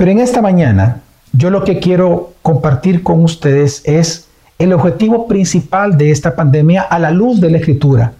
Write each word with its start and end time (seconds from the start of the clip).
Pero 0.00 0.12
en 0.12 0.20
esta 0.20 0.40
mañana 0.40 1.02
yo 1.34 1.50
lo 1.50 1.62
que 1.62 1.78
quiero 1.78 2.32
compartir 2.40 3.02
con 3.02 3.22
ustedes 3.22 3.82
es 3.84 4.28
el 4.58 4.72
objetivo 4.72 5.28
principal 5.28 5.98
de 5.98 6.10
esta 6.10 6.34
pandemia 6.34 6.80
a 6.80 6.98
la 6.98 7.10
luz 7.10 7.38
de 7.38 7.50
la 7.50 7.58
escritura. 7.58 8.14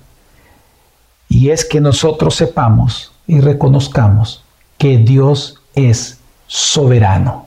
Y 1.30 1.48
es 1.48 1.64
que 1.64 1.80
nosotros 1.80 2.34
sepamos 2.34 3.12
y 3.26 3.40
reconozcamos 3.40 4.44
que 4.76 4.98
Dios 4.98 5.62
es 5.74 6.18
soberano. 6.46 7.46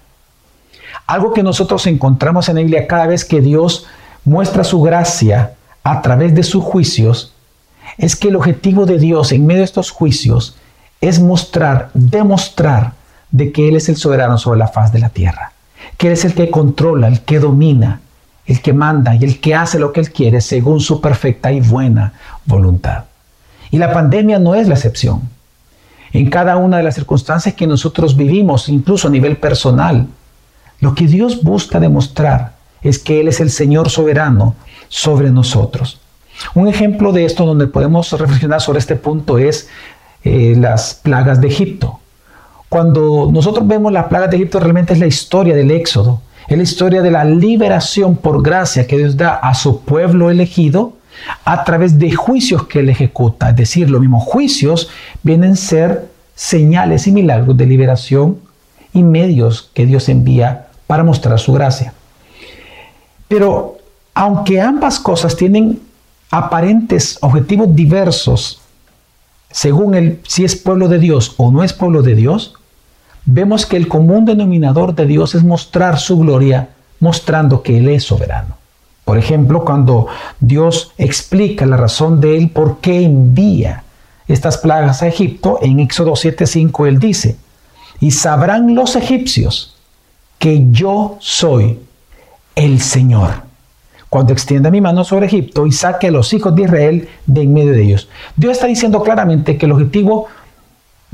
Algo 1.06 1.32
que 1.32 1.44
nosotros 1.44 1.86
encontramos 1.86 2.50
en 2.50 2.56
la 2.56 2.62
Biblia 2.62 2.88
cada 2.88 3.06
vez 3.06 3.26
que 3.26 3.40
Dios 3.40 3.86
muestra 4.26 4.64
su 4.64 4.82
gracia 4.82 5.54
a 5.84 6.02
través 6.02 6.34
de 6.34 6.42
sus 6.42 6.64
juicios, 6.64 7.36
es 8.00 8.16
que 8.16 8.30
el 8.30 8.36
objetivo 8.36 8.88
de 8.88 8.98
Dios 8.98 9.32
en 9.32 9.46
medio 9.46 9.60
de 9.60 9.66
estos 9.66 9.92
juicios 9.92 10.56
es 11.02 11.20
mostrar, 11.20 11.92
demostrar 11.94 13.03
de 13.34 13.52
que 13.52 13.68
Él 13.68 13.76
es 13.76 13.90
el 13.90 13.98
soberano 13.98 14.38
sobre 14.38 14.60
la 14.60 14.68
faz 14.68 14.94
de 14.94 15.00
la 15.00 15.10
tierra, 15.10 15.52
que 15.98 16.08
Él 16.08 16.14
es 16.14 16.24
el 16.24 16.36
que 16.36 16.50
controla, 16.50 17.08
el 17.08 17.22
que 17.22 17.40
domina, 17.40 18.00
el 18.46 18.62
que 18.62 18.74
manda 18.74 19.16
y 19.16 19.24
el 19.24 19.42
que 19.42 19.56
hace 19.56 19.80
lo 19.80 19.92
que 19.92 20.02
Él 20.02 20.12
quiere 20.12 20.40
según 20.40 20.80
su 20.80 21.02
perfecta 21.02 21.52
y 21.52 21.60
buena 21.60 22.14
voluntad. 22.46 23.06
Y 23.72 23.80
la 23.80 23.92
pandemia 23.92 24.38
no 24.38 24.54
es 24.54 24.68
la 24.68 24.76
excepción. 24.76 25.22
En 26.12 26.30
cada 26.30 26.58
una 26.58 26.78
de 26.78 26.84
las 26.84 26.94
circunstancias 26.94 27.56
que 27.56 27.66
nosotros 27.66 28.16
vivimos, 28.16 28.70
incluso 28.70 29.08
a 29.08 29.12
nivel 29.12 29.38
personal, 29.38 30.08
lo 30.80 30.94
que 30.94 31.08
Dios 31.08 31.42
busca 31.42 31.80
demostrar 31.80 32.54
es 32.84 33.00
que 33.00 33.20
Él 33.20 33.30
es 33.30 33.40
el 33.40 33.50
Señor 33.50 33.90
soberano 33.90 34.54
sobre 34.90 35.32
nosotros. 35.32 36.00
Un 36.54 36.68
ejemplo 36.68 37.14
de 37.14 37.26
esto 37.26 37.48
donde 37.48 37.66
podemos 37.66 38.12
reflexionar 38.12 38.62
sobre 38.62 38.78
este 38.78 38.96
punto 38.96 39.40
es 39.40 39.70
eh, 40.24 40.54
las 40.56 40.94
plagas 40.94 41.42
de 41.42 41.48
Egipto. 41.48 42.00
Cuando 42.74 43.30
nosotros 43.32 43.68
vemos 43.68 43.92
las 43.92 44.08
plagas 44.08 44.32
de 44.32 44.38
Egipto, 44.38 44.60
realmente 44.60 44.94
es 44.94 45.00
la 45.00 45.06
historia 45.06 45.56
del 45.56 45.70
Éxodo, 45.70 46.22
es 46.48 46.58
la 46.58 46.64
historia 46.64 47.04
de 47.04 47.12
la 47.12 47.24
liberación 47.24 48.16
por 48.16 48.42
gracia 48.42 48.88
que 48.88 48.98
Dios 48.98 49.16
da 49.16 49.36
a 49.36 49.54
su 49.54 49.82
pueblo 49.82 50.32
elegido 50.32 50.94
a 51.46 51.64
través 51.66 52.00
de 52.00 52.12
juicios 52.14 52.66
que 52.66 52.80
Él 52.80 52.90
ejecuta. 52.90 53.52
Es 53.52 53.58
decir, 53.58 53.92
los 53.92 54.02
mismos 54.02 54.24
juicios 54.24 54.90
vienen 55.22 55.52
a 55.52 55.56
ser 55.56 56.10
señales 56.34 57.06
y 57.06 57.12
milagros 57.12 57.56
de 57.56 57.68
liberación 57.68 58.40
y 58.92 59.04
medios 59.04 59.70
que 59.76 59.86
Dios 59.86 60.10
envía 60.10 60.70
para 60.88 61.04
mostrar 61.04 61.38
su 61.38 61.54
gracia. 61.54 61.94
Pero 63.28 63.78
aunque 64.16 64.60
ambas 64.60 65.00
cosas 65.00 65.36
tienen 65.36 65.80
aparentes 66.32 67.20
objetivos 67.22 67.76
diversos, 67.76 68.64
según 69.52 69.94
el, 69.94 70.22
si 70.28 70.44
es 70.44 70.56
pueblo 70.56 70.88
de 70.88 70.98
Dios 70.98 71.36
o 71.38 71.52
no 71.52 71.64
es 71.64 71.72
pueblo 71.72 72.02
de 72.02 72.16
Dios, 72.16 72.56
vemos 73.26 73.66
que 73.66 73.78
el 73.78 73.88
común 73.88 74.26
denominador 74.26 74.96
de 74.96 75.06
Dios 75.06 75.36
es 75.36 75.44
mostrar 75.44 76.00
su 76.00 76.20
gloria, 76.20 76.70
mostrando 77.00 77.62
que 77.62 77.78
Él 77.78 77.90
es 77.90 78.04
soberano. 78.04 78.58
Por 79.06 79.18
ejemplo, 79.18 79.66
cuando 79.66 80.08
Dios 80.40 80.94
explica 80.98 81.66
la 81.66 81.78
razón 81.78 82.22
de 82.22 82.38
Él 82.38 82.50
por 82.50 82.80
qué 82.80 83.04
envía 83.04 83.84
estas 84.28 84.58
plagas 84.58 85.02
a 85.02 85.08
Egipto, 85.08 85.60
en 85.62 85.80
Éxodo 85.80 86.14
7:5 86.14 86.88
Él 86.88 87.00
dice, 87.00 87.38
y 88.00 88.12
sabrán 88.12 88.76
los 88.76 88.96
egipcios 88.96 89.76
que 90.40 90.66
yo 90.72 91.18
soy 91.20 91.80
el 92.56 92.82
Señor 92.82 93.54
cuando 94.14 94.32
extienda 94.32 94.70
mi 94.70 94.80
mano 94.80 95.04
sobre 95.04 95.26
Egipto 95.26 95.66
y 95.66 95.72
saque 95.72 96.10
a 96.10 96.12
los 96.12 96.32
hijos 96.36 96.56
de 96.56 96.62
Israel 96.62 97.10
de 97.26 97.42
en 97.42 97.52
medio 97.52 97.72
de 97.72 97.82
ellos. 97.82 98.08
Dios 98.36 98.52
está 98.52 98.68
diciendo 98.68 99.02
claramente 99.02 99.58
que 99.58 99.66
el 99.66 99.72
objetivo 99.72 100.28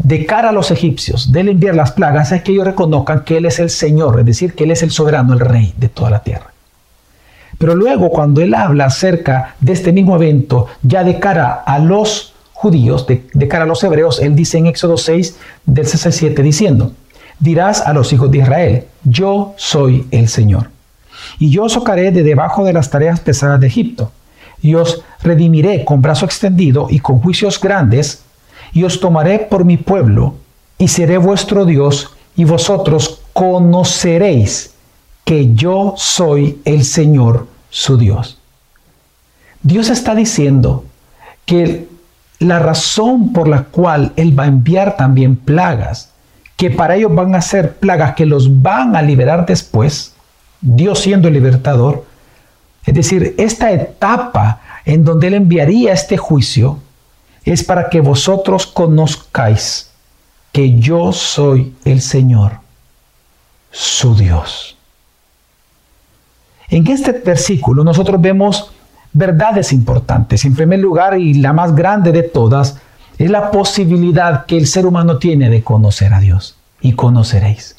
de 0.04 0.26
cara 0.26 0.50
a 0.50 0.54
los 0.54 0.72
egipcios 0.72 1.32
del 1.32 1.50
enviar 1.50 1.76
las 1.76 1.92
plagas 1.92 2.32
es 2.32 2.42
que 2.42 2.52
ellos 2.52 2.66
reconozcan 2.66 3.24
que 3.24 3.38
Él 3.38 3.46
es 3.46 3.60
el 3.60 3.70
Señor, 3.70 4.20
es 4.20 4.26
decir, 4.26 4.54
que 4.54 4.64
Él 4.64 4.72
es 4.72 4.82
el 4.82 4.92
soberano, 4.92 5.34
el 5.34 5.40
rey 5.40 5.74
de 5.78 5.90
toda 5.90 6.10
la 6.10 6.24
tierra. 6.24 6.52
Pero 7.58 7.76
luego 7.76 8.10
cuando 8.10 8.42
Él 8.42 8.54
habla 8.54 8.86
acerca 8.86 9.56
de 9.60 9.74
este 9.74 9.92
mismo 9.92 10.16
evento, 10.16 10.68
ya 10.82 11.04
de 11.04 11.20
cara 11.20 11.64
a 11.66 11.80
los 11.80 12.34
judíos, 12.54 13.06
de, 13.08 13.28
de 13.34 13.48
cara 13.48 13.66
a 13.66 13.68
los 13.68 13.84
hebreos, 13.84 14.20
Él 14.22 14.36
dice 14.36 14.58
en 14.58 14.68
Éxodo 14.68 14.98
6, 14.98 15.38
del 15.66 15.86
67, 15.86 16.42
diciendo, 16.42 16.94
dirás 17.40 17.82
a 17.82 17.94
los 17.94 18.12
hijos 18.14 18.32
de 18.32 18.40
Israel, 18.40 18.86
yo 19.04 19.54
soy 19.58 20.08
el 20.12 20.30
Señor 20.30 20.70
y 21.38 21.50
yo 21.50 21.64
os 21.64 21.74
sacaré 21.74 22.12
de 22.12 22.24
debajo 22.24 22.64
de 22.64 22.74
las 22.74 22.90
tareas 22.90 23.20
pesadas 23.20 23.60
de 23.60 23.68
Egipto, 23.68 24.12
y 24.62 24.76
os 24.76 25.04
redimiré 25.22 25.86
con 25.86 26.02
brazo 26.02 26.26
extendido 26.26 26.88
y 26.90 27.00
con 27.00 27.20
juicios 27.20 27.60
grandes, 27.60 28.24
y 28.74 28.84
os 28.84 29.00
tomaré 29.00 29.40
por 29.40 29.66
mi 29.66 29.78
pueblo, 29.78 30.36
y 30.78 30.88
seré 30.88 31.18
vuestro 31.18 31.66
Dios, 31.66 32.16
y 32.36 32.46
vosotros 32.46 33.22
conoceréis 33.34 34.74
que 35.26 35.54
yo 35.54 35.94
soy 35.98 36.62
el 36.66 36.84
Señor 36.84 37.48
su 37.70 37.98
Dios. 37.98 38.38
Dios 39.62 39.90
está 39.90 40.16
diciendo 40.16 40.86
que 41.46 41.88
la 42.40 42.60
razón 42.60 43.34
por 43.34 43.48
la 43.48 43.64
cual 43.64 44.14
Él 44.16 44.38
va 44.38 44.44
a 44.44 44.48
enviar 44.48 44.96
también 44.96 45.36
plagas, 45.36 46.12
que 46.56 46.70
para 46.70 46.96
ellos 46.96 47.14
van 47.14 47.36
a 47.36 47.42
ser 47.42 47.76
plagas 47.78 48.16
que 48.16 48.26
los 48.26 48.62
van 48.62 48.96
a 48.96 49.02
liberar 49.02 49.46
después, 49.46 50.14
Dios 50.62 51.00
siendo 51.00 51.28
el 51.28 51.34
libertador, 51.34 52.06
es 52.86 52.94
decir, 52.94 53.36
esta 53.38 53.72
etapa 53.72 54.62
en 54.86 55.04
donde 55.04 55.28
Él 55.28 55.34
enviaría 55.36 55.94
este 55.94 56.18
juicio 56.18 56.80
es 57.46 57.64
para 57.64 57.90
que 57.90 58.02
vosotros 58.02 58.68
conozcáis 58.68 59.90
que 60.52 60.80
yo 60.80 61.12
soy 61.12 61.76
el 61.86 62.02
Señor, 62.02 62.54
su 63.72 64.16
Dios. 64.16 64.78
En 66.70 66.86
este 66.88 67.12
versículo 67.12 67.84
nosotros 67.84 68.20
vemos 68.22 68.72
verdades 69.12 69.74
importantes. 69.74 70.46
En 70.46 70.56
primer 70.56 70.80
lugar, 70.80 71.18
y 71.20 71.36
la 71.36 71.54
más 71.54 71.76
grande 71.76 72.12
de 72.12 72.24
todas, 72.24 72.78
es 73.18 73.30
la 73.30 73.52
posibilidad 73.52 74.46
que 74.46 74.58
el 74.58 74.68
ser 74.68 74.86
humano 74.86 75.18
tiene 75.18 75.50
de 75.50 75.64
conocer 75.64 76.14
a 76.14 76.20
Dios. 76.20 76.56
Y 76.82 76.94
conoceréis. 76.94 77.76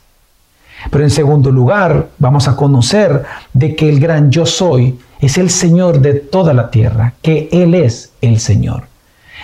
Pero 0.90 1.04
en 1.04 1.10
segundo 1.10 1.50
lugar, 1.50 2.08
vamos 2.18 2.48
a 2.48 2.56
conocer 2.56 3.24
de 3.52 3.74
que 3.76 3.88
el 3.88 4.00
gran 4.00 4.30
yo 4.30 4.44
soy 4.46 4.98
es 5.20 5.38
el 5.38 5.50
Señor 5.50 6.00
de 6.00 6.14
toda 6.14 6.52
la 6.52 6.70
tierra, 6.70 7.14
que 7.22 7.48
Él 7.52 7.74
es 7.74 8.12
el 8.20 8.40
Señor. 8.40 8.89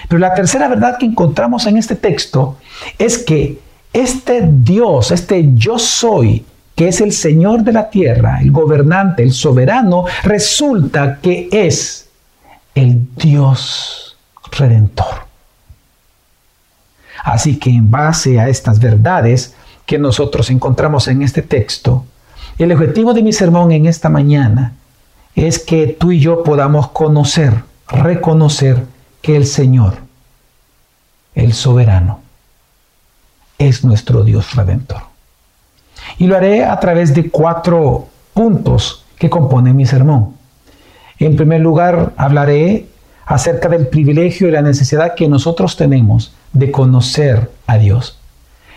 Pero 0.08 0.18
la 0.18 0.34
tercera 0.34 0.68
verdad 0.68 0.98
que 0.98 1.06
encontramos 1.06 1.66
en 1.66 1.76
este 1.76 1.96
texto 1.96 2.56
es 2.98 3.18
que 3.18 3.58
este 3.92 4.46
Dios, 4.46 5.10
este 5.10 5.50
yo 5.54 5.78
soy, 5.78 6.44
que 6.74 6.88
es 6.88 7.00
el 7.00 7.12
Señor 7.12 7.62
de 7.62 7.72
la 7.72 7.88
tierra, 7.88 8.40
el 8.40 8.50
gobernante, 8.50 9.22
el 9.22 9.32
soberano, 9.32 10.04
resulta 10.22 11.18
que 11.20 11.48
es 11.50 12.08
el 12.74 13.06
Dios 13.16 14.16
redentor. 14.52 15.26
Así 17.24 17.58
que 17.58 17.70
en 17.70 17.90
base 17.90 18.38
a 18.38 18.48
estas 18.48 18.78
verdades, 18.78 19.54
que 19.86 19.98
nosotros 19.98 20.50
encontramos 20.50 21.08
en 21.08 21.22
este 21.22 21.42
texto, 21.42 22.04
el 22.58 22.72
objetivo 22.72 23.14
de 23.14 23.22
mi 23.22 23.32
sermón 23.32 23.72
en 23.72 23.86
esta 23.86 24.08
mañana 24.08 24.74
es 25.34 25.58
que 25.58 25.86
tú 25.86 26.12
y 26.12 26.20
yo 26.20 26.42
podamos 26.42 26.88
conocer, 26.88 27.62
reconocer 27.88 28.82
que 29.26 29.34
el 29.34 29.44
Señor, 29.44 29.94
el 31.34 31.52
soberano, 31.52 32.20
es 33.58 33.84
nuestro 33.84 34.22
Dios 34.22 34.54
redentor. 34.54 35.02
Y 36.16 36.28
lo 36.28 36.36
haré 36.36 36.64
a 36.64 36.78
través 36.78 37.12
de 37.12 37.28
cuatro 37.28 38.06
puntos 38.32 39.04
que 39.18 39.28
componen 39.28 39.74
mi 39.74 39.84
sermón. 39.84 40.36
En 41.18 41.34
primer 41.34 41.60
lugar, 41.60 42.12
hablaré 42.16 42.86
acerca 43.24 43.68
del 43.68 43.88
privilegio 43.88 44.46
y 44.46 44.52
la 44.52 44.62
necesidad 44.62 45.16
que 45.16 45.26
nosotros 45.26 45.76
tenemos 45.76 46.32
de 46.52 46.70
conocer 46.70 47.50
a 47.66 47.78
Dios. 47.78 48.20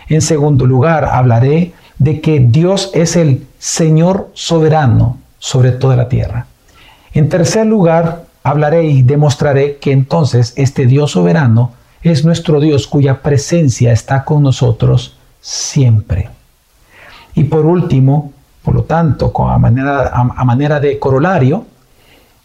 En 0.08 0.20
segundo 0.20 0.66
lugar, 0.66 1.04
hablaré 1.04 1.74
de 1.98 2.20
que 2.20 2.40
Dios 2.40 2.90
es 2.92 3.14
el 3.14 3.46
Señor 3.60 4.30
soberano 4.34 5.16
sobre 5.38 5.70
toda 5.70 5.94
la 5.94 6.08
tierra. 6.08 6.46
En 7.14 7.28
tercer 7.28 7.66
lugar, 7.66 8.24
hablaré 8.50 8.84
y 8.84 9.02
demostraré 9.02 9.76
que 9.76 9.92
entonces 9.92 10.52
este 10.56 10.86
Dios 10.86 11.12
soberano 11.12 11.72
es 12.02 12.24
nuestro 12.24 12.60
Dios 12.60 12.86
cuya 12.86 13.22
presencia 13.22 13.92
está 13.92 14.24
con 14.24 14.42
nosotros 14.42 15.16
siempre. 15.40 16.30
Y 17.34 17.44
por 17.44 17.66
último, 17.66 18.32
por 18.62 18.74
lo 18.74 18.82
tanto, 18.84 19.32
a 19.48 19.58
manera, 19.58 20.80
de 20.80 20.98
corolario, 20.98 21.64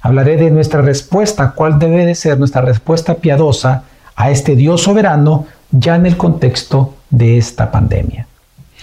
hablaré 0.02 0.38
de 0.38 0.52
nuestra 0.52 0.81
respuesta, 0.81 1.52
cuál 1.52 1.80
debe 1.80 2.06
de 2.06 2.16
ser 2.16 2.38
nuestra 2.38 2.62
respuesta 2.62 3.16
piadosa 3.16 3.84
a 4.16 4.30
este 4.30 4.56
Dios 4.56 4.84
soberano 4.84 5.48
ya 5.72 5.96
en 5.96 6.06
el 6.06 6.18
contexto 6.18 6.94
de 7.10 7.38
esta 7.38 7.72
pandemia. 7.72 8.28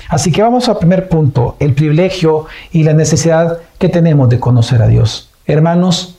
Así 0.09 0.33
que 0.33 0.43
vamos 0.43 0.69
al 0.69 0.79
primer 0.79 1.09
punto, 1.09 1.57
el 1.61 1.75
privilegio 1.75 2.47
y 2.73 2.83
la 2.83 2.93
necesidad 2.93 3.59
que 3.79 3.89
tenemos 3.89 4.29
de 4.29 4.41
conocer 4.41 4.83
a 4.83 4.89
Dios. 4.89 5.31
Hermanos, 5.47 6.12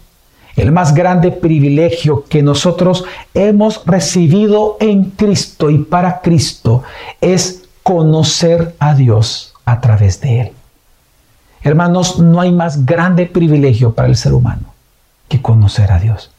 el 0.56 0.72
más 0.72 0.94
grande 0.94 1.32
privilegio 1.32 2.26
que 2.30 2.44
nosotros 2.44 3.06
hemos 3.34 3.84
recibido 3.86 4.78
en 4.80 5.06
Cristo 5.12 5.70
y 5.70 5.80
para 5.80 6.22
Cristo 6.22 6.84
es 7.22 7.64
conocer 7.82 8.76
a 8.80 8.94
Dios 8.94 9.54
a 9.66 9.82
través 9.82 10.22
de 10.22 10.42
Él. 10.42 10.52
Hermanos, 11.64 12.20
no 12.20 12.42
hay 12.42 12.52
más 12.52 12.86
grande 12.86 13.26
privilegio 13.26 13.94
para 13.94 14.08
el 14.08 14.16
ser 14.16 14.34
humano 14.34 14.74
que 15.28 15.42
conocer 15.42 15.92
a 15.92 16.00
Dios. 16.00 16.30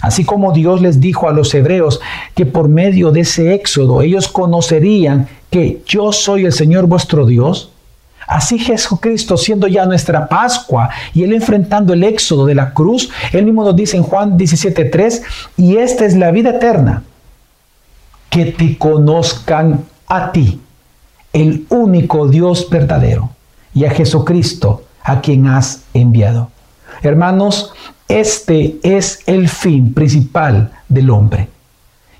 Así 0.00 0.24
como 0.24 0.52
Dios 0.52 0.82
les 0.82 1.00
dijo 1.00 1.28
a 1.28 1.32
los 1.32 1.54
hebreos 1.54 2.00
que 2.34 2.44
por 2.44 2.68
medio 2.68 3.10
de 3.10 3.20
ese 3.20 3.54
éxodo 3.54 4.02
ellos 4.02 4.28
conocerían 4.28 5.28
que 5.50 5.82
yo 5.86 6.12
soy 6.12 6.44
el 6.44 6.52
Señor 6.52 6.86
vuestro 6.86 7.26
Dios, 7.26 7.70
Así 8.26 8.58
Jesucristo, 8.58 9.36
siendo 9.36 9.66
ya 9.66 9.86
nuestra 9.86 10.28
Pascua 10.28 10.90
y 11.12 11.22
Él 11.22 11.32
enfrentando 11.32 11.92
el 11.92 12.04
éxodo 12.04 12.46
de 12.46 12.54
la 12.54 12.72
cruz, 12.72 13.10
Él 13.32 13.44
mismo 13.44 13.64
nos 13.64 13.76
dice 13.76 13.96
en 13.96 14.02
Juan 14.02 14.36
17:3, 14.38 15.22
y 15.56 15.76
esta 15.76 16.04
es 16.04 16.16
la 16.16 16.30
vida 16.30 16.50
eterna, 16.50 17.02
que 18.30 18.46
te 18.46 18.78
conozcan 18.78 19.84
a 20.08 20.32
ti, 20.32 20.60
el 21.32 21.66
único 21.68 22.28
Dios 22.28 22.68
verdadero, 22.70 23.30
y 23.74 23.84
a 23.84 23.90
Jesucristo, 23.90 24.84
a 25.02 25.20
quien 25.20 25.46
has 25.46 25.82
enviado. 25.92 26.50
Hermanos, 27.02 27.72
este 28.08 28.78
es 28.82 29.20
el 29.26 29.48
fin 29.48 29.92
principal 29.92 30.70
del 30.88 31.10
hombre. 31.10 31.48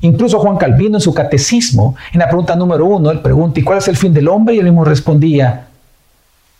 Incluso 0.00 0.38
Juan 0.38 0.58
Calvino 0.58 0.98
en 0.98 1.00
su 1.00 1.14
catecismo, 1.14 1.96
en 2.12 2.20
la 2.20 2.26
pregunta 2.26 2.54
número 2.56 2.84
uno, 2.84 3.10
él 3.10 3.20
pregunta, 3.20 3.60
¿y 3.60 3.62
cuál 3.62 3.78
es 3.78 3.88
el 3.88 3.96
fin 3.96 4.12
del 4.12 4.28
hombre? 4.28 4.54
Y 4.54 4.58
él 4.58 4.64
mismo 4.64 4.84
respondía, 4.84 5.68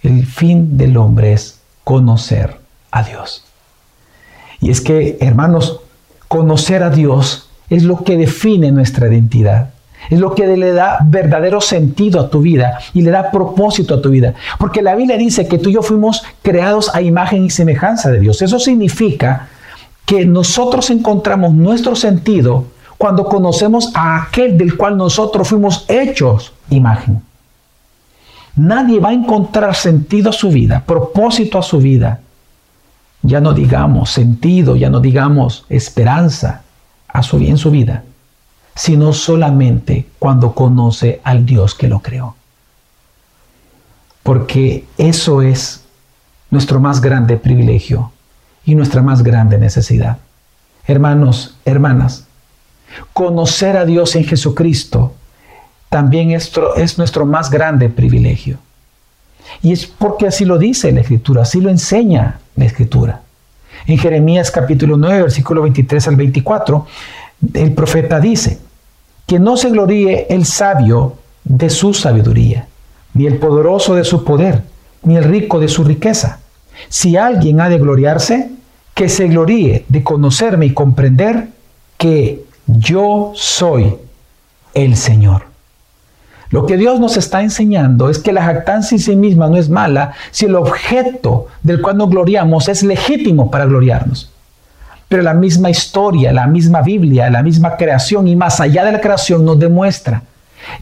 el 0.05 0.27
fin 0.27 0.77
del 0.77 0.97
hombre 0.97 1.33
es 1.33 1.61
conocer 1.83 2.59
a 2.91 3.03
Dios. 3.03 3.45
Y 4.61 4.71
es 4.71 4.81
que, 4.81 5.19
hermanos, 5.21 5.81
conocer 6.29 6.83
a 6.83 6.91
Dios 6.91 7.49
es 7.71 7.83
lo 7.83 8.05
que 8.05 8.17
define 8.17 8.71
nuestra 8.71 9.09
identidad. 9.09 9.71
Es 10.11 10.21
lo 10.21 10.35
que 10.35 10.47
le 10.47 10.73
da 10.73 10.99
verdadero 11.03 11.63
sentido 11.63 12.21
a 12.21 12.29
tu 12.29 12.43
vida 12.43 12.79
y 12.93 13.01
le 13.01 13.11
da 13.11 13.31
propósito 13.31 13.95
a 13.95 14.03
tu 14.03 14.11
vida. 14.11 14.35
Porque 14.59 14.83
la 14.83 14.95
Biblia 14.95 15.17
dice 15.17 15.49
que 15.49 15.59
tú 15.59 15.71
y 15.71 15.75
yo 15.75 15.83
fuimos 15.83 16.23
creados 16.43 16.95
a 16.95 17.01
imagen 17.01 17.45
y 17.45 17.51
semejanza 17.51 18.11
de 18.11 18.21
Dios. 18.21 18.43
Eso 18.43 18.59
significa 18.59 19.49
que 20.05 20.27
nosotros 20.27 20.91
encontramos 20.91 21.55
nuestro 21.55 21.97
sentido 21.97 22.67
cuando 22.99 23.25
conocemos 23.25 23.91
a 23.95 24.23
aquel 24.23 24.59
del 24.59 24.77
cual 24.77 24.99
nosotros 24.99 25.49
fuimos 25.49 25.87
hechos 25.89 26.53
imagen. 26.69 27.23
Nadie 28.57 29.01
va 29.01 29.09
a 29.09 29.15
encontrar 29.15 29.75
sentido 29.75 30.31
a 30.31 30.33
su 30.33 30.51
vida, 30.51 30.85
propósito 30.85 31.59
a 31.59 31.63
su 31.63 31.79
vida. 31.79 32.21
Ya 33.23 33.41
no 33.41 33.53
digamos 33.53 34.11
sentido, 34.11 34.77
ya 34.77 34.91
no 34.91 35.01
digamos 35.01 35.65
esperanza 35.69 36.63
a 37.09 37.23
su, 37.23 37.39
en 37.39 37.59
su 37.59 37.71
vida, 37.71 38.05
sino 38.75 39.13
solamente 39.13 40.07
cuando 40.19 40.55
conoce 40.55 41.21
al 41.25 41.45
Dios 41.45 41.75
que 41.75 41.89
lo 41.89 42.01
creó. 42.01 42.37
Porque 44.23 44.85
eso 44.99 45.43
es 45.43 45.85
nuestro 46.51 46.81
más 46.81 47.01
grande 47.01 47.37
privilegio 47.37 48.13
y 48.65 48.75
nuestra 48.75 49.03
más 49.03 49.23
grande 49.23 49.59
necesidad. 49.59 50.19
Hermanos, 50.87 51.57
hermanas, 51.65 52.27
conocer 53.13 53.77
a 53.77 53.85
Dios 53.85 54.15
en 54.17 54.25
Jesucristo 54.25 55.15
también 55.95 56.33
esto 56.33 56.75
es 56.75 56.99
nuestro 56.99 57.25
más 57.25 57.53
grande 57.53 57.89
privilegio. 57.89 58.59
Y 59.63 59.71
es 59.71 59.87
porque 59.87 60.27
así 60.27 60.45
lo 60.45 60.59
dice 60.59 60.91
la 60.91 61.03
Escritura, 61.03 61.43
así 61.43 61.61
lo 61.61 61.71
enseña 61.71 62.41
la 62.57 62.65
Escritura. 62.65 63.21
En 63.87 63.97
Jeremías 63.97 64.51
capítulo 64.51 64.97
9, 64.97 65.23
versículo 65.23 65.63
23 65.63 66.09
al 66.09 66.17
24, 66.17 66.85
el 67.55 67.73
profeta 67.75 68.19
dice, 68.19 68.59
que 69.25 69.39
no 69.39 69.57
se 69.57 69.71
gloríe 69.71 70.27
el 70.31 70.47
sabio 70.47 71.15
de 71.45 71.71
su 71.71 71.95
sabiduría, 71.95 72.67
ni 73.13 73.27
el 73.27 73.39
poderoso 73.39 73.95
de 73.95 74.03
su 74.03 74.25
poder, 74.25 74.65
ni 75.05 75.15
el 75.15 75.23
rico 75.23 75.61
de 75.61 75.69
su 75.69 75.85
riqueza. 75.85 76.41
Si 76.89 77.17
alguien 77.17 77.61
ha 77.61 77.69
de 77.69 77.79
gloriarse, 77.79 78.51
que 78.95 79.09
se 79.09 79.29
gloríe 79.29 79.85
de 79.89 80.03
conocerme 80.03 80.67
y 80.67 80.75
comprender 80.75 81.51
que 81.97 82.43
yo 82.67 83.31
soy 83.37 83.95
el 84.75 84.97
Señor. 84.97 85.54
Lo 86.55 86.67
que 86.67 86.77
Dios 86.77 87.01
nos 87.01 87.17
está 87.17 87.43
enseñando 87.43 88.09
es 88.09 88.21
que 88.21 88.33
la 88.33 88.45
jactancia 88.45 88.95
en 88.95 89.01
sí 89.01 89.17
misma 89.17 89.49
no 89.49 89.57
es 89.57 89.69
mala 89.69 90.13
si 90.31 90.45
el 90.45 90.55
objeto 90.55 91.49
del 91.65 91.83
cual 91.83 91.97
nos 91.97 92.11
gloriamos 92.11 92.69
es 92.69 92.85
legítimo 92.85 93.51
para 93.51 93.67
gloriarnos. 93.67 94.31
Pero 95.09 95.25
la 95.25 95.35
misma 95.35 95.69
historia, 95.69 96.33
la 96.33 96.47
misma 96.47 96.81
Biblia, 96.83 97.29
la 97.29 97.43
misma 97.43 97.77
creación 97.77 98.29
y 98.29 98.37
más 98.37 98.61
allá 98.61 98.85
de 98.85 98.93
la 98.93 99.01
creación 99.01 99.45
nos 99.45 99.59
demuestra 99.59 100.23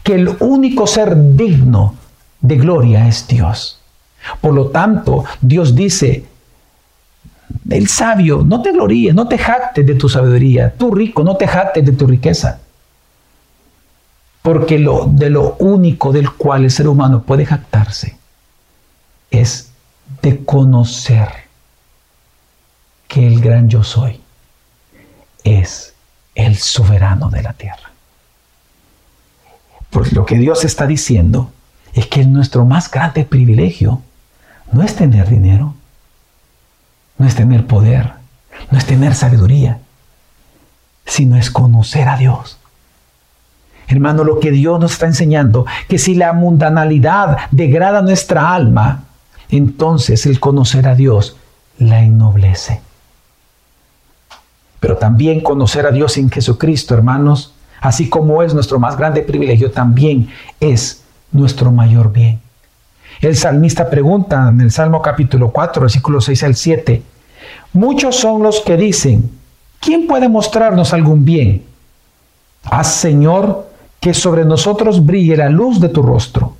que 0.03 0.13
el 0.13 0.29
único 0.41 0.85
ser 0.85 1.35
digno 1.35 1.95
de 2.39 2.55
gloria 2.55 3.07
es 3.07 3.27
Dios. 3.27 3.79
Por 4.41 4.53
lo 4.53 4.67
tanto, 4.67 5.25
Dios 5.41 5.73
dice, 5.73 6.23
el 7.67 7.87
sabio, 7.87 8.43
no 8.45 8.61
te 8.61 8.73
gloríes, 8.73 9.15
no 9.15 9.27
te 9.27 9.39
jactes 9.39 9.83
de 9.83 9.95
tu 9.95 10.07
sabiduría, 10.07 10.71
tú 10.77 10.93
rico, 10.93 11.23
no 11.23 11.35
te 11.35 11.47
jactes 11.47 11.83
de 11.83 11.93
tu 11.93 12.05
riqueza. 12.05 12.59
Porque 14.43 14.77
lo, 14.77 15.05
de 15.07 15.29
lo 15.29 15.55
único 15.55 16.11
del 16.11 16.29
cual 16.31 16.65
el 16.65 16.71
ser 16.71 16.89
humano 16.89 17.23
puede 17.23 17.45
jactarse 17.45 18.17
es 19.31 19.71
de 20.21 20.43
conocer 20.43 21.29
que 23.07 23.25
el 23.25 23.39
gran 23.39 23.69
yo 23.69 23.83
soy 23.83 24.19
es 25.45 25.93
el 26.35 26.57
soberano 26.57 27.29
de 27.29 27.41
la 27.41 27.53
tierra. 27.53 27.91
Pues 29.89 30.11
lo 30.11 30.25
que 30.25 30.35
Dios 30.35 30.65
está 30.65 30.87
diciendo 30.87 31.51
es 31.93 32.07
que 32.07 32.25
nuestro 32.25 32.65
más 32.65 32.91
grande 32.91 33.23
privilegio 33.23 34.01
no 34.73 34.83
es 34.83 34.95
tener 34.95 35.29
dinero, 35.29 35.73
no 37.17 37.27
es 37.27 37.35
tener 37.35 37.65
poder, 37.65 38.11
no 38.71 38.77
es 38.77 38.85
tener 38.85 39.15
sabiduría, 39.15 39.79
sino 41.05 41.37
es 41.37 41.49
conocer 41.49 42.09
a 42.09 42.17
Dios 42.17 42.57
Hermano, 43.87 44.23
lo 44.23 44.39
que 44.39 44.51
Dios 44.51 44.79
nos 44.79 44.93
está 44.93 45.07
enseñando, 45.07 45.65
que 45.87 45.97
si 45.97 46.15
la 46.15 46.33
mundanalidad 46.33 47.37
degrada 47.51 48.01
nuestra 48.01 48.53
alma, 48.53 49.03
entonces 49.49 50.25
el 50.25 50.39
conocer 50.39 50.87
a 50.87 50.95
Dios 50.95 51.37
la 51.77 52.01
ennoblece. 52.01 52.81
Pero 54.79 54.97
también 54.97 55.41
conocer 55.41 55.85
a 55.85 55.91
Dios 55.91 56.17
en 56.17 56.29
Jesucristo, 56.29 56.93
hermanos, 56.93 57.53
así 57.81 58.09
como 58.09 58.41
es 58.43 58.53
nuestro 58.53 58.79
más 58.79 58.97
grande 58.97 59.21
privilegio, 59.21 59.71
también 59.71 60.29
es 60.59 61.03
nuestro 61.31 61.71
mayor 61.71 62.11
bien. 62.11 62.39
El 63.21 63.37
salmista 63.37 63.89
pregunta 63.89 64.49
en 64.49 64.59
el 64.61 64.71
Salmo 64.71 65.01
capítulo 65.01 65.51
4, 65.51 65.81
versículo 65.83 66.19
6 66.19 66.43
al 66.43 66.55
7, 66.55 67.01
muchos 67.73 68.15
son 68.15 68.43
los 68.43 68.59
que 68.61 68.75
dicen, 68.75 69.31
¿quién 69.79 70.07
puede 70.07 70.27
mostrarnos 70.27 70.93
algún 70.93 71.23
bien? 71.23 71.63
Haz, 72.63 72.87
Señor, 72.87 73.69
que 74.03 74.13
sobre 74.13 74.43
nosotros 74.43 75.05
brille 75.05 75.37
la 75.37 75.47
luz 75.47 75.79
de 75.79 75.87
tu 75.87 76.01
rostro. 76.01 76.57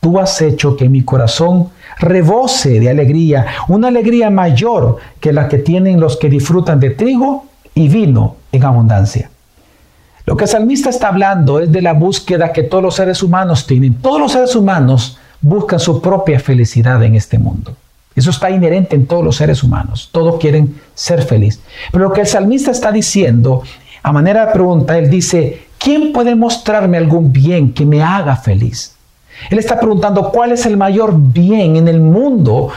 Tú 0.00 0.18
has 0.18 0.40
hecho 0.40 0.78
que 0.78 0.88
mi 0.88 1.02
corazón 1.02 1.68
rebose 1.98 2.80
de 2.80 2.88
alegría, 2.88 3.44
una 3.68 3.88
alegría 3.88 4.30
mayor 4.30 4.96
que 5.20 5.30
la 5.30 5.46
que 5.46 5.58
tienen 5.58 6.00
los 6.00 6.16
que 6.16 6.30
disfrutan 6.30 6.80
de 6.80 6.88
trigo 6.88 7.44
y 7.74 7.88
vino 7.88 8.36
en 8.50 8.64
abundancia. 8.64 9.28
Lo 10.24 10.38
que 10.38 10.44
el 10.44 10.50
salmista 10.50 10.88
está 10.88 11.08
hablando 11.08 11.60
es 11.60 11.70
de 11.70 11.82
la 11.82 11.92
búsqueda 11.92 12.50
que 12.50 12.62
todos 12.62 12.82
los 12.82 12.94
seres 12.94 13.22
humanos 13.22 13.66
tienen. 13.66 13.96
Todos 13.96 14.18
los 14.18 14.32
seres 14.32 14.56
humanos 14.56 15.18
buscan 15.42 15.78
su 15.78 16.00
propia 16.00 16.40
felicidad 16.40 17.02
en 17.02 17.14
este 17.14 17.38
mundo. 17.38 17.76
Eso 18.14 18.30
está 18.30 18.48
inherente 18.48 18.96
en 18.96 19.06
todos 19.06 19.22
los 19.22 19.36
seres 19.36 19.62
humanos. 19.62 20.08
Todos 20.12 20.40
quieren 20.40 20.80
ser 20.94 21.20
felices. 21.20 21.60
Pero 21.92 22.04
lo 22.04 22.12
que 22.14 22.22
el 22.22 22.26
salmista 22.26 22.70
está 22.70 22.90
diciendo, 22.90 23.62
a 24.02 24.12
manera 24.12 24.46
de 24.46 24.52
pregunta, 24.52 24.96
él 24.96 25.10
dice, 25.10 25.66
¿quién 25.86 26.12
puede 26.12 26.34
mostrarme 26.34 26.98
algún 26.98 27.32
bien 27.32 27.72
que 27.72 27.86
me 27.86 28.02
haga 28.02 28.34
feliz? 28.34 28.96
Él 29.48 29.60
está 29.60 29.78
preguntando, 29.78 30.32
¿cuál 30.32 30.50
es 30.50 30.66
el 30.66 30.76
mayor 30.76 31.14
bien 31.16 31.76
en 31.76 31.86
el 31.86 32.00
mundo 32.00 32.70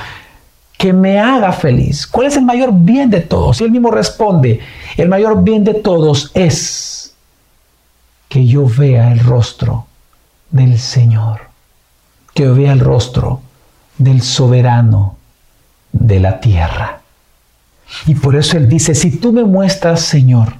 que 0.77 0.93
me 0.93 1.19
haga 1.19 1.51
feliz? 1.51 2.05
¿Cuál 2.05 2.27
es 2.27 2.37
el 2.37 2.45
mayor 2.45 2.69
bien 2.71 3.09
de 3.09 3.21
todos? 3.21 3.59
Y 3.59 3.63
él 3.63 3.71
mismo 3.71 3.89
responde, 3.89 4.59
el 4.95 5.09
mayor 5.09 5.43
bien 5.43 5.63
de 5.63 5.73
todos 5.73 6.29
es 6.35 7.15
que 8.27 8.45
yo 8.45 8.67
vea 8.67 9.11
el 9.11 9.21
rostro 9.21 9.87
del 10.51 10.77
Señor, 10.77 11.41
que 12.35 12.43
yo 12.43 12.53
vea 12.53 12.73
el 12.73 12.79
rostro 12.79 13.41
del 13.97 14.21
soberano 14.21 15.15
de 15.93 16.19
la 16.19 16.39
tierra. 16.39 17.01
Y 18.05 18.13
por 18.13 18.35
eso 18.35 18.55
él 18.55 18.69
dice, 18.69 18.93
si 18.93 19.17
tú 19.17 19.33
me 19.33 19.45
muestras, 19.45 20.01
Señor, 20.01 20.58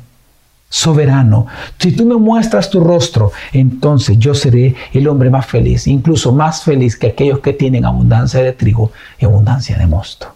soberano. 0.70 1.48
Si 1.80 1.92
tú 1.92 2.06
me 2.06 2.16
muestras 2.16 2.70
tu 2.70 2.80
rostro, 2.80 3.32
entonces 3.52 4.18
yo 4.20 4.36
seré 4.36 4.76
el 4.94 5.08
hombre 5.08 5.30
más 5.30 5.48
feliz, 5.48 5.88
incluso 5.88 6.32
más 6.32 6.64
feliz 6.64 6.96
que 6.96 7.08
aquellos 7.08 7.40
que 7.40 7.54
tienen 7.54 7.86
abundancia 7.86 8.42
de 8.42 8.54
trigo 8.54 8.92
y 9.20 9.26
abundancia 9.26 9.78
de 9.78 9.88
mosto. 9.88 10.28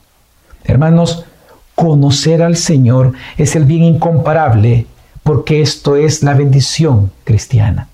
Hermanos, 0.66 1.25
conocer 1.75 2.42
al 2.42 2.56
Señor 2.56 3.13
es 3.38 3.56
el 3.56 3.66
bien 3.66 3.84
incomparable 3.84 4.88
porque 5.22 5.62
esto 5.62 5.96
es 5.96 6.24
la 6.24 6.34
bendición 6.34 7.12
cristiana. 7.24 7.88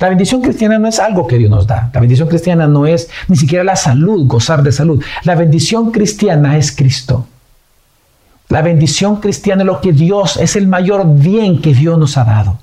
La 0.00 0.08
bendición 0.08 0.42
cristiana 0.42 0.80
no 0.80 0.88
es 0.88 0.98
algo 0.98 1.28
que 1.28 1.38
Dios 1.38 1.50
nos 1.50 1.66
da. 1.66 1.90
La 1.94 2.00
bendición 2.00 2.28
cristiana 2.28 2.66
no 2.66 2.86
es 2.86 3.08
ni 3.28 3.36
siquiera 3.36 3.62
la 3.62 3.76
salud, 3.76 4.26
gozar 4.26 4.62
de 4.64 4.72
salud. 4.72 5.00
La 5.22 5.36
bendición 5.36 5.92
cristiana 5.92 6.56
es 6.56 6.72
Cristo. 6.72 7.28
La 8.52 8.60
bendición 8.60 9.16
cristiana 9.16 9.62
es 9.62 9.66
lo 9.66 9.80
que 9.80 9.94
Dios, 9.94 10.36
es 10.36 10.56
el 10.56 10.66
mayor 10.66 11.06
bien 11.06 11.62
que 11.62 11.72
Dios 11.72 11.98
nos 11.98 12.18
ha 12.18 12.24
dado. 12.24 12.58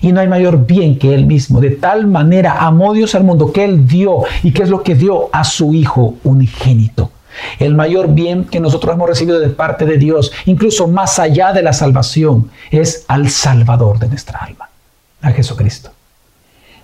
Y 0.00 0.10
no 0.10 0.18
hay 0.18 0.26
mayor 0.26 0.66
bien 0.66 0.98
que 0.98 1.14
Él 1.14 1.26
mismo. 1.26 1.60
De 1.60 1.70
tal 1.70 2.08
manera 2.08 2.66
amó 2.66 2.92
Dios 2.92 3.14
al 3.14 3.22
mundo 3.22 3.52
que 3.52 3.64
Él 3.64 3.86
dio. 3.86 4.24
¿Y 4.42 4.50
qué 4.50 4.64
es 4.64 4.68
lo 4.68 4.82
que 4.82 4.96
dio? 4.96 5.30
A 5.32 5.44
su 5.44 5.74
Hijo 5.74 6.16
unigénito. 6.24 7.12
El 7.60 7.76
mayor 7.76 8.08
bien 8.08 8.46
que 8.46 8.58
nosotros 8.58 8.92
hemos 8.92 9.08
recibido 9.08 9.38
de 9.38 9.50
parte 9.50 9.86
de 9.86 9.96
Dios, 9.96 10.32
incluso 10.46 10.88
más 10.88 11.20
allá 11.20 11.52
de 11.52 11.62
la 11.62 11.72
salvación, 11.72 12.50
es 12.72 13.04
al 13.06 13.30
Salvador 13.30 14.00
de 14.00 14.08
nuestra 14.08 14.40
alma, 14.40 14.68
a 15.22 15.30
Jesucristo. 15.30 15.90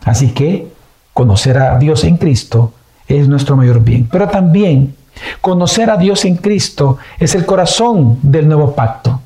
Así 0.05 0.29
que 0.29 0.69
conocer 1.13 1.59
a 1.59 1.77
Dios 1.81 2.05
en 2.05 2.19
Cristo 2.19 2.73
es 3.09 3.27
nuestro 3.27 3.57
mayor 3.57 3.83
bien. 3.83 4.09
Pero 4.09 4.29
también 4.29 4.95
conocer 5.41 5.91
a 5.91 5.97
Dios 5.97 6.25
en 6.25 6.37
Cristo 6.37 6.99
es 7.19 7.35
el 7.35 7.47
corazón 7.47 8.19
del 8.23 8.49
nuevo 8.49 8.75
pacto. 8.75 9.21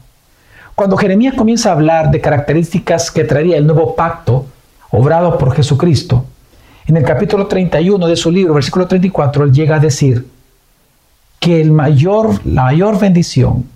Cuando 0.74 0.96
Jeremías 0.96 1.34
comienza 1.34 1.70
a 1.70 1.72
hablar 1.72 2.10
de 2.10 2.20
características 2.20 3.10
que 3.10 3.24
traería 3.24 3.56
el 3.56 3.66
nuevo 3.66 3.94
pacto, 3.96 4.46
obrado 4.90 5.36
por 5.36 5.54
Jesucristo, 5.54 6.24
en 6.86 6.96
el 6.96 7.04
capítulo 7.04 7.46
31 7.46 8.06
de 8.06 8.16
su 8.16 8.30
libro, 8.30 8.54
versículo 8.54 8.86
34, 8.86 9.44
él 9.44 9.52
llega 9.52 9.76
a 9.76 9.80
decir 9.80 10.26
que 11.38 11.60
el 11.60 11.68
la 11.76 12.62
mayor 12.62 12.98
bendición, 12.98 13.66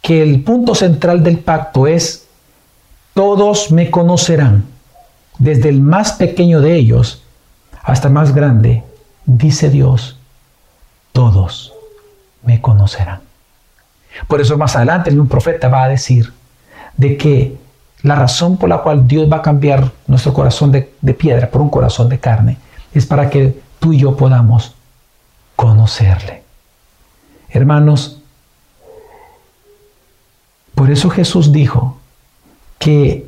que 0.00 0.22
el 0.22 0.42
punto 0.42 0.74
central 0.74 1.24
del 1.24 1.38
pacto 1.38 1.86
es, 1.86 2.26
todos 3.14 3.72
me 3.72 3.90
conocerán 3.90 4.64
desde 5.38 5.68
el 5.68 5.80
más 5.80 6.12
pequeño 6.12 6.60
de 6.60 6.76
ellos 6.76 7.22
hasta 7.82 8.08
el 8.08 8.14
más 8.14 8.34
grande, 8.34 8.82
dice 9.24 9.70
Dios, 9.70 10.18
todos 11.16 11.72
me 12.42 12.60
conocerán. 12.60 13.22
Por 14.28 14.42
eso 14.42 14.58
más 14.58 14.76
adelante 14.76 15.18
un 15.18 15.28
profeta 15.28 15.66
va 15.68 15.84
a 15.84 15.88
decir 15.88 16.30
de 16.94 17.16
que 17.16 17.56
la 18.02 18.16
razón 18.16 18.58
por 18.58 18.68
la 18.68 18.82
cual 18.82 19.08
Dios 19.08 19.26
va 19.32 19.38
a 19.38 19.42
cambiar 19.42 19.92
nuestro 20.06 20.34
corazón 20.34 20.70
de, 20.72 20.92
de 21.00 21.14
piedra 21.14 21.50
por 21.50 21.62
un 21.62 21.70
corazón 21.70 22.10
de 22.10 22.20
carne 22.20 22.58
es 22.92 23.06
para 23.06 23.30
que 23.30 23.58
tú 23.78 23.94
y 23.94 23.98
yo 24.00 24.14
podamos 24.14 24.74
conocerle. 25.56 26.42
Hermanos, 27.48 28.20
por 30.74 30.90
eso 30.90 31.08
Jesús 31.08 31.50
dijo 31.50 31.96
que 32.78 33.26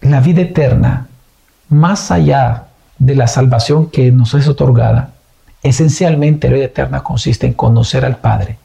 la 0.00 0.18
vida 0.18 0.42
eterna, 0.42 1.06
más 1.68 2.10
allá 2.10 2.66
de 2.98 3.14
la 3.14 3.28
salvación 3.28 3.88
que 3.88 4.10
nos 4.10 4.34
es 4.34 4.48
otorgada, 4.48 5.12
esencialmente 5.62 6.48
la 6.48 6.54
vida 6.54 6.64
eterna 6.66 7.02
consiste 7.02 7.46
en 7.46 7.52
conocer 7.54 8.04
al 8.04 8.16
Padre 8.16 8.58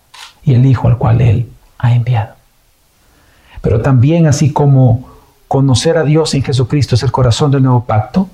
y 0.43 0.53
el 0.53 0.65
Hijo 0.65 0.87
al 0.87 0.97
cual 0.97 1.21
Él 1.21 1.49
ha 1.77 1.93
enviado. 1.93 2.35
Pero 3.61 3.81
también 3.81 4.27
así 4.27 4.53
como 4.53 5.09
conocer 5.47 5.97
a 5.97 6.03
Dios 6.03 6.33
en 6.33 6.43
Jesucristo 6.43 6.95
es 6.95 7.03
el 7.03 7.11
corazón 7.11 7.51
del 7.51 7.63
nuevo 7.63 7.85
pacto, 7.85 8.29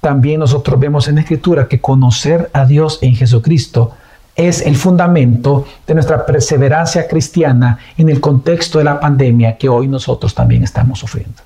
también 0.00 0.40
nosotros 0.40 0.80
vemos 0.80 1.08
en 1.08 1.16
la 1.16 1.20
Escritura 1.20 1.68
que 1.68 1.80
conocer 1.80 2.50
a 2.54 2.64
Dios 2.64 2.98
en 3.02 3.14
Jesucristo 3.14 3.92
es 4.34 4.62
el 4.62 4.76
fundamento 4.76 5.66
de 5.86 5.94
nuestra 5.94 6.24
perseverancia 6.24 7.06
cristiana 7.06 7.78
en 7.98 8.08
el 8.08 8.20
contexto 8.20 8.78
de 8.78 8.84
la 8.84 8.98
pandemia 8.98 9.58
que 9.58 9.68
hoy 9.68 9.88
nosotros 9.88 10.34
también 10.34 10.62
estamos 10.62 10.98
sufriendo. 10.98 11.42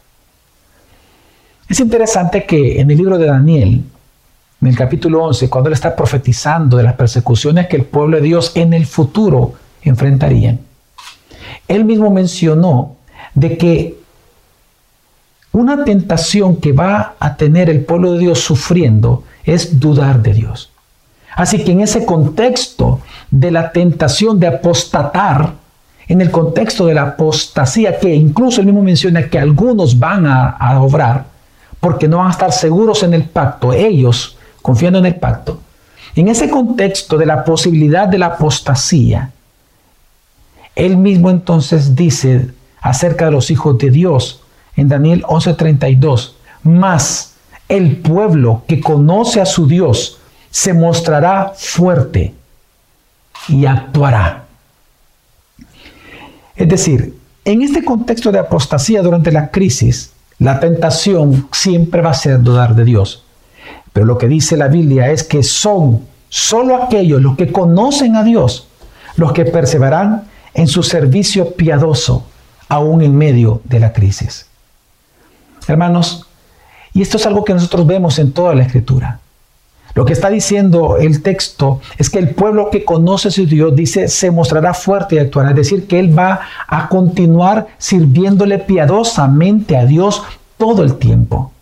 Es 1.69 1.81
interesante 1.81 2.45
que 2.45 2.81
en 2.81 2.91
el 2.91 2.97
libro 2.97 3.19
de 3.19 3.27
Daniel, 3.27 3.83
en 4.65 4.71
el 4.71 4.79
capítulo 4.79 5.23
11, 5.25 5.51
cuando 5.51 5.69
él 5.69 5.75
está 5.75 5.95
profetizando 5.95 6.79
de 6.79 6.85
las 6.85 6.95
persecuciones 6.95 7.67
que 7.67 7.77
el 7.77 7.85
pueblo 7.85 8.17
de 8.17 8.23
Dios 8.23 8.53
en 8.55 8.73
el 8.73 8.87
futuro 8.87 9.53
enfrentarían, 9.83 10.59
él 11.69 11.85
mismo 11.85 12.11
mencionó 12.11 12.97
de 13.35 13.59
que 13.59 13.99
una 15.53 15.85
tentación 15.85 16.57
que 16.57 16.73
va 16.73 17.15
a 17.21 17.37
tener 17.37 17.69
el 17.69 17.85
pueblo 17.85 18.15
de 18.15 18.21
Dios 18.21 18.41
sufriendo 18.41 19.25
es 19.45 19.79
dudar 19.79 20.23
de 20.23 20.33
Dios. 20.33 20.71
Así 21.37 21.63
que 21.63 21.73
en 21.73 21.83
ese 21.83 22.07
contexto 22.07 23.01
de 23.31 23.51
la 23.51 23.71
tentación 23.71 24.41
de 24.41 24.47
apostatar, 24.47 25.53
en 26.09 26.23
el 26.23 26.31
contexto 26.31 26.87
de 26.87 26.95
la 26.95 27.03
apostasía, 27.03 27.99
que 27.99 28.15
incluso 28.15 28.63
él 28.63 28.67
mismo 28.69 28.83
menciona 28.83 29.29
que 29.29 29.39
algunos 29.39 29.99
van 29.99 30.27
a, 30.27 30.49
a 30.49 30.81
obrar, 30.81 31.27
porque 31.81 32.09
no 32.09 32.19
van 32.19 32.29
a 32.29 32.31
estar 32.31 32.51
seguros 32.51 33.03
en 33.03 33.13
el 33.13 33.25
pacto, 33.25 33.75
ellos 33.75 34.39
confiando 34.65 34.99
en 34.99 35.05
el 35.05 35.17
pacto. 35.17 35.61
En 36.17 36.29
ese 36.29 36.49
contexto 36.49 37.19
de 37.19 37.27
la 37.27 37.45
posibilidad 37.45 38.09
de 38.09 38.17
la 38.17 38.27
apostasía, 38.29 39.31
él 40.75 40.97
mismo 40.97 41.29
entonces 41.29 41.95
dice 41.95 42.49
acerca 42.81 43.27
de 43.27 43.33
los 43.33 43.51
hijos 43.51 43.77
de 43.77 43.91
Dios 43.91 44.41
en 44.75 44.89
Daniel 44.89 45.23
11:32, 45.29 46.33
más 46.63 47.35
el 47.69 47.99
pueblo 47.99 48.63
que 48.67 48.81
conoce 48.81 49.43
a 49.43 49.45
su 49.45 49.67
Dios 49.67 50.19
se 50.51 50.73
mostrará 50.73 51.53
fuerte 51.55 52.33
y 53.49 53.67
actuará. 53.67 54.47
Es 56.57 56.69
decir, 56.71 57.19
en 57.45 57.61
este 57.61 57.85
contexto 57.85 58.33
de 58.33 58.39
apostasía 58.39 59.03
durante 59.03 59.31
la 59.31 59.51
crisis, 59.51 60.15
la 60.39 60.59
tentación 60.59 61.49
siempre 61.53 62.01
va 62.01 62.13
a 62.13 62.15
ser 62.15 62.41
dudar 62.41 62.75
de 62.75 62.87
Dios. 62.87 63.24
Pero 63.95 64.05
lo 64.05 64.19
que 64.19 64.29
dice 64.29 64.59
la 64.59 64.69
Biblia 64.69 65.11
es 65.11 65.23
que 65.23 65.43
son 65.43 66.03
solo 66.29 66.77
aquellos 66.77 67.23
los 67.23 67.37
que 67.37 67.51
conocen 67.51 68.17
a 68.17 68.25
Dios 68.25 68.69
los 69.17 69.33
que 69.33 69.45
perseverarán 69.45 70.25
en 70.55 70.67
su 70.67 70.83
servicio 70.83 71.55
piadoso 71.55 72.27
aún 72.69 73.03
en 73.03 73.17
medio 73.17 73.61
de 73.65 73.81
la 73.81 73.93
crisis. 73.93 74.47
Hermanos, 75.67 76.27
y 76.93 77.03
esto 77.03 77.17
es 77.17 77.27
algo 77.27 77.45
que 77.45 77.55
nosotros 77.55 77.87
vemos 77.87 78.19
en 78.19 78.33
toda 78.33 78.55
la 78.55 78.63
escritura. 78.63 79.21
Lo 79.95 80.05
que 80.05 80.13
está 80.13 80.29
diciendo 80.29 80.97
el 80.99 81.23
texto 81.23 81.81
es 81.99 82.11
que 82.11 82.19
el 82.19 82.31
pueblo 82.31 82.71
que 82.71 82.85
conoce 82.85 83.29
a 83.29 83.31
su 83.31 83.47
Dios 83.47 83.77
dice 83.77 84.09
se 84.09 84.31
mostrará 84.33 84.75
fuerte 84.75 85.15
y 85.15 85.19
actuará, 85.19 85.51
es 85.51 85.57
decir, 85.57 85.87
que 85.87 86.01
él 86.01 86.17
va 86.17 86.41
a 86.67 86.89
continuar 86.89 87.69
sirviéndole 87.79 88.59
piadosamente 88.59 89.77
a 89.77 89.87
Dios 89.87 90.23
todo 90.59 90.83
el 90.83 90.97
tiempo. 90.97 91.53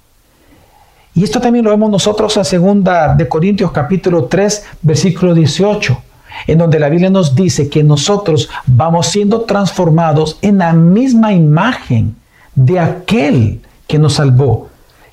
Y 1.14 1.24
esto 1.24 1.40
también 1.40 1.64
lo 1.64 1.70
vemos 1.70 1.90
nosotros 1.90 2.36
en 2.36 2.44
segunda 2.44 3.14
de 3.14 3.28
Corintios 3.28 3.70
capítulo 3.70 4.24
3, 4.24 4.64
versículo 4.80 5.34
18, 5.34 6.02
en 6.46 6.58
donde 6.58 6.78
la 6.78 6.88
Biblia 6.88 7.10
nos 7.10 7.34
dice 7.34 7.68
que 7.68 7.82
nosotros 7.82 8.48
vamos 8.66 9.08
siendo 9.08 9.42
transformados 9.42 10.38
en 10.40 10.58
la 10.58 10.72
misma 10.72 11.34
imagen 11.34 12.16
de 12.54 12.80
aquel 12.80 13.60
que 13.86 13.98
nos 13.98 14.14
salvó 14.14 14.68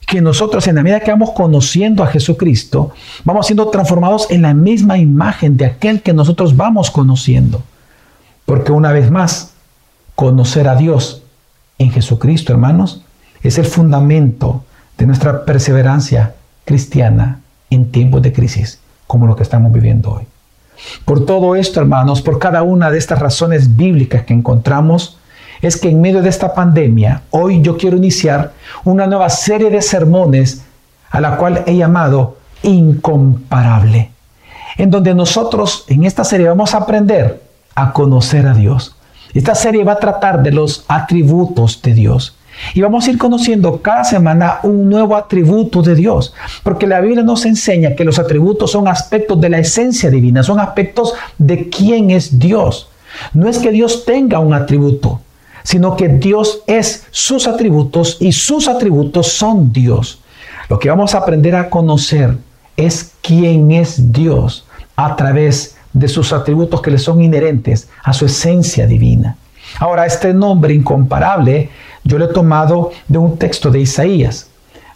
que 0.10 0.22
nosotros 0.22 0.66
en 0.68 0.76
la 0.76 0.82
medida 0.82 1.02
que 1.02 1.12
vamos 1.12 1.32
conociendo 1.32 2.02
a 2.02 2.08
Jesucristo, 2.08 2.92
vamos 3.24 3.46
siendo 3.46 3.68
transformados 3.68 4.26
en 4.32 4.42
la 4.42 4.56
misma 4.56 4.98
imagen 4.98 5.56
de 5.56 5.68
aquel 5.68 6.02
que 6.02 6.14
nosotros 6.14 6.58
vamos 6.58 6.90
conociendo. 6.90 7.62
Porque 8.46 8.72
una 8.72 8.92
vez 8.92 9.12
más, 9.12 9.54
conocer 10.16 10.68
a 10.68 10.76
Dios 10.76 11.22
en 11.78 11.92
Jesucristo, 11.92 12.52
hermanos, 12.52 13.04
es 13.44 13.60
el 13.60 13.66
fundamento 13.66 14.64
de 15.00 15.08
nuestra 15.08 15.46
perseverancia 15.46 16.36
cristiana 16.66 17.40
en 17.70 17.90
tiempos 17.90 18.22
de 18.22 18.34
crisis, 18.34 18.80
como 19.08 19.26
lo 19.26 19.36
que 19.36 19.44
estamos 19.44 19.72
viviendo 19.72 20.12
hoy. 20.12 20.28
Por 21.06 21.26
todo 21.26 21.56
esto, 21.56 21.80
hermanos, 21.80 22.22
por 22.22 22.38
cada 22.38 22.62
una 22.64 22.92
de 22.92 22.98
estas 22.98 23.20
razones 23.20 23.76
bíblicas 23.76 24.24
que 24.24 24.34
encontramos, 24.34 25.18
es 25.62 25.78
que 25.78 25.90
en 25.90 26.02
medio 26.02 26.22
de 26.22 26.30
esta 26.30 26.54
pandemia, 26.54 27.24
hoy 27.32 27.62
yo 27.62 27.78
quiero 27.78 27.98
iniciar 27.98 28.54
una 28.84 29.08
nueva 29.08 29.30
serie 29.30 29.70
de 29.70 29.82
sermones 29.82 30.64
a 31.10 31.20
la 31.22 31.38
cual 31.38 31.64
he 31.66 31.76
llamado 31.76 32.38
incomparable, 32.62 34.12
en 34.78 34.92
donde 34.92 35.14
nosotros 35.16 35.86
en 35.88 36.04
esta 36.04 36.24
serie 36.24 36.48
vamos 36.48 36.74
a 36.74 36.80
aprender 36.80 37.42
a 37.76 37.94
conocer 37.94 38.48
a 38.48 38.54
Dios. 38.54 38.96
Esta 39.34 39.56
serie 39.56 39.84
va 39.84 39.94
a 39.94 40.00
tratar 40.00 40.44
de 40.44 40.52
los 40.52 40.86
atributos 40.88 41.82
de 41.82 41.94
Dios. 41.94 42.36
Y 42.74 42.82
vamos 42.82 43.08
a 43.08 43.12
ir 43.12 43.18
conociendo 43.18 43.82
cada 43.82 44.04
semana 44.04 44.60
un 44.64 44.90
nuevo 44.90 45.16
atributo 45.16 45.82
de 45.82 45.96
Dios, 45.96 46.34
porque 46.64 46.88
la 46.88 47.02
Biblia 47.02 47.24
nos 47.24 47.46
enseña 47.46 47.96
que 47.96 48.04
los 48.04 48.20
atributos 48.20 48.72
son 48.72 48.88
aspectos 48.88 49.40
de 49.40 49.50
la 49.50 49.60
esencia 49.60 50.10
divina, 50.10 50.44
son 50.44 50.60
aspectos 50.60 51.14
de 51.38 51.70
quién 51.70 52.12
es 52.12 52.40
Dios. 52.40 52.90
No 53.34 53.50
es 53.50 53.60
que 53.60 53.72
Dios 53.72 54.06
tenga 54.06 54.40
un 54.40 54.54
atributo, 54.54 55.22
sino 55.64 55.96
que 55.96 56.08
Dios 56.08 56.62
es 56.68 57.08
sus 57.12 57.48
atributos 57.48 58.18
y 58.20 58.32
sus 58.32 58.68
atributos 58.68 59.28
son 59.28 59.72
Dios. 59.72 60.22
Lo 60.70 60.80
que 60.80 60.90
vamos 60.90 61.16
a 61.16 61.20
aprender 61.20 61.56
a 61.56 61.70
conocer 61.70 62.38
es 62.78 63.14
quién 63.22 63.72
es 63.72 64.12
Dios 64.12 64.66
a 64.96 65.16
través 65.16 65.76
de 65.94 66.08
sus 66.08 66.32
atributos 66.34 66.82
que 66.82 66.92
le 66.92 66.98
son 66.98 67.22
inherentes 67.22 67.90
a 68.04 68.14
su 68.14 68.26
esencia 68.26 68.86
divina. 68.86 69.36
Ahora, 69.80 70.06
este 70.06 70.34
nombre 70.34 70.74
incomparable 70.74 71.70
yo 72.10 72.18
lo 72.18 72.26
he 72.26 72.34
tomado 72.34 72.92
de 73.08 73.20
un 73.20 73.38
texto 73.38 73.70
de 73.70 73.80
Isaías. 73.82 74.48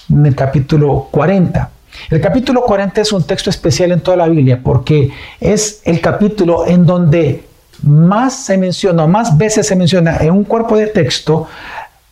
en 0.10 0.26
el 0.26 0.36
capítulo 0.36 1.08
40. 1.12 1.70
El 2.10 2.20
capítulo 2.20 2.64
40 2.64 3.02
es 3.02 3.14
un 3.14 3.24
texto 3.24 3.50
especial 3.50 3.92
en 3.92 4.02
toda 4.02 4.18
la 4.18 4.28
Biblia 4.28 4.60
porque 4.62 5.12
es 5.40 5.82
el 5.86 6.02
capítulo 6.02 6.66
en 6.66 6.86
donde 6.86 7.46
más 7.84 8.34
se 8.46 8.58
menciona, 8.58 9.06
más 9.06 9.38
veces 9.38 9.68
se 9.68 9.76
menciona 9.76 10.18
en 10.18 10.32
un 10.32 10.44
cuerpo 10.44 10.76
de 10.76 10.88
texto 10.88 11.48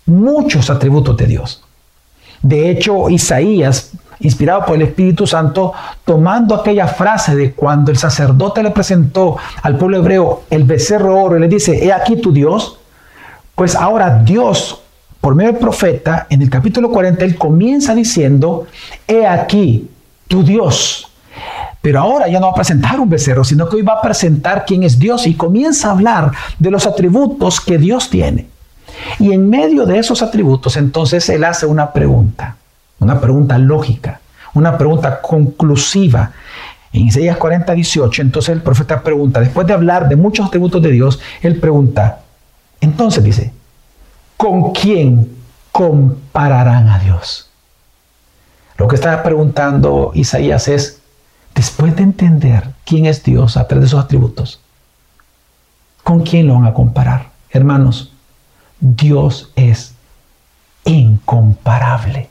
muchos 0.05 0.69
atributos 0.69 1.17
de 1.17 1.25
Dios. 1.25 1.63
De 2.41 2.69
hecho, 2.69 3.09
Isaías, 3.09 3.91
inspirado 4.19 4.65
por 4.65 4.75
el 4.75 4.83
Espíritu 4.83 5.25
Santo, 5.25 5.73
tomando 6.05 6.55
aquella 6.55 6.87
frase 6.87 7.35
de 7.35 7.53
cuando 7.53 7.91
el 7.91 7.97
sacerdote 7.97 8.61
le 8.61 8.71
presentó 8.71 9.37
al 9.63 9.77
pueblo 9.77 9.97
hebreo 9.97 10.43
el 10.49 10.63
becerro 10.63 11.21
oro 11.21 11.37
y 11.37 11.41
le 11.41 11.47
dice, 11.47 11.83
he 11.83 11.91
aquí 11.91 12.17
tu 12.17 12.31
Dios, 12.31 12.77
pues 13.55 13.75
ahora 13.75 14.23
Dios, 14.23 14.80
por 15.21 15.35
medio 15.35 15.51
del 15.51 15.61
profeta, 15.61 16.25
en 16.31 16.41
el 16.41 16.49
capítulo 16.49 16.91
40, 16.91 17.23
él 17.23 17.37
comienza 17.37 17.93
diciendo, 17.93 18.65
he 19.07 19.27
aquí 19.27 19.87
tu 20.27 20.43
Dios. 20.43 21.07
Pero 21.79 21.99
ahora 21.99 22.27
ya 22.27 22.39
no 22.39 22.47
va 22.47 22.53
a 22.53 22.55
presentar 22.55 22.99
un 22.99 23.09
becerro, 23.09 23.43
sino 23.43 23.69
que 23.69 23.75
hoy 23.75 23.81
va 23.83 23.93
a 23.93 24.01
presentar 24.01 24.65
quién 24.65 24.81
es 24.81 24.97
Dios 24.97 25.27
y 25.27 25.35
comienza 25.35 25.87
a 25.87 25.91
hablar 25.91 26.31
de 26.57 26.71
los 26.71 26.87
atributos 26.87 27.61
que 27.61 27.77
Dios 27.77 28.09
tiene. 28.09 28.47
Y 29.19 29.31
en 29.31 29.47
medio 29.47 29.85
de 29.85 29.99
esos 29.99 30.23
atributos, 30.23 30.75
entonces 30.75 31.29
él 31.29 31.43
hace 31.43 31.67
una 31.67 31.93
pregunta, 31.93 32.55
una 32.99 33.19
pregunta 33.21 33.57
lógica, 33.59 34.21
una 34.53 34.77
pregunta 34.77 35.21
conclusiva. 35.21 36.31
En 36.93 37.03
Isaías 37.03 37.37
40, 37.37 37.73
18, 37.73 38.21
entonces 38.23 38.53
el 38.53 38.61
profeta 38.61 39.01
pregunta, 39.01 39.39
después 39.39 39.65
de 39.65 39.73
hablar 39.73 40.09
de 40.09 40.15
muchos 40.15 40.47
atributos 40.47 40.81
de 40.81 40.91
Dios, 40.91 41.19
él 41.41 41.59
pregunta, 41.59 42.19
entonces 42.81 43.23
dice, 43.23 43.53
¿con 44.41 44.71
quién 44.71 45.37
compararán 45.71 46.89
a 46.89 46.97
Dios? 46.97 47.47
Lo 48.75 48.87
que 48.87 48.95
está 48.95 49.21
preguntando 49.21 50.13
Isaías 50.15 50.67
es, 50.67 50.99
después 51.53 51.95
de 51.95 52.01
entender 52.01 52.71
quién 52.83 53.05
es 53.05 53.21
Dios 53.21 53.55
a 53.55 53.67
través 53.67 53.83
de 53.83 53.89
sus 53.89 53.99
atributos, 53.99 54.59
¿con 56.03 56.21
quién 56.21 56.47
lo 56.47 56.55
van 56.55 56.65
a 56.65 56.73
comparar? 56.73 57.29
Hermanos, 57.51 58.13
Dios 58.79 59.51
es 59.55 59.93
incomparable. 60.85 62.27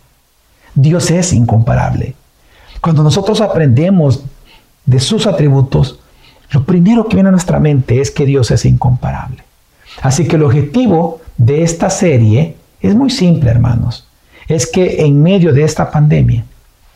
Dios 0.74 1.12
es 1.12 1.32
incomparable. 1.32 2.16
Cuando 2.80 3.04
nosotros 3.04 3.40
aprendemos 3.40 4.24
de 4.84 4.98
sus 4.98 5.28
atributos, 5.28 6.00
lo 6.50 6.64
primero 6.64 7.06
que 7.06 7.14
viene 7.14 7.28
a 7.28 7.32
nuestra 7.32 7.60
mente 7.60 8.00
es 8.00 8.10
que 8.10 8.26
Dios 8.26 8.50
es 8.50 8.64
incomparable. 8.64 9.44
Así 10.02 10.26
que 10.26 10.34
el 10.34 10.42
objetivo 10.42 11.20
de 11.40 11.62
esta 11.62 11.88
serie 11.88 12.54
es 12.82 12.94
muy 12.94 13.08
simple, 13.08 13.50
hermanos. 13.50 14.06
Es 14.46 14.70
que 14.70 15.06
en 15.06 15.22
medio 15.22 15.54
de 15.54 15.62
esta 15.62 15.90
pandemia, 15.90 16.44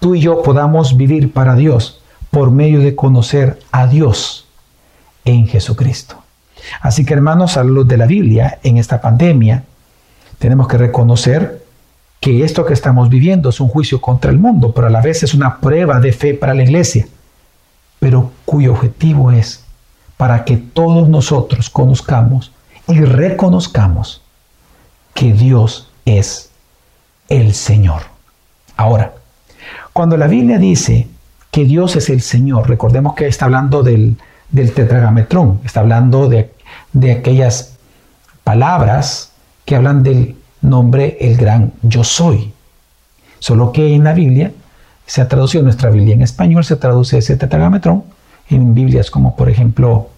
tú 0.01 0.15
y 0.15 0.21
yo 0.21 0.43
podamos 0.43 0.99
vivir 0.99 1.33
para 1.33 1.55
Dios 1.55 2.03
por 2.31 2.51
medio 2.51 2.81
de 2.81 2.95
conocer 2.95 3.59
a 3.73 3.87
Dios 3.87 4.47
en 5.25 5.47
Jesucristo. 5.47 6.17
Así 6.83 7.07
que 7.07 7.15
hermanos, 7.15 7.57
a 7.57 7.65
la 7.65 7.71
luz 7.71 7.89
de 7.89 7.97
la 7.97 8.05
Biblia, 8.05 8.59
en 8.63 8.77
esta 8.77 9.01
pandemia, 9.01 9.65
tenemos 10.39 10.69
que 10.69 10.77
reconocer 10.77 11.65
que 12.21 12.45
esto 12.45 12.67
que 12.67 12.75
estamos 12.75 13.09
viviendo 13.09 13.49
es 13.49 13.61
un 13.61 13.69
juicio 13.69 13.99
contra 14.03 14.31
el 14.31 14.39
mundo, 14.39 14.73
pero 14.75 14.89
a 14.89 14.91
la 14.91 15.01
vez 15.01 15.23
es 15.23 15.33
una 15.33 15.59
prueba 15.59 16.01
de 16.01 16.13
fe 16.13 16.35
para 16.35 16.53
la 16.53 16.65
iglesia, 16.65 17.07
pero 17.99 18.31
cuyo 18.45 18.73
objetivo 18.73 19.31
es 19.31 19.65
para 20.19 20.45
que 20.45 20.59
todos 20.59 21.09
nosotros 21.09 21.71
conozcamos 21.71 22.53
y 22.89 23.01
reconozcamos 23.01 24.24
que 25.15 25.33
Dios 25.33 25.91
es 26.05 26.51
el 27.29 27.55
Señor. 27.55 28.03
Ahora, 28.77 29.15
cuando 29.93 30.17
la 30.17 30.27
Biblia 30.27 30.59
dice 30.59 31.09
que 31.51 31.65
Dios 31.65 31.97
es 31.97 32.11
el 32.11 32.21
Señor, 32.21 32.69
recordemos 32.69 33.15
que 33.15 33.27
está 33.27 33.45
hablando 33.45 33.83
del, 33.83 34.17
del 34.51 34.73
tetragametrón, 34.73 35.61
está 35.65 35.81
hablando 35.81 36.29
de, 36.29 36.53
de 36.93 37.13
aquellas 37.13 37.77
palabras 38.43 39.33
que 39.65 39.77
hablan 39.77 40.03
del 40.03 40.37
nombre 40.61 41.17
el 41.21 41.37
gran 41.37 41.73
yo 41.83 42.05
soy. 42.05 42.53
Solo 43.39 43.73
que 43.73 43.95
en 43.95 44.05
la 44.05 44.15
Biblia 44.15 44.53
se 45.07 45.21
ha 45.21 45.29
traducido, 45.29 45.61
en 45.61 45.67
nuestra 45.67 45.91
Biblia 45.91 46.15
en 46.15 46.23
español 46.23 46.65
se 46.65 46.77
traduce 46.77 47.19
ese 47.19 47.37
tetragametrón 47.37 48.05
en 48.49 48.75
Biblias 48.75 49.11
como 49.11 49.37
por 49.37 49.49
ejemplo 49.49 50.09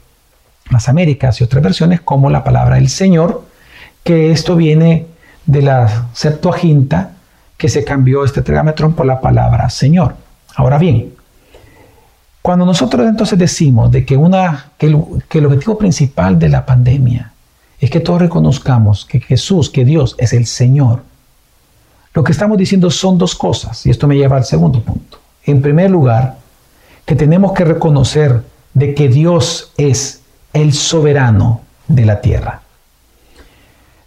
las 0.71 0.89
Américas 0.89 1.41
y 1.41 1.45
otras 1.45 1.63
versiones 1.63 2.01
como 2.01 2.31
la 2.31 2.45
palabra 2.45 2.79
el 2.79 2.89
Señor, 2.89 3.45
que 4.07 4.31
esto 4.31 4.55
viene 4.55 5.07
de 5.47 5.63
la 5.63 6.07
Septuaginta 6.13 7.11
que 7.57 7.69
se 7.69 7.83
cambió 7.83 8.25
este 8.25 8.41
tetragametrón 8.41 8.95
por 8.95 9.05
la 9.05 9.21
palabra 9.21 9.69
Señor. 9.69 10.15
Ahora 10.55 10.79
bien, 10.79 11.13
cuando 12.41 12.65
nosotros 12.65 13.05
entonces 13.09 13.37
decimos 13.37 13.91
de 13.91 14.07
que, 14.07 14.17
una, 14.17 14.71
que, 14.79 14.87
el, 14.87 15.47
objetivo 15.47 15.77
principal 15.77 16.39
de 16.39 16.49
la 16.49 16.65
pandemia 16.65 17.33
es 17.81 17.91
que 17.91 17.99
todos 17.99 18.21
reconozcamos 18.21 19.05
que 19.05 19.19
Jesús, 19.19 19.71
que 19.71 19.85
Dios 19.85 20.15
es 20.19 20.33
el 20.33 20.47
Señor, 20.47 21.03
lo 22.15 22.23
que 22.23 22.31
estamos 22.31 22.57
diciendo 22.57 22.93
son 22.93 23.19
dos 23.19 23.35
cosas, 23.35 23.85
y 23.87 23.91
esto 23.91 24.07
me 24.07 24.17
lleva 24.17 24.37
al 24.37 24.45
segundo 24.45 24.81
punto. 24.81 25.19
En 25.45 25.61
primer 25.61 25.91
lugar, 25.91 26.39
que 27.05 27.17
tenemos 27.17 27.53
que 27.53 27.65
reconocer 27.65 28.45
de 28.73 28.95
que 28.95 29.09
Dios 29.09 29.73
es 29.77 30.23
el 30.53 30.73
soberano 30.73 31.63
de 31.89 32.07
la 32.07 32.21
tierra. 32.21 32.63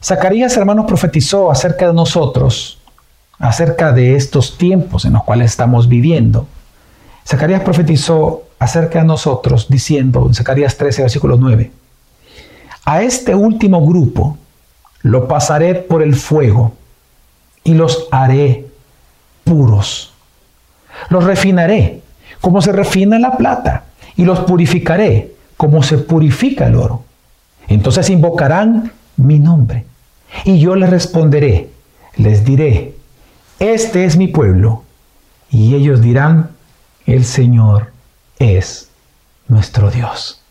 Zacarías, 0.01 0.55
hermanos, 0.55 0.85
profetizó 0.85 1.51
acerca 1.51 1.87
de 1.87 1.93
nosotros, 1.93 2.79
acerca 3.37 3.91
de 3.91 4.15
estos 4.15 4.57
tiempos 4.57 5.05
en 5.05 5.13
los 5.13 5.23
cuales 5.23 5.51
estamos 5.51 5.89
viviendo. 5.89 6.47
Zacarías 7.27 7.61
profetizó 7.61 8.43
acerca 8.59 8.99
de 8.99 9.05
nosotros 9.05 9.67
diciendo 9.69 10.25
en 10.27 10.33
Zacarías 10.33 10.77
13, 10.77 11.01
versículo 11.03 11.37
9, 11.37 11.71
a 12.85 13.01
este 13.01 13.35
último 13.35 13.85
grupo 13.85 14.37
lo 15.01 15.27
pasaré 15.27 15.75
por 15.75 16.01
el 16.01 16.15
fuego 16.15 16.73
y 17.63 17.73
los 17.73 18.07
haré 18.11 18.67
puros. 19.43 20.13
Los 21.09 21.23
refinaré 21.23 22.01
como 22.41 22.61
se 22.61 22.71
refina 22.71 23.19
la 23.19 23.37
plata 23.37 23.83
y 24.15 24.23
los 24.23 24.39
purificaré 24.39 25.33
como 25.57 25.83
se 25.83 25.97
purifica 25.97 26.67
el 26.67 26.75
oro. 26.75 27.03
Entonces 27.67 28.09
invocarán 28.09 28.91
mi 29.19 29.39
nombre 29.39 29.85
y 30.45 30.59
yo 30.59 30.75
les 30.75 30.89
responderé, 30.89 31.69
les 32.15 32.45
diré, 32.45 32.95
este 33.59 34.05
es 34.05 34.17
mi 34.17 34.27
pueblo. 34.27 34.83
Y 35.49 35.75
ellos 35.75 36.01
dirán, 36.01 36.51
el 37.05 37.25
Señor 37.25 37.91
es 38.37 38.89
nuestro 39.47 39.89
Dios. 39.89 40.41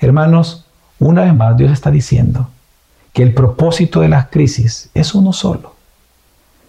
Hermanos, 0.00 0.66
una 0.98 1.22
vez 1.24 1.34
más 1.34 1.56
Dios 1.56 1.72
está 1.72 1.90
diciendo 1.90 2.48
que 3.12 3.22
el 3.22 3.34
propósito 3.34 4.00
de 4.00 4.08
las 4.08 4.28
crisis 4.28 4.90
es 4.94 5.14
uno 5.14 5.32
solo. 5.32 5.74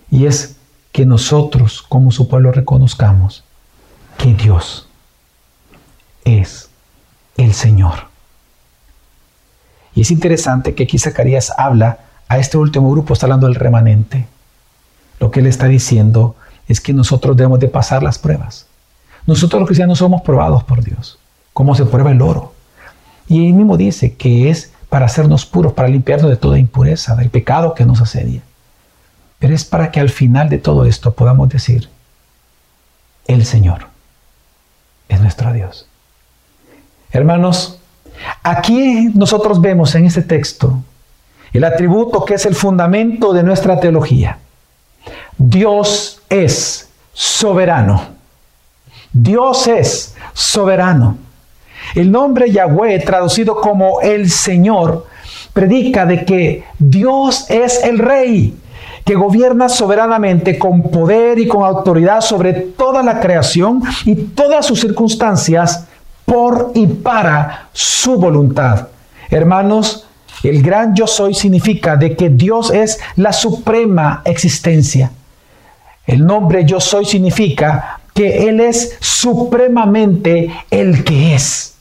Y 0.10 0.26
es 0.26 0.58
que 0.92 1.06
nosotros 1.06 1.84
como 1.88 2.12
su 2.12 2.28
pueblo 2.28 2.52
reconozcamos 2.52 3.44
que 4.18 4.34
Dios 4.34 4.88
es 6.26 6.70
el 7.38 7.54
Señor. 7.54 8.17
Y 9.98 10.02
es 10.02 10.12
interesante 10.12 10.76
que 10.76 10.84
aquí 10.84 11.00
Zacarías 11.00 11.52
habla 11.58 11.98
a 12.28 12.38
este 12.38 12.56
último 12.60 12.92
grupo, 12.92 13.14
está 13.14 13.26
hablando 13.26 13.48
del 13.48 13.56
remanente. 13.56 14.28
Lo 15.20 15.32
que 15.32 15.40
él 15.40 15.48
está 15.48 15.66
diciendo 15.66 16.36
es 16.68 16.80
que 16.80 16.94
nosotros 16.94 17.36
debemos 17.36 17.60
de 17.60 17.68
pasar 17.68 18.04
las 18.04 18.20
pruebas. 18.20 18.68
Nosotros 19.26 19.60
los 19.60 19.68
cristianos 19.68 19.98
somos 19.98 20.22
probados 20.22 20.64
por 20.66 20.84
Dios, 20.84 21.18
como 21.52 21.74
se 21.74 21.84
prueba 21.86 22.12
el 22.12 22.22
oro. 22.22 22.54
Y 23.28 23.48
él 23.48 23.54
mismo 23.56 23.76
dice 23.76 24.14
que 24.14 24.52
es 24.52 24.72
para 24.88 25.08
hacernos 25.08 25.48
puros, 25.48 25.74
para 25.74 25.88
limpiarnos 25.88 26.30
de 26.30 26.38
toda 26.38 26.60
impureza, 26.60 27.16
del 27.16 27.32
pecado 27.32 27.74
que 27.74 27.84
nos 27.84 28.00
asedia. 28.00 28.44
Pero 29.40 29.56
es 29.56 29.66
para 29.66 29.90
que 29.90 30.00
al 30.00 30.12
final 30.12 30.48
de 30.48 30.60
todo 30.60 30.86
esto 30.86 31.16
podamos 31.16 31.50
decir, 31.50 31.90
el 33.26 33.48
Señor 33.48 33.88
es 35.10 35.20
nuestro 35.22 35.52
Dios. 35.54 35.88
Hermanos, 37.12 37.77
aquí 38.44 39.10
nosotros 39.14 39.60
vemos 39.62 39.94
en 39.96 40.06
este 40.06 40.22
texto 40.22 40.82
el 41.54 41.64
atributo 41.64 42.24
que 42.26 42.36
es 42.36 42.46
el 42.46 42.56
fundamento 42.56 43.34
de 43.34 43.44
nuestra 43.44 43.80
teología. 43.80 44.38
Dios 45.38 46.22
es 46.30 46.90
soberano. 47.14 48.02
Dios 49.12 49.68
es 49.68 50.16
soberano. 50.34 51.18
El 51.96 52.12
nombre 52.12 52.52
Yahweh, 52.52 53.00
traducido 53.00 53.60
como 53.60 54.02
el 54.02 54.30
Señor, 54.30 55.08
predica 55.54 56.06
de 56.06 56.26
que 56.26 56.64
Dios 56.78 57.50
es 57.50 57.84
el 57.84 57.98
Rey, 57.98 58.56
que 59.06 59.16
gobierna 59.16 59.70
soberanamente 59.70 60.60
con 60.60 60.84
poder 60.84 61.40
y 61.40 61.48
con 61.48 61.64
autoridad 61.64 62.22
sobre 62.22 62.54
toda 62.54 63.02
la 63.02 63.20
creación 63.20 63.82
y 64.06 64.16
todas 64.16 64.66
sus 64.66 64.82
circunstancias 64.82 65.88
por 66.28 66.74
y 66.76 66.86
para 66.88 67.70
su 67.72 68.18
voluntad. 68.18 68.90
Hermanos, 69.30 70.06
el 70.44 70.62
gran 70.62 70.94
yo 70.94 71.08
soy 71.08 71.34
significa 71.34 71.96
de 71.96 72.18
que 72.18 72.30
Dios 72.30 72.70
es 72.70 73.00
la 73.16 73.32
suprema 73.32 74.22
existencia 74.26 75.10
El 76.06 76.26
nombre 76.26 76.66
yo 76.66 76.82
soy 76.82 77.06
significa 77.06 78.02
que 78.14 78.50
Él 78.50 78.60
es 78.60 78.98
supremamente 79.00 80.52
el 80.70 81.06
que 81.06 81.34
es. 81.34 81.76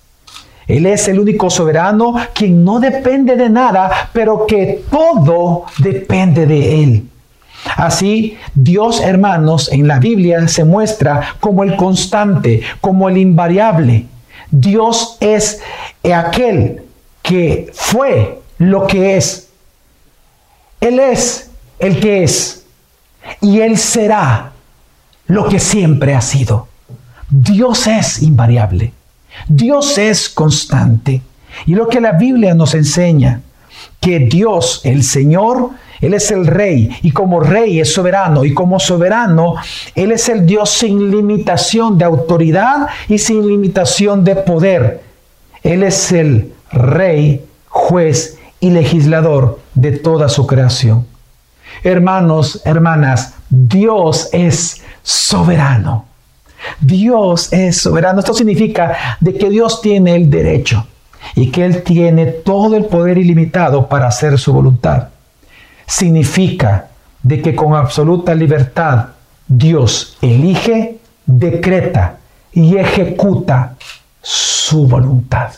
Él 0.68 0.86
es 0.86 1.08
el 1.08 1.18
único 1.18 1.50
soberano 1.50 2.14
quien 2.32 2.64
no 2.64 2.78
depende 2.78 3.34
de 3.34 3.50
nada, 3.50 4.10
pero 4.12 4.46
que 4.46 4.84
todo 4.88 5.64
depende 5.78 6.46
de 6.46 6.84
Él. 6.84 7.08
Así, 7.76 8.36
Dios, 8.54 9.00
hermanos, 9.00 9.72
en 9.72 9.88
la 9.88 9.98
Biblia 9.98 10.46
se 10.46 10.64
muestra 10.64 11.36
como 11.40 11.64
el 11.64 11.74
constante, 11.74 12.62
como 12.80 13.08
el 13.08 13.18
invariable. 13.18 14.06
Dios 14.50 15.16
es 15.20 15.60
aquel 16.04 16.82
que 17.22 17.70
fue 17.74 18.40
lo 18.58 18.86
que 18.86 19.16
es. 19.16 19.48
Él 20.80 21.00
es 21.00 21.50
el 21.78 22.00
que 22.00 22.22
es. 22.22 22.64
Y 23.40 23.60
Él 23.60 23.76
será 23.76 24.52
lo 25.26 25.48
que 25.48 25.58
siempre 25.58 26.14
ha 26.14 26.20
sido. 26.20 26.68
Dios 27.28 27.86
es 27.86 28.22
invariable. 28.22 28.92
Dios 29.48 29.98
es 29.98 30.28
constante. 30.28 31.22
Y 31.66 31.74
lo 31.74 31.88
que 31.88 32.00
la 32.00 32.12
Biblia 32.12 32.54
nos 32.54 32.74
enseña, 32.74 33.40
que 34.00 34.20
Dios, 34.20 34.80
el 34.84 35.02
Señor, 35.02 35.70
Él 36.00 36.14
es 36.14 36.30
el 36.30 36.46
rey 36.46 36.90
y 37.02 37.10
como 37.10 37.40
rey 37.40 37.80
es 37.80 37.92
soberano 37.92 38.44
y 38.44 38.52
como 38.54 38.78
soberano, 38.78 39.54
Él 39.94 40.12
es 40.12 40.28
el 40.28 40.46
Dios 40.46 40.70
sin 40.70 41.10
limitación 41.10 41.98
de 41.98 42.04
autoridad 42.04 42.88
y 43.08 43.18
sin 43.18 43.46
limitación 43.46 44.24
de 44.24 44.36
poder. 44.36 45.02
Él 45.62 45.82
es 45.82 46.12
el 46.12 46.52
rey, 46.70 47.44
juez 47.68 48.38
y 48.60 48.70
legislador 48.70 49.60
de 49.74 49.92
toda 49.92 50.28
su 50.28 50.46
creación. 50.46 51.06
Hermanos, 51.82 52.62
hermanas, 52.64 53.34
Dios 53.48 54.28
es 54.32 54.82
soberano. 55.02 56.06
Dios 56.80 57.52
es 57.52 57.78
soberano. 57.78 58.20
Esto 58.20 58.34
significa 58.34 59.16
de 59.20 59.34
que 59.36 59.50
Dios 59.50 59.80
tiene 59.80 60.16
el 60.16 60.30
derecho 60.30 60.86
y 61.34 61.50
que 61.50 61.64
Él 61.64 61.82
tiene 61.82 62.26
todo 62.26 62.76
el 62.76 62.86
poder 62.86 63.18
ilimitado 63.18 63.88
para 63.88 64.08
hacer 64.08 64.38
su 64.38 64.52
voluntad. 64.52 65.08
Significa 65.86 66.88
de 67.22 67.42
que 67.42 67.54
con 67.54 67.74
absoluta 67.74 68.34
libertad 68.34 69.06
Dios 69.48 70.16
elige, 70.20 70.98
decreta 71.24 72.18
y 72.52 72.76
ejecuta 72.76 73.74
su 74.22 74.86
voluntad. 74.86 75.50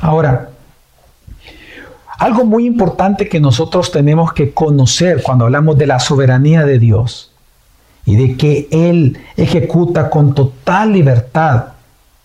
Ahora, 0.00 0.50
algo 2.18 2.44
muy 2.44 2.64
importante 2.64 3.28
que 3.28 3.40
nosotros 3.40 3.90
tenemos 3.90 4.32
que 4.32 4.52
conocer 4.52 5.22
cuando 5.22 5.44
hablamos 5.44 5.76
de 5.76 5.86
la 5.86 5.98
soberanía 5.98 6.64
de 6.64 6.78
Dios 6.78 7.32
y 8.06 8.16
de 8.16 8.36
que 8.36 8.68
Él 8.70 9.18
ejecuta 9.36 10.08
con 10.08 10.34
total 10.34 10.92
libertad, 10.92 11.66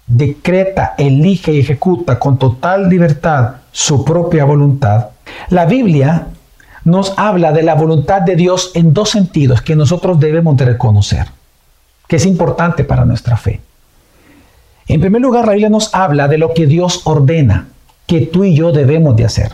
decreta, 0.08 0.96
elige 0.98 1.54
y 1.54 1.60
ejecuta 1.60 2.20
con 2.20 2.38
total 2.38 2.90
libertad 2.90 3.56
su 3.72 4.06
propia 4.06 4.46
voluntad. 4.46 5.08
La 5.50 5.66
Biblia 5.66 6.28
nos 6.84 7.14
habla 7.18 7.52
de 7.52 7.64
la 7.64 7.76
voluntad 7.76 8.22
de 8.22 8.36
Dios 8.36 8.72
en 8.74 8.94
dos 8.94 9.10
sentidos 9.10 9.62
que 9.62 9.76
nosotros 9.76 10.20
debemos 10.20 10.58
de 10.58 10.66
reconocer, 10.66 11.28
que 12.08 12.16
es 12.16 12.26
importante 12.26 12.84
para 12.84 13.06
nuestra 13.06 13.38
fe. 13.38 13.62
En 14.88 15.00
primer 15.00 15.22
lugar, 15.22 15.46
la 15.46 15.54
Biblia 15.54 15.70
nos 15.70 15.94
habla 15.94 16.28
de 16.28 16.38
lo 16.38 16.54
que 16.54 16.66
Dios 16.66 17.02
ordena, 17.06 17.68
que 18.08 18.22
tú 18.22 18.44
y 18.44 18.56
yo 18.56 18.72
debemos 18.72 19.16
de 19.16 19.26
hacer. 19.26 19.54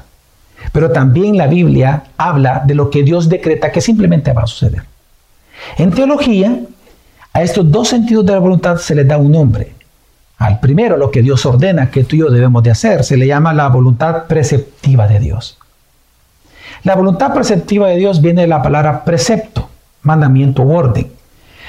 Pero 0.72 0.92
también 0.92 1.38
la 1.38 1.48
Biblia 1.48 2.06
habla 2.18 2.64
de 2.66 2.76
lo 2.76 2.90
que 2.90 3.04
Dios 3.04 3.30
decreta 3.30 3.72
que 3.72 3.82
simplemente 3.82 4.34
va 4.34 4.44
a 4.44 4.48
suceder. 4.48 4.84
En 5.78 5.92
teología, 5.92 6.60
a 7.34 7.44
estos 7.44 7.70
dos 7.70 7.90
sentidos 7.90 8.26
de 8.26 8.34
la 8.34 8.40
voluntad 8.40 8.78
se 8.78 8.96
les 8.96 9.08
da 9.08 9.18
un 9.18 9.32
nombre. 9.32 9.74
Al 10.38 10.60
primero, 10.60 10.98
lo 10.98 11.12
que 11.12 11.22
Dios 11.22 11.46
ordena 11.46 11.90
que 11.92 12.04
tú 12.04 12.16
y 12.16 12.20
yo 12.20 12.30
debemos 12.30 12.64
de 12.64 12.72
hacer, 12.72 13.04
se 13.04 13.18
le 13.18 13.28
llama 13.28 13.54
la 13.54 13.68
voluntad 13.70 14.26
preceptiva 14.26 15.08
de 15.08 15.20
Dios. 15.20 15.57
La 16.84 16.96
voluntad 16.96 17.34
preceptiva 17.34 17.88
de 17.88 17.98
Dios 17.98 18.22
viene 18.22 18.42
de 18.42 18.48
la 18.48 18.62
palabra 18.62 19.04
precepto, 19.04 19.70
mandamiento 20.04 20.64
o 20.64 20.76
orden. 20.76 21.12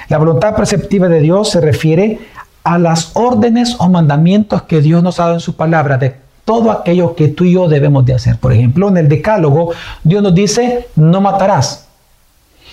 La 0.08 0.18
voluntad 0.18 0.54
preceptiva 0.54 1.08
de 1.08 1.20
Dios 1.20 1.50
se 1.50 1.60
refiere 1.60 2.18
a 2.64 2.78
las 2.78 3.12
órdenes 3.14 3.76
o 3.78 3.88
mandamientos 3.88 4.62
que 4.62 4.80
Dios 4.80 5.02
nos 5.02 5.20
ha 5.20 5.24
dado 5.24 5.34
en 5.34 5.40
su 5.40 5.56
palabra 5.56 5.98
de 5.98 6.16
todo 6.44 6.70
aquello 6.70 7.14
que 7.14 7.28
tú 7.28 7.44
y 7.44 7.52
yo 7.52 7.68
debemos 7.68 8.06
de 8.06 8.14
hacer. 8.14 8.38
Por 8.38 8.52
ejemplo, 8.52 8.88
en 8.88 8.96
el 8.96 9.08
decálogo, 9.08 9.72
Dios 10.02 10.22
nos 10.22 10.34
dice, 10.34 10.88
no 10.96 11.20
matarás. 11.20 11.88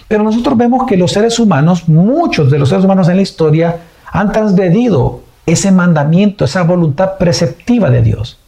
Pero 0.07 0.23
nosotros 0.23 0.57
vemos 0.57 0.85
que 0.87 0.97
los 0.97 1.11
seres 1.11 1.39
humanos, 1.39 1.89
muchos 1.89 2.51
de 2.51 2.59
los 2.59 2.69
seres 2.69 2.85
humanos 2.85 3.09
en 3.09 3.17
la 3.17 3.21
historia, 3.21 3.77
han 4.11 4.31
transgredido 4.31 5.21
ese 5.45 5.71
mandamiento, 5.71 6.45
esa 6.45 6.63
voluntad 6.63 7.17
preceptiva 7.17 7.89
de 7.89 8.01
Dios. 8.01 8.39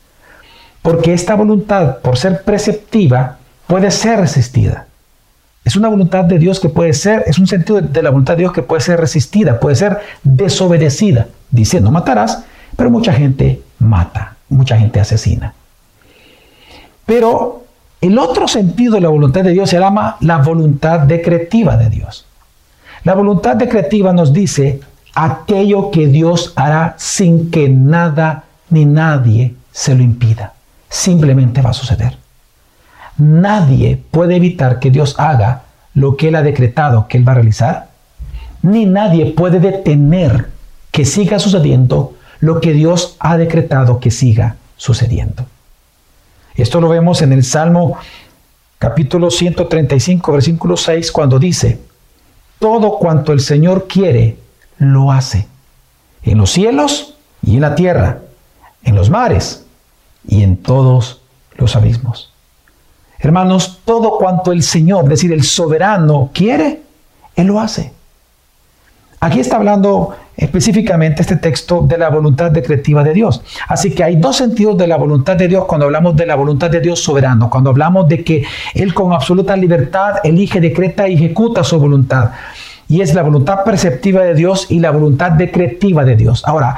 Porque 0.82 1.14
esta 1.14 1.36
voluntad, 1.36 1.98
por 1.98 2.18
ser 2.18 2.44
preceptiva, 2.44 3.38
puede 3.68 3.92
ser 3.92 4.20
resistida. 4.20 4.88
Es 5.64 5.76
una 5.76 5.90
voluntad 5.90 6.24
de 6.24 6.40
Dios 6.40 6.60
que 6.60 6.70
puede 6.70 6.94
ser, 6.94 7.24
es 7.28 7.38
un 7.38 7.48
sentido 7.48 7.82
de 7.82 8.02
la 8.02 8.10
voluntad 8.10 8.34
de 8.34 8.44
Dios 8.44 8.54
que 8.54 8.62
puede 8.62 8.82
ser 8.82 9.00
resistida, 9.00 9.60
puede 9.60 9.76
ser 9.76 10.00
desobedecida. 10.24 11.28
Dice, 11.52 11.82
no 11.82 11.92
matarás, 11.92 12.44
pero 12.76 12.90
mucha 12.90 13.12
gente 13.12 13.62
mata 13.80 14.38
mucha 14.50 14.78
gente 14.78 15.00
asesina. 15.00 15.54
Pero 17.06 17.64
el 18.02 18.18
otro 18.20 18.48
sentido 18.48 18.96
de 18.96 19.02
la 19.02 19.10
voluntad 19.10 19.44
de 19.44 19.52
Dios 19.52 19.70
se 19.70 19.80
llama 19.80 20.18
la 20.22 20.38
voluntad 20.38 21.02
decretiva 21.02 21.78
de 21.78 21.90
Dios. 21.90 22.26
La 23.04 23.16
voluntad 23.16 23.56
decretiva 23.56 24.14
nos 24.14 24.34
dice 24.34 24.82
aquello 25.14 25.92
que 25.92 26.08
Dios 26.08 26.54
hará 26.56 26.96
sin 26.98 27.50
que 27.50 27.70
nada 27.70 28.44
ni 28.70 28.86
nadie 28.86 29.56
se 29.72 29.96
lo 29.96 30.04
impida. 30.04 30.54
Simplemente 30.90 31.62
va 31.62 31.72
a 31.72 31.74
suceder. 31.74 32.18
Nadie 33.18 34.02
puede 34.12 34.36
evitar 34.36 34.80
que 34.80 34.92
Dios 34.92 35.16
haga 35.18 35.64
lo 35.94 36.16
que 36.16 36.28
Él 36.28 36.36
ha 36.36 36.44
decretado 36.44 37.08
que 37.08 37.18
Él 37.18 37.28
va 37.28 37.32
a 37.32 37.36
realizar, 37.36 37.90
ni 38.62 38.86
nadie 38.86 39.28
puede 39.28 39.60
detener 39.60 40.50
que 40.92 41.06
siga 41.06 41.40
sucediendo 41.40 42.16
lo 42.40 42.62
que 42.62 42.74
Dios 42.74 43.16
ha 43.20 43.38
decretado 43.38 44.00
que 44.00 44.12
siga 44.12 44.56
sucediendo. 44.76 45.46
Esto 46.56 46.82
lo 46.82 46.90
vemos 46.90 47.22
en 47.22 47.34
el 47.34 47.44
Salmo 47.44 47.98
capítulo 48.78 49.32
135, 49.32 50.32
versículo 50.32 50.78
6, 50.78 51.12
cuando 51.12 51.40
dice, 51.40 51.80
todo 52.60 52.98
cuanto 52.98 53.32
el 53.32 53.40
Señor 53.40 53.88
quiere, 53.88 54.38
lo 54.78 55.12
hace, 55.12 55.48
en 56.24 56.38
los 56.38 56.52
cielos 56.52 57.16
y 57.42 57.56
en 57.56 57.62
la 57.62 57.76
tierra, 57.76 58.20
en 58.84 58.96
los 58.96 59.10
mares 59.10 59.66
y 60.28 60.44
en 60.44 60.58
todos 60.58 61.22
los 61.56 61.76
abismos. 61.76 62.32
Hermanos, 63.20 63.80
todo 63.84 64.18
cuanto 64.18 64.52
el 64.52 64.64
Señor, 64.64 65.06
es 65.06 65.10
decir, 65.10 65.34
el 65.34 65.44
soberano, 65.44 66.30
quiere, 66.34 66.82
Él 67.36 67.48
lo 67.48 67.60
hace. 67.60 67.94
Aquí 69.20 69.40
está 69.40 69.56
hablando 69.56 70.16
específicamente 70.36 71.24
este 71.24 71.38
texto 71.38 71.82
de 71.82 71.98
la 71.98 72.10
voluntad 72.10 72.52
decretiva 72.52 73.04
de 73.04 73.14
Dios. 73.14 73.42
Así 73.68 73.94
que 73.96 74.04
hay 74.04 74.18
dos 74.18 74.38
sentidos 74.38 74.78
de 74.78 74.86
la 74.86 74.98
voluntad 74.98 75.36
de 75.36 75.48
Dios 75.48 75.66
cuando 75.66 75.88
hablamos 75.88 76.16
de 76.16 76.28
la 76.28 76.36
voluntad 76.36 76.70
de 76.70 76.80
Dios 76.80 77.00
soberano, 77.00 77.50
cuando 77.50 77.72
hablamos 77.72 78.08
de 78.08 78.24
que 78.24 78.44
Él 78.76 78.94
con 78.94 79.14
absoluta 79.14 79.58
libertad 79.58 80.18
elige, 80.24 80.62
decreta 80.62 81.08
y 81.08 81.16
ejecuta 81.16 81.64
su 81.64 81.80
voluntad. 81.80 82.32
Y 82.88 83.02
es 83.02 83.16
la 83.16 83.24
voluntad 83.24 83.64
perceptiva 83.64 84.22
de 84.22 84.36
Dios 84.36 84.68
y 84.70 84.80
la 84.80 84.92
voluntad 84.92 85.32
decretiva 85.32 86.06
de 86.06 86.16
Dios. 86.16 86.44
Ahora, 86.46 86.78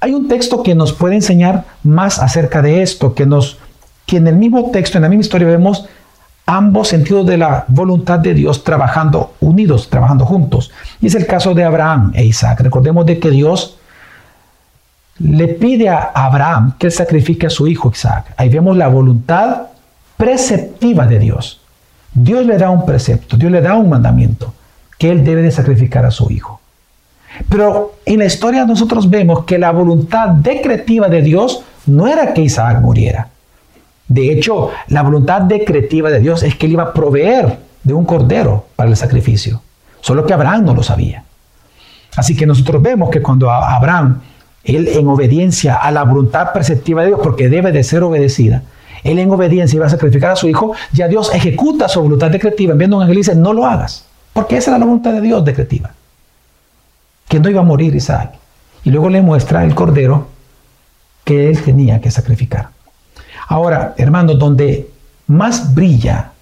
hay 0.00 0.12
un 0.12 0.26
texto 0.26 0.64
que 0.64 0.74
nos 0.74 0.92
puede 0.92 1.14
enseñar 1.14 1.64
más 1.84 2.18
acerca 2.18 2.62
de 2.62 2.82
esto, 2.82 3.14
que 3.14 3.26
nos 3.26 3.58
que 4.06 4.16
en 4.16 4.28
el 4.28 4.36
mismo 4.36 4.70
texto, 4.70 4.98
en 4.98 5.02
la 5.02 5.08
misma 5.08 5.22
historia 5.22 5.48
vemos 5.48 5.86
ambos 6.46 6.88
sentidos 6.88 7.26
de 7.26 7.36
la 7.36 7.64
voluntad 7.68 8.20
de 8.20 8.32
Dios 8.32 8.62
trabajando 8.62 9.34
unidos, 9.40 9.90
trabajando 9.90 10.24
juntos. 10.24 10.70
Y 11.00 11.08
es 11.08 11.14
el 11.16 11.26
caso 11.26 11.54
de 11.54 11.64
Abraham 11.64 12.12
e 12.14 12.24
Isaac. 12.24 12.60
Recordemos 12.60 13.04
de 13.04 13.18
que 13.18 13.30
Dios 13.30 13.78
le 15.18 15.48
pide 15.48 15.88
a 15.88 16.12
Abraham 16.14 16.74
que 16.78 16.90
sacrifique 16.90 17.46
a 17.46 17.50
su 17.50 17.66
hijo 17.66 17.90
Isaac. 17.92 18.32
Ahí 18.36 18.48
vemos 18.48 18.76
la 18.76 18.88
voluntad 18.88 19.62
preceptiva 20.16 21.06
de 21.06 21.18
Dios. 21.18 21.60
Dios 22.12 22.46
le 22.46 22.56
da 22.56 22.70
un 22.70 22.86
precepto, 22.86 23.36
Dios 23.36 23.52
le 23.52 23.60
da 23.60 23.74
un 23.74 23.90
mandamiento, 23.90 24.54
que 24.98 25.10
él 25.10 25.24
debe 25.24 25.42
de 25.42 25.50
sacrificar 25.50 26.06
a 26.06 26.10
su 26.10 26.30
hijo. 26.30 26.60
Pero 27.48 27.96
en 28.06 28.20
la 28.20 28.24
historia 28.24 28.64
nosotros 28.64 29.10
vemos 29.10 29.44
que 29.44 29.58
la 29.58 29.70
voluntad 29.72 30.28
decretiva 30.28 31.08
de 31.08 31.20
Dios 31.20 31.62
no 31.86 32.06
era 32.06 32.32
que 32.32 32.40
Isaac 32.40 32.80
muriera. 32.80 33.28
De 34.08 34.32
hecho, 34.32 34.70
la 34.88 35.02
voluntad 35.02 35.42
decretiva 35.42 36.10
de 36.10 36.20
Dios 36.20 36.42
es 36.42 36.54
que 36.56 36.66
él 36.66 36.72
iba 36.72 36.84
a 36.84 36.92
proveer 36.92 37.58
de 37.82 37.94
un 37.94 38.04
cordero 38.04 38.66
para 38.76 38.90
el 38.90 38.96
sacrificio. 38.96 39.62
Solo 40.00 40.24
que 40.26 40.32
Abraham 40.32 40.64
no 40.64 40.74
lo 40.74 40.82
sabía. 40.82 41.24
Así 42.16 42.36
que 42.36 42.46
nosotros 42.46 42.80
vemos 42.82 43.10
que 43.10 43.20
cuando 43.20 43.50
Abraham, 43.50 44.20
él 44.64 44.88
en 44.88 45.06
obediencia 45.08 45.74
a 45.74 45.90
la 45.90 46.04
voluntad 46.04 46.52
perceptiva 46.52 47.02
de 47.02 47.08
Dios, 47.08 47.20
porque 47.22 47.48
debe 47.48 47.72
de 47.72 47.84
ser 47.84 48.02
obedecida, 48.02 48.62
él 49.04 49.18
en 49.18 49.30
obediencia 49.30 49.76
iba 49.76 49.86
a 49.86 49.90
sacrificar 49.90 50.32
a 50.32 50.36
su 50.36 50.48
hijo, 50.48 50.72
ya 50.92 51.08
Dios 51.08 51.32
ejecuta 51.34 51.88
su 51.88 52.00
voluntad 52.00 52.30
decretiva, 52.30 52.72
enviando 52.72 52.96
un 52.96 53.02
ángel 53.02 53.16
y 53.16 53.20
dice, 53.20 53.34
no 53.34 53.52
lo 53.52 53.66
hagas. 53.66 54.06
Porque 54.32 54.56
esa 54.56 54.70
era 54.70 54.78
la 54.78 54.86
voluntad 54.86 55.12
de 55.12 55.20
Dios 55.20 55.44
decretiva. 55.44 55.92
Que 57.28 57.38
no 57.38 57.48
iba 57.48 57.60
a 57.60 57.64
morir 57.64 57.94
Isaac. 57.94 58.34
Y 58.84 58.90
luego 58.90 59.08
le 59.08 59.22
muestra 59.22 59.64
el 59.64 59.74
cordero 59.74 60.28
que 61.24 61.48
él 61.48 61.62
tenía 61.62 62.00
que 62.00 62.10
sacrificar. 62.10 62.75
Ahora, 63.46 63.94
hermanos, 63.96 64.38
donde 64.38 64.90
más 65.26 65.74
brilla 65.74 66.32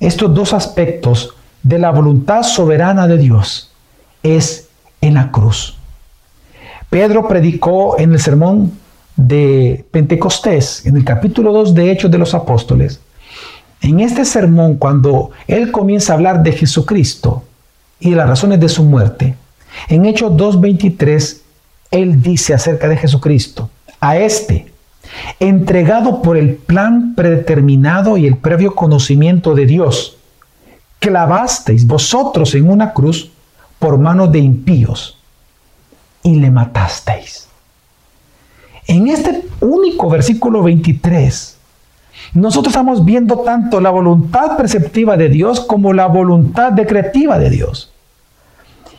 estos 0.00 0.34
dos 0.34 0.52
aspectos 0.52 1.34
de 1.62 1.78
la 1.78 1.90
voluntad 1.90 2.42
soberana 2.42 3.06
de 3.06 3.18
Dios 3.18 3.70
es 4.22 4.68
en 5.00 5.14
la 5.14 5.30
cruz. 5.30 5.76
Pedro 6.90 7.26
predicó 7.26 7.98
en 7.98 8.12
el 8.12 8.20
sermón 8.20 8.72
de 9.16 9.84
Pentecostés, 9.90 10.84
en 10.86 10.96
el 10.96 11.04
capítulo 11.04 11.52
2 11.52 11.74
de 11.74 11.90
Hechos 11.90 12.10
de 12.10 12.18
los 12.18 12.34
Apóstoles, 12.34 13.00
en 13.80 14.00
este 14.00 14.24
sermón, 14.24 14.76
cuando 14.76 15.30
él 15.46 15.70
comienza 15.70 16.12
a 16.12 16.16
hablar 16.16 16.42
de 16.42 16.52
Jesucristo 16.52 17.44
y 18.00 18.10
de 18.10 18.16
las 18.16 18.28
razones 18.28 18.58
de 18.60 18.68
su 18.68 18.82
muerte, 18.82 19.34
en 19.88 20.06
Hechos 20.06 20.32
2.23, 20.32 21.38
él 21.90 22.22
dice 22.22 22.54
acerca 22.54 22.88
de 22.88 22.96
Jesucristo, 22.96 23.68
a 24.00 24.16
este, 24.16 24.72
entregado 25.40 26.22
por 26.22 26.36
el 26.36 26.54
plan 26.54 27.14
predeterminado 27.14 28.16
y 28.16 28.26
el 28.26 28.36
previo 28.36 28.74
conocimiento 28.74 29.54
de 29.54 29.66
Dios, 29.66 30.16
clavasteis 30.98 31.86
vosotros 31.86 32.54
en 32.54 32.68
una 32.68 32.92
cruz 32.92 33.30
por 33.78 33.98
mano 33.98 34.26
de 34.26 34.38
impíos 34.38 35.18
y 36.22 36.36
le 36.36 36.50
matasteis. 36.50 37.48
En 38.86 39.08
este 39.08 39.46
único 39.60 40.10
versículo 40.10 40.62
23, 40.62 41.58
nosotros 42.34 42.72
estamos 42.72 43.04
viendo 43.04 43.38
tanto 43.38 43.80
la 43.80 43.90
voluntad 43.90 44.56
perceptiva 44.56 45.16
de 45.16 45.28
Dios 45.28 45.60
como 45.60 45.92
la 45.92 46.06
voluntad 46.06 46.72
decretiva 46.72 47.38
de 47.38 47.50
Dios. 47.50 47.93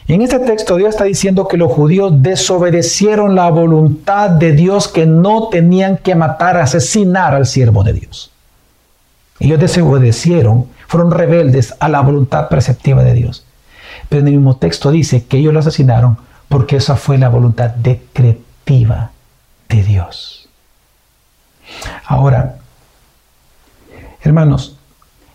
En 0.08 0.22
este 0.22 0.38
texto 0.40 0.76
Dios 0.76 0.90
está 0.90 1.06
diciendo 1.06 1.48
que 1.48 1.58
los 1.58 1.72
judíos 1.72 2.22
desobedecieron 2.22 3.34
la 3.34 3.50
voluntad 3.50 4.30
de 4.30 4.52
Dios 4.52 4.88
que 4.88 5.08
no 5.08 5.48
tenían 5.50 5.98
que 5.98 6.14
matar, 6.14 6.58
asesinar 6.58 7.34
al 7.34 7.48
siervo 7.48 7.84
de 7.84 7.94
Dios. 7.94 8.32
Ellos 9.40 9.60
desobedecieron, 9.60 10.68
fueron 10.88 11.10
rebeldes 11.10 11.74
a 11.80 11.90
la 11.90 12.02
voluntad 12.02 12.50
perceptiva 12.50 13.04
de 13.04 13.14
Dios. 13.14 13.46
Pero 14.08 14.22
en 14.22 14.28
el 14.28 14.36
mismo 14.36 14.58
texto 14.58 14.92
dice 14.92 15.26
que 15.26 15.38
ellos 15.38 15.54
lo 15.54 15.60
asesinaron 15.60 16.18
porque 16.50 16.76
esa 16.76 16.96
fue 16.96 17.18
la 17.18 17.30
voluntad 17.30 17.72
decretiva 17.72 19.12
de 19.68 19.84
Dios. 19.84 20.48
Ahora, 22.06 22.60
hermanos, 24.22 24.78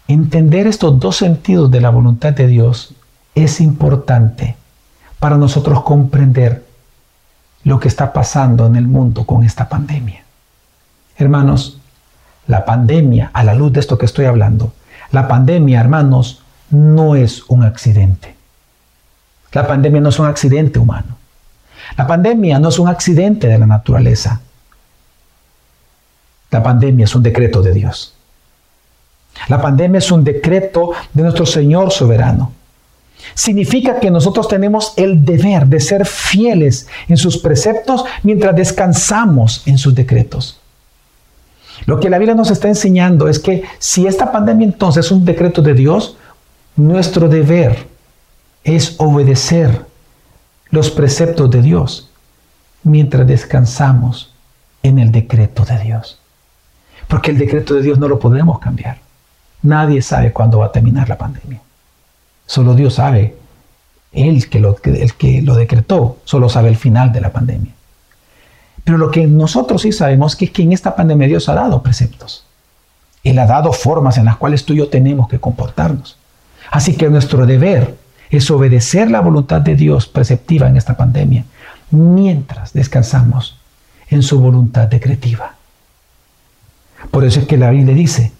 entender 0.06 0.68
estos 0.68 1.00
dos 1.00 1.16
sentidos 1.16 1.72
de 1.72 1.80
la 1.80 1.90
voluntad 1.90 2.32
de 2.32 2.46
Dios 2.46 2.94
es 3.34 3.60
importante 3.60 4.56
para 5.20 5.36
nosotros 5.36 5.82
comprender 5.82 6.64
lo 7.62 7.78
que 7.78 7.88
está 7.88 8.12
pasando 8.12 8.66
en 8.66 8.74
el 8.74 8.88
mundo 8.88 9.24
con 9.26 9.44
esta 9.44 9.68
pandemia. 9.68 10.24
Hermanos, 11.16 11.78
la 12.46 12.64
pandemia, 12.64 13.30
a 13.32 13.44
la 13.44 13.54
luz 13.54 13.72
de 13.72 13.80
esto 13.80 13.98
que 13.98 14.06
estoy 14.06 14.24
hablando, 14.24 14.72
la 15.12 15.28
pandemia, 15.28 15.78
hermanos, 15.78 16.42
no 16.70 17.14
es 17.14 17.44
un 17.48 17.62
accidente. 17.62 18.34
La 19.52 19.66
pandemia 19.66 20.00
no 20.00 20.08
es 20.08 20.18
un 20.18 20.26
accidente 20.26 20.78
humano. 20.78 21.18
La 21.96 22.06
pandemia 22.06 22.58
no 22.58 22.70
es 22.70 22.78
un 22.78 22.88
accidente 22.88 23.46
de 23.48 23.58
la 23.58 23.66
naturaleza. 23.66 24.40
La 26.50 26.62
pandemia 26.62 27.04
es 27.04 27.14
un 27.14 27.22
decreto 27.22 27.62
de 27.62 27.72
Dios. 27.72 28.14
La 29.48 29.60
pandemia 29.60 29.98
es 29.98 30.10
un 30.10 30.24
decreto 30.24 30.92
de 31.12 31.22
nuestro 31.22 31.44
Señor 31.44 31.90
soberano. 31.90 32.52
Significa 33.34 34.00
que 34.00 34.10
nosotros 34.10 34.48
tenemos 34.48 34.92
el 34.96 35.24
deber 35.24 35.66
de 35.66 35.80
ser 35.80 36.06
fieles 36.06 36.86
en 37.08 37.16
sus 37.16 37.38
preceptos 37.38 38.04
mientras 38.22 38.54
descansamos 38.54 39.62
en 39.66 39.78
sus 39.78 39.94
decretos. 39.94 40.60
Lo 41.86 41.98
que 42.00 42.10
la 42.10 42.18
Biblia 42.18 42.34
nos 42.34 42.50
está 42.50 42.68
enseñando 42.68 43.28
es 43.28 43.38
que 43.38 43.64
si 43.78 44.06
esta 44.06 44.30
pandemia 44.32 44.66
entonces 44.66 45.06
es 45.06 45.12
un 45.12 45.24
decreto 45.24 45.62
de 45.62 45.74
Dios, 45.74 46.16
nuestro 46.76 47.28
deber 47.28 47.86
es 48.64 48.94
obedecer 48.98 49.86
los 50.70 50.90
preceptos 50.90 51.50
de 51.50 51.62
Dios 51.62 52.10
mientras 52.82 53.26
descansamos 53.26 54.32
en 54.82 54.98
el 54.98 55.10
decreto 55.10 55.64
de 55.64 55.78
Dios. 55.78 56.18
Porque 57.08 57.30
el 57.30 57.38
decreto 57.38 57.74
de 57.74 57.82
Dios 57.82 57.98
no 57.98 58.08
lo 58.08 58.18
podemos 58.18 58.58
cambiar. 58.60 58.98
Nadie 59.62 60.00
sabe 60.00 60.32
cuándo 60.32 60.58
va 60.58 60.66
a 60.66 60.72
terminar 60.72 61.08
la 61.08 61.18
pandemia. 61.18 61.60
Solo 62.50 62.74
Dios 62.74 62.94
sabe. 62.94 63.36
Él 64.10 64.48
que 64.48 64.58
lo, 64.58 64.76
el 64.82 65.14
que 65.14 65.40
lo 65.40 65.54
decretó 65.54 66.16
solo 66.24 66.48
sabe 66.48 66.68
el 66.68 66.76
final 66.76 67.12
de 67.12 67.20
la 67.20 67.30
pandemia. 67.30 67.72
Pero 68.82 68.98
lo 68.98 69.12
que 69.12 69.28
nosotros 69.28 69.82
sí 69.82 69.92
sabemos 69.92 70.36
es 70.42 70.50
que 70.50 70.62
en 70.62 70.72
esta 70.72 70.96
pandemia 70.96 71.28
Dios 71.28 71.48
ha 71.48 71.54
dado 71.54 71.80
preceptos. 71.80 72.44
Él 73.22 73.38
ha 73.38 73.46
dado 73.46 73.72
formas 73.72 74.18
en 74.18 74.24
las 74.24 74.36
cuales 74.36 74.64
tú 74.64 74.72
y 74.72 74.78
yo 74.78 74.88
tenemos 74.88 75.28
que 75.28 75.38
comportarnos. 75.38 76.18
Así 76.72 76.96
que 76.96 77.08
nuestro 77.08 77.46
deber 77.46 77.94
es 78.30 78.50
obedecer 78.50 79.12
la 79.12 79.20
voluntad 79.20 79.60
de 79.60 79.76
Dios 79.76 80.08
preceptiva 80.08 80.66
en 80.66 80.76
esta 80.76 80.96
pandemia, 80.96 81.44
mientras 81.92 82.72
descansamos 82.72 83.60
en 84.08 84.24
su 84.24 84.40
voluntad 84.40 84.88
decretiva. 84.88 85.54
Por 87.12 87.24
eso 87.24 87.38
es 87.38 87.46
que 87.46 87.56
la 87.56 87.70
Biblia 87.70 87.94
dice, 87.94 88.32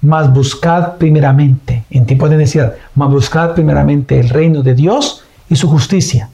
mas 0.00 0.32
buscad 0.32 0.96
primeramente, 0.96 1.84
en 1.90 2.06
tiempo 2.06 2.28
de 2.28 2.36
necesidad, 2.36 2.74
mas 2.94 3.10
buscad 3.10 3.54
primeramente 3.54 4.18
el 4.18 4.28
reino 4.28 4.62
de 4.62 4.74
Dios 4.74 5.24
y 5.48 5.56
su 5.56 5.68
justicia, 5.68 6.30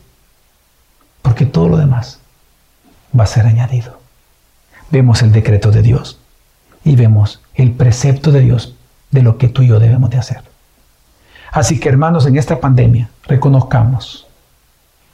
porque 1.23 1.47
todo 1.47 1.69
lo 1.69 1.77
demás 1.77 2.21
va 3.19 3.25
a 3.25 3.29
ser 3.29 3.47
añadido. 3.47 3.99
Vemos 4.91 5.23
el 5.23 5.33
decreto 5.33 5.71
de 5.71 5.83
Dios 5.83 6.19
y 6.85 6.97
vemos 6.97 7.41
el 7.55 7.73
precepto 7.73 8.31
de 8.33 8.41
Dios 8.41 8.75
de 9.11 9.23
lo 9.23 9.39
que 9.39 9.49
tú 9.49 9.63
y 9.63 9.69
yo 9.69 9.79
debemos 9.79 10.11
de 10.11 10.19
hacer. 10.19 10.43
Así 11.53 11.79
que 11.79 11.89
hermanos, 11.89 12.27
en 12.27 12.37
esta 12.37 12.61
pandemia 12.61 13.09
reconozcamos 13.25 14.27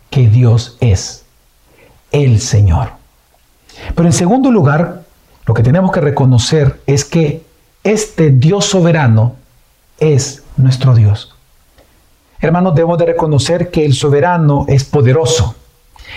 que 0.08 0.26
Dios 0.28 0.76
es 0.80 1.24
el 2.10 2.40
Señor. 2.40 2.92
Pero 3.94 4.06
en 4.08 4.12
segundo 4.12 4.50
lugar, 4.50 5.02
lo 5.46 5.54
que 5.54 5.62
tenemos 5.62 5.92
que 5.92 6.00
reconocer 6.00 6.80
es 6.86 7.04
que 7.04 7.44
este 7.90 8.30
Dios 8.30 8.66
soberano 8.66 9.34
es 9.98 10.42
nuestro 10.56 10.94
Dios. 10.94 11.34
Hermanos, 12.40 12.74
debemos 12.74 12.98
de 12.98 13.06
reconocer 13.06 13.70
que 13.70 13.84
el 13.84 13.94
soberano 13.94 14.64
es 14.68 14.84
poderoso. 14.84 15.56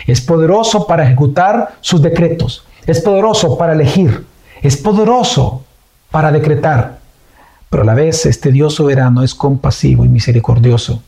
Es 0.07 0.21
poderoso 0.21 0.87
para 0.87 1.03
ejecutar 1.03 1.75
sus 1.81 2.01
decretos. 2.01 2.63
Es 2.85 3.01
poderoso 3.01 3.57
para 3.57 3.73
elegir. 3.73 4.25
Es 4.61 4.77
poderoso 4.77 5.63
para 6.11 6.31
decretar. 6.31 6.99
Pero 7.69 7.83
a 7.83 7.85
la 7.87 7.95
vez 7.95 8.25
este 8.25 8.51
Dios 8.51 8.75
soberano 8.75 9.23
es 9.23 9.33
compasivo 9.33 10.05
y 10.05 10.09
misericordioso, 10.09 11.01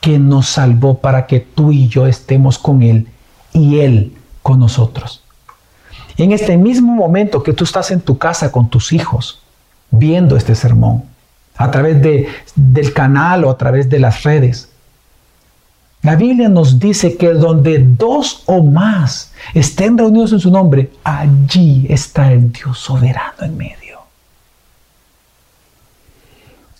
que 0.00 0.18
nos 0.18 0.46
salvó 0.46 0.98
para 0.98 1.26
que 1.26 1.40
tú 1.40 1.72
y 1.72 1.88
yo 1.88 2.06
estemos 2.06 2.58
con 2.58 2.82
Él 2.82 3.08
y 3.54 3.80
Él 3.80 4.14
con 4.42 4.60
nosotros. 4.60 5.22
En 6.18 6.32
este 6.32 6.58
mismo 6.58 6.92
momento 6.92 7.42
que 7.42 7.54
tú 7.54 7.64
estás 7.64 7.90
en 7.90 8.02
tu 8.02 8.18
casa 8.18 8.52
con 8.52 8.68
tus 8.68 8.92
hijos, 8.92 9.42
viendo 9.92 10.36
este 10.36 10.56
sermón, 10.56 11.04
a 11.56 11.70
través 11.70 12.02
de, 12.02 12.26
del 12.56 12.92
canal 12.92 13.44
o 13.44 13.50
a 13.50 13.56
través 13.56 13.88
de 13.88 14.00
las 14.00 14.24
redes, 14.24 14.68
la 16.02 16.16
Biblia 16.16 16.48
nos 16.48 16.80
dice 16.80 17.16
que 17.16 17.32
donde 17.32 17.78
dos 17.78 18.42
o 18.46 18.64
más 18.64 19.32
estén 19.54 19.96
reunidos 19.96 20.32
en 20.32 20.40
su 20.40 20.50
nombre, 20.50 20.90
allí 21.04 21.86
está 21.88 22.32
el 22.32 22.50
Dios 22.50 22.78
soberano 22.78 23.42
en 23.42 23.56
medio. 23.56 24.00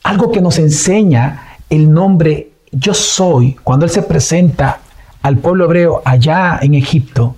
Algo 0.02 0.32
que 0.32 0.40
nos 0.40 0.58
enseña 0.58 1.56
el 1.70 1.92
nombre 1.92 2.50
yo 2.72 2.94
soy, 2.94 3.54
cuando 3.62 3.84
Él 3.84 3.92
se 3.92 4.02
presenta 4.02 4.80
al 5.22 5.38
pueblo 5.38 5.66
hebreo 5.66 6.02
allá 6.04 6.58
en 6.60 6.74
Egipto, 6.74 7.36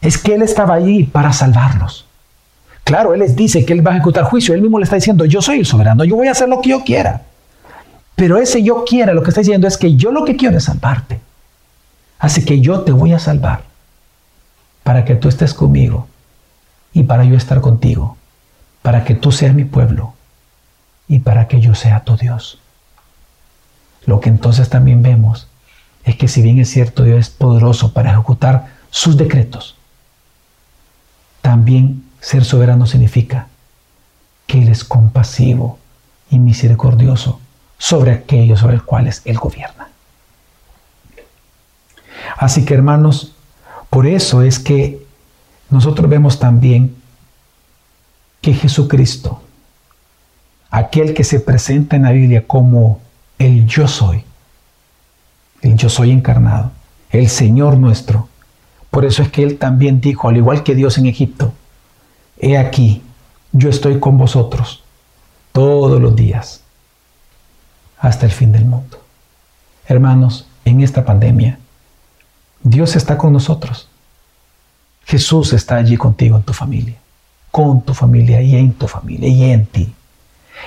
es 0.00 0.16
que 0.16 0.34
Él 0.34 0.42
estaba 0.42 0.74
allí 0.74 1.04
para 1.04 1.32
salvarlos. 1.32 2.05
Claro, 2.86 3.14
Él 3.14 3.18
les 3.18 3.34
dice 3.34 3.64
que 3.66 3.72
Él 3.72 3.84
va 3.84 3.90
a 3.90 3.94
ejecutar 3.96 4.22
juicio. 4.22 4.54
Él 4.54 4.62
mismo 4.62 4.78
le 4.78 4.84
está 4.84 4.94
diciendo, 4.94 5.24
yo 5.24 5.42
soy 5.42 5.58
el 5.58 5.66
soberano, 5.66 6.04
yo 6.04 6.14
voy 6.14 6.28
a 6.28 6.30
hacer 6.30 6.48
lo 6.48 6.60
que 6.60 6.68
yo 6.68 6.84
quiera. 6.84 7.22
Pero 8.14 8.38
ese 8.38 8.62
yo 8.62 8.84
quiera, 8.84 9.12
lo 9.12 9.24
que 9.24 9.30
está 9.30 9.40
diciendo 9.40 9.66
es 9.66 9.76
que 9.76 9.96
yo 9.96 10.12
lo 10.12 10.24
que 10.24 10.36
quiero 10.36 10.56
es 10.56 10.64
salvarte. 10.64 11.18
Así 12.20 12.44
que 12.44 12.60
yo 12.60 12.82
te 12.82 12.92
voy 12.92 13.12
a 13.12 13.18
salvar 13.18 13.64
para 14.84 15.04
que 15.04 15.16
tú 15.16 15.28
estés 15.28 15.52
conmigo 15.52 16.06
y 16.92 17.02
para 17.02 17.24
yo 17.24 17.36
estar 17.36 17.60
contigo, 17.60 18.16
para 18.82 19.02
que 19.02 19.16
tú 19.16 19.32
seas 19.32 19.52
mi 19.52 19.64
pueblo 19.64 20.14
y 21.08 21.18
para 21.18 21.48
que 21.48 21.60
yo 21.60 21.74
sea 21.74 22.04
tu 22.04 22.16
Dios. 22.16 22.60
Lo 24.04 24.20
que 24.20 24.28
entonces 24.28 24.68
también 24.68 25.02
vemos 25.02 25.48
es 26.04 26.14
que 26.14 26.28
si 26.28 26.40
bien 26.40 26.60
es 26.60 26.70
cierto 26.70 27.02
Dios 27.02 27.18
es 27.18 27.30
poderoso 27.30 27.92
para 27.92 28.12
ejecutar 28.12 28.68
sus 28.90 29.16
decretos, 29.16 29.74
también 31.42 32.05
ser 32.26 32.44
soberano 32.44 32.86
significa 32.86 33.46
que 34.48 34.60
Él 34.60 34.68
es 34.68 34.82
compasivo 34.82 35.78
y 36.28 36.40
misericordioso 36.40 37.38
sobre 37.78 38.10
aquellos 38.10 38.58
sobre 38.58 38.78
los 38.78 38.82
cuales 38.82 39.22
Él 39.24 39.38
gobierna. 39.38 39.90
Así 42.36 42.64
que 42.64 42.74
hermanos, 42.74 43.32
por 43.90 44.08
eso 44.08 44.42
es 44.42 44.58
que 44.58 45.06
nosotros 45.70 46.10
vemos 46.10 46.40
también 46.40 46.96
que 48.40 48.54
Jesucristo, 48.54 49.40
aquel 50.70 51.14
que 51.14 51.22
se 51.22 51.38
presenta 51.38 51.94
en 51.94 52.02
la 52.02 52.10
Biblia 52.10 52.44
como 52.44 53.00
el 53.38 53.68
yo 53.68 53.86
soy, 53.86 54.24
el 55.62 55.76
yo 55.76 55.88
soy 55.88 56.10
encarnado, 56.10 56.72
el 57.10 57.28
Señor 57.28 57.78
nuestro, 57.78 58.28
por 58.90 59.04
eso 59.04 59.22
es 59.22 59.30
que 59.30 59.44
Él 59.44 59.58
también 59.58 60.00
dijo, 60.00 60.28
al 60.28 60.36
igual 60.36 60.64
que 60.64 60.74
Dios 60.74 60.98
en 60.98 61.06
Egipto, 61.06 61.52
he 62.38 62.58
aquí, 62.58 63.02
yo 63.52 63.68
estoy 63.70 63.98
con 63.98 64.18
vosotros 64.18 64.82
todos 65.52 66.00
los 66.00 66.14
días 66.14 66.62
hasta 67.98 68.26
el 68.26 68.32
fin 68.32 68.52
del 68.52 68.64
mundo. 68.64 68.98
Hermanos, 69.86 70.46
en 70.64 70.80
esta 70.80 71.04
pandemia, 71.04 71.58
Dios 72.62 72.96
está 72.96 73.16
con 73.16 73.32
nosotros. 73.32 73.88
Jesús 75.04 75.52
está 75.52 75.76
allí 75.76 75.96
contigo 75.96 76.36
en 76.36 76.42
tu 76.42 76.52
familia, 76.52 76.96
con 77.50 77.80
tu 77.82 77.94
familia 77.94 78.42
y 78.42 78.56
en 78.56 78.72
tu 78.72 78.88
familia 78.88 79.28
y 79.28 79.44
en 79.44 79.66
ti. 79.66 79.94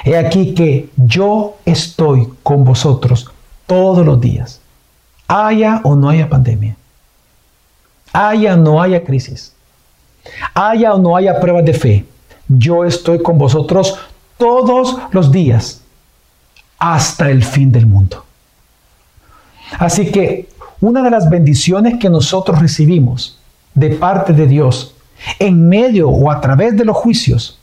He 0.05 0.17
aquí 0.17 0.53
que 0.53 0.89
yo 0.95 1.58
estoy 1.65 2.29
con 2.41 2.63
vosotros 2.63 3.29
todos 3.67 4.05
los 4.05 4.21
días, 4.21 4.62
haya 5.27 5.82
o 5.84 5.95
no 5.95 6.10
haya 6.10 6.29
pandemia, 6.29 6.75
haya 8.13 8.53
o 8.53 8.58
no 8.58 8.82
haya 8.82 9.03
crisis, 9.03 9.53
haya 10.53 10.93
o 10.93 10.99
no 10.99 11.15
haya 11.15 11.39
pruebas 11.39 11.65
de 11.65 11.73
fe, 11.73 12.05
yo 12.47 12.86
estoy 12.86 13.21
con 13.21 13.38
vosotros 13.38 13.95
todos 14.38 14.97
los 15.12 15.32
días 15.32 15.82
hasta 16.79 17.29
el 17.29 17.43
fin 17.43 17.71
del 17.71 17.86
mundo. 17.86 18.25
Así 19.77 20.12
que 20.12 20.49
una 20.82 21.03
de 21.03 21.12
las 21.12 21.29
bendiciones 21.29 21.99
que 21.99 22.10
nosotros 22.10 22.60
recibimos 22.60 23.38
de 23.73 23.91
parte 23.91 24.34
de 24.34 24.47
Dios 24.47 24.95
en 25.38 25.67
medio 25.67 26.10
o 26.10 26.32
a 26.32 26.41
través 26.41 26.75
de 26.77 26.86
los 26.86 26.95
juicios 26.95 27.60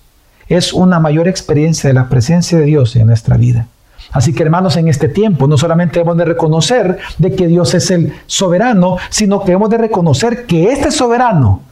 es 0.49 0.73
una 0.73 1.01
mayor 1.01 1.27
experiencia 1.27 1.88
de 1.88 1.95
la 1.95 2.09
presencia 2.09 2.59
de 2.59 2.66
Dios 2.66 2.95
en 2.95 3.07
nuestra 3.07 3.37
vida. 3.37 3.66
Así 4.12 4.33
que 4.33 4.42
hermanos, 4.42 4.77
en 4.77 4.88
este 4.88 5.09
tiempo 5.09 5.49
no 5.49 5.59
solamente 5.59 6.01
hemos 6.01 6.16
de 6.16 6.25
reconocer 6.25 6.99
de 7.19 7.35
que 7.35 7.49
Dios 7.49 7.75
es 7.75 7.90
el 7.90 8.12
soberano, 8.27 8.99
sino 9.11 9.42
que 9.42 9.53
hemos 9.53 9.69
de 9.71 9.79
reconocer 9.79 10.47
que 10.47 10.71
este 10.71 10.90
soberano 10.90 11.62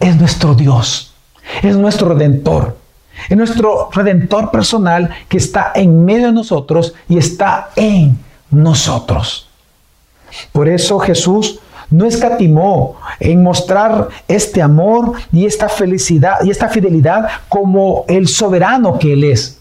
es 0.00 0.16
nuestro 0.16 0.54
Dios, 0.54 1.14
es 1.62 1.76
nuestro 1.76 2.08
redentor, 2.08 2.76
es 3.28 3.36
nuestro 3.36 3.90
redentor 3.92 4.50
personal 4.50 5.10
que 5.28 5.36
está 5.36 5.72
en 5.74 6.04
medio 6.04 6.26
de 6.26 6.32
nosotros 6.32 6.94
y 7.08 7.18
está 7.18 7.70
en 7.76 8.18
nosotros. 8.50 9.48
Por 10.52 10.68
eso 10.68 10.98
Jesús 10.98 11.60
no 11.90 12.06
escatimó 12.06 12.96
en 13.18 13.42
mostrar 13.42 14.08
este 14.28 14.62
amor 14.62 15.14
y 15.32 15.44
esta 15.44 15.68
felicidad 15.68 16.38
y 16.44 16.50
esta 16.50 16.68
fidelidad 16.68 17.28
como 17.48 18.04
el 18.08 18.28
soberano 18.28 18.98
que 18.98 19.12
Él 19.12 19.24
es. 19.24 19.60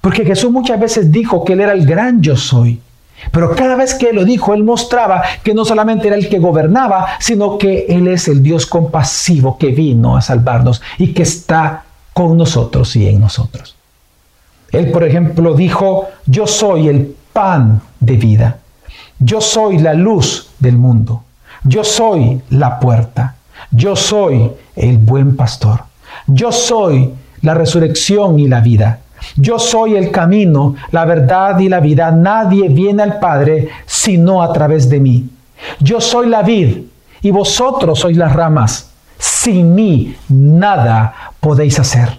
Porque 0.00 0.24
Jesús 0.24 0.50
muchas 0.50 0.80
veces 0.80 1.12
dijo 1.12 1.44
que 1.44 1.52
Él 1.52 1.60
era 1.60 1.72
el 1.72 1.84
gran 1.86 2.22
yo 2.22 2.36
soy. 2.36 2.80
Pero 3.30 3.54
cada 3.54 3.76
vez 3.76 3.94
que 3.94 4.12
lo 4.12 4.24
dijo, 4.24 4.54
Él 4.54 4.64
mostraba 4.64 5.22
que 5.42 5.54
no 5.54 5.64
solamente 5.64 6.08
era 6.08 6.16
el 6.16 6.28
que 6.28 6.38
gobernaba, 6.38 7.06
sino 7.20 7.58
que 7.58 7.86
Él 7.88 8.08
es 8.08 8.28
el 8.28 8.42
Dios 8.42 8.66
compasivo 8.66 9.56
que 9.58 9.68
vino 9.68 10.16
a 10.16 10.20
salvarnos 10.20 10.82
y 10.98 11.12
que 11.12 11.22
está 11.22 11.84
con 12.12 12.36
nosotros 12.36 12.94
y 12.96 13.08
en 13.08 13.20
nosotros. 13.20 13.76
Él, 14.70 14.90
por 14.90 15.04
ejemplo, 15.04 15.54
dijo, 15.54 16.08
yo 16.26 16.46
soy 16.46 16.88
el 16.88 17.14
pan 17.32 17.82
de 18.00 18.16
vida. 18.16 18.58
Yo 19.18 19.40
soy 19.40 19.78
la 19.78 19.94
luz 19.94 20.50
del 20.58 20.76
mundo. 20.78 21.22
Yo 21.64 21.84
soy 21.84 22.40
la 22.50 22.80
puerta. 22.80 23.36
Yo 23.70 23.94
soy 23.96 24.50
el 24.74 24.98
buen 24.98 25.36
pastor. 25.36 25.84
Yo 26.26 26.50
soy 26.50 27.12
la 27.42 27.54
resurrección 27.54 28.40
y 28.40 28.48
la 28.48 28.60
vida. 28.60 29.00
Yo 29.36 29.58
soy 29.58 29.96
el 29.96 30.10
camino, 30.10 30.74
la 30.90 31.04
verdad 31.04 31.58
y 31.58 31.68
la 31.68 31.80
vida. 31.80 32.10
Nadie 32.10 32.68
viene 32.68 33.02
al 33.02 33.18
Padre 33.18 33.68
sino 33.86 34.42
a 34.42 34.52
través 34.52 34.88
de 34.88 35.00
mí. 35.00 35.28
Yo 35.80 36.00
soy 36.00 36.28
la 36.28 36.42
vid 36.42 36.78
y 37.20 37.30
vosotros 37.30 38.00
sois 38.00 38.16
las 38.16 38.32
ramas. 38.32 38.90
Sin 39.18 39.74
mí 39.74 40.16
nada 40.28 41.14
podéis 41.40 41.78
hacer. 41.78 42.18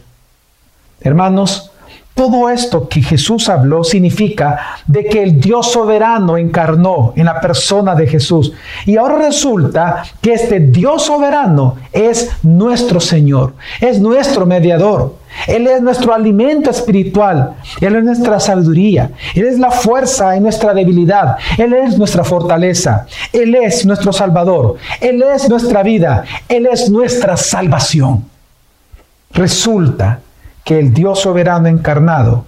Hermanos, 1.01 1.71
todo 2.13 2.47
esto 2.47 2.87
que 2.87 3.01
Jesús 3.01 3.49
habló 3.49 3.83
significa 3.83 4.59
de 4.85 5.03
que 5.05 5.23
el 5.23 5.39
Dios 5.39 5.71
soberano 5.71 6.37
encarnó 6.37 7.11
en 7.15 7.25
la 7.25 7.41
persona 7.41 7.95
de 7.95 8.05
Jesús. 8.05 8.53
Y 8.85 8.97
ahora 8.97 9.17
resulta 9.17 10.03
que 10.21 10.33
este 10.33 10.59
Dios 10.59 11.03
soberano 11.03 11.75
es 11.91 12.31
nuestro 12.43 12.99
Señor, 12.99 13.53
es 13.81 13.99
nuestro 13.99 14.45
mediador. 14.45 15.15
Él 15.47 15.67
es 15.67 15.81
nuestro 15.81 16.13
alimento 16.13 16.69
espiritual, 16.69 17.55
Él 17.81 17.95
es 17.95 18.03
nuestra 18.03 18.39
sabiduría, 18.39 19.11
Él 19.35 19.45
es 19.45 19.59
la 19.59 19.71
fuerza 19.71 20.35
en 20.35 20.43
nuestra 20.43 20.73
debilidad, 20.73 21.37
Él 21.57 21.73
es 21.73 21.97
nuestra 21.97 22.23
fortaleza, 22.23 23.05
Él 23.31 23.55
es 23.55 23.85
nuestro 23.85 24.13
Salvador, 24.13 24.77
Él 25.01 25.21
es 25.21 25.49
nuestra 25.49 25.83
vida, 25.83 26.23
Él 26.47 26.67
es 26.67 26.89
nuestra 26.89 27.35
salvación. 27.37 28.25
Resulta 29.31 30.19
que 30.63 30.79
el 30.79 30.93
Dios 30.93 31.19
soberano 31.19 31.67
encarnado 31.67 32.45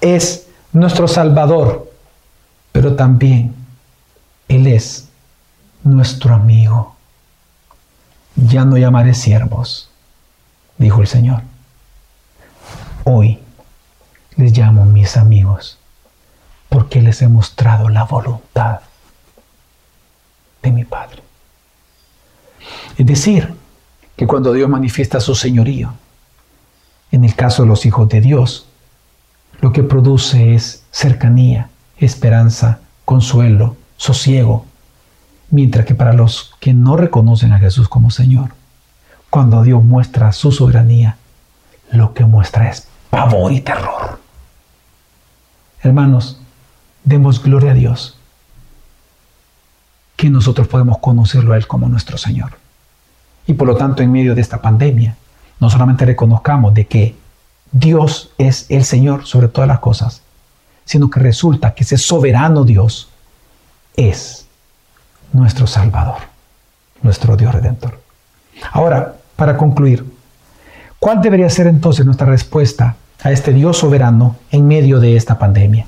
es 0.00 0.46
nuestro 0.72 1.08
Salvador, 1.08 1.90
pero 2.72 2.94
también 2.94 3.54
Él 4.48 4.66
es 4.66 5.08
nuestro 5.82 6.34
amigo. 6.34 6.94
Ya 8.36 8.64
no 8.64 8.78
llamaré 8.78 9.12
siervos, 9.12 9.90
dijo 10.78 11.00
el 11.00 11.06
Señor. 11.06 11.49
Hoy 13.04 13.38
les 14.36 14.56
llamo 14.56 14.84
mis 14.84 15.16
amigos 15.16 15.78
porque 16.68 17.00
les 17.00 17.22
he 17.22 17.28
mostrado 17.28 17.88
la 17.88 18.04
voluntad 18.04 18.80
de 20.62 20.70
mi 20.70 20.84
Padre. 20.84 21.22
Es 22.98 23.06
decir, 23.06 23.54
que 24.16 24.26
cuando 24.26 24.52
Dios 24.52 24.68
manifiesta 24.68 25.18
su 25.20 25.34
señorío, 25.34 25.94
en 27.10 27.24
el 27.24 27.34
caso 27.34 27.62
de 27.62 27.68
los 27.68 27.86
hijos 27.86 28.08
de 28.10 28.20
Dios, 28.20 28.66
lo 29.60 29.72
que 29.72 29.82
produce 29.82 30.54
es 30.54 30.84
cercanía, 30.90 31.70
esperanza, 31.96 32.80
consuelo, 33.06 33.76
sosiego, 33.96 34.66
mientras 35.50 35.86
que 35.86 35.94
para 35.94 36.12
los 36.12 36.54
que 36.60 36.74
no 36.74 36.96
reconocen 36.98 37.52
a 37.52 37.58
Jesús 37.58 37.88
como 37.88 38.10
Señor, 38.10 38.50
cuando 39.30 39.62
Dios 39.62 39.82
muestra 39.82 40.32
su 40.32 40.52
soberanía, 40.52 41.16
lo 41.90 42.14
que 42.14 42.24
muestra 42.24 42.70
es 42.70 42.89
pavor 43.10 43.52
y 43.52 43.60
terror. 43.60 44.20
Hermanos, 45.82 46.40
demos 47.04 47.42
gloria 47.42 47.72
a 47.72 47.74
Dios 47.74 48.16
que 50.16 50.30
nosotros 50.30 50.68
podemos 50.68 50.98
conocerlo 50.98 51.52
a 51.52 51.56
Él 51.56 51.66
como 51.66 51.88
nuestro 51.88 52.18
Señor. 52.18 52.52
Y 53.46 53.54
por 53.54 53.66
lo 53.66 53.76
tanto, 53.76 54.02
en 54.02 54.12
medio 54.12 54.34
de 54.34 54.40
esta 54.40 54.60
pandemia, 54.60 55.16
no 55.58 55.70
solamente 55.70 56.04
reconozcamos 56.04 56.74
de 56.74 56.86
que 56.86 57.16
Dios 57.72 58.30
es 58.38 58.66
el 58.68 58.84
Señor 58.84 59.26
sobre 59.26 59.48
todas 59.48 59.68
las 59.68 59.80
cosas, 59.80 60.22
sino 60.84 61.08
que 61.08 61.20
resulta 61.20 61.74
que 61.74 61.84
ese 61.84 61.96
soberano 61.96 62.64
Dios 62.64 63.08
es 63.96 64.46
nuestro 65.32 65.66
Salvador, 65.66 66.18
nuestro 67.02 67.36
Dios 67.36 67.54
Redentor. 67.54 68.00
Ahora, 68.72 69.16
para 69.36 69.56
concluir, 69.56 70.04
¿cuál 70.98 71.22
debería 71.22 71.48
ser 71.48 71.66
entonces 71.66 72.04
nuestra 72.04 72.26
respuesta 72.26 72.96
a 73.22 73.32
este 73.32 73.52
Dios 73.52 73.78
soberano 73.78 74.36
en 74.50 74.66
medio 74.66 75.00
de 75.00 75.16
esta 75.16 75.38
pandemia? 75.38 75.86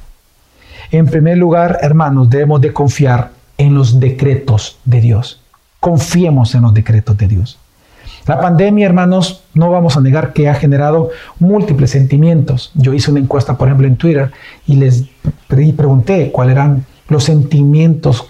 En 0.91 1.07
primer 1.07 1.39
lugar, 1.39 1.79
hermanos, 1.83 2.29
debemos 2.29 2.61
de 2.61 2.73
confiar 2.73 3.31
en 3.59 3.75
los 3.75 3.99
decretos 3.99 4.79
de 4.85 5.01
Dios. 5.01 5.41
Confiemos 5.81 6.55
en 6.55 6.63
los 6.63 6.75
decretos 6.75 7.17
de 7.17 7.29
Dios. 7.29 7.59
La 8.27 8.41
pandemia, 8.41 8.87
hermanos, 8.87 9.43
no 9.55 9.71
vamos 9.71 9.97
a 9.97 10.01
negar 10.01 10.33
que 10.33 10.49
ha 10.49 10.55
generado 10.55 11.11
múltiples 11.41 11.91
sentimientos. 11.91 12.71
Yo 12.75 12.93
hice 12.93 13.11
una 13.11 13.21
encuesta, 13.21 13.57
por 13.57 13.69
ejemplo, 13.69 13.89
en 13.89 13.97
Twitter 13.97 14.31
y 14.67 14.77
les 14.77 15.05
pregunté 15.49 16.31
cuáles 16.31 16.53
eran 16.53 16.87
los 17.09 17.25
sentimientos 17.25 18.29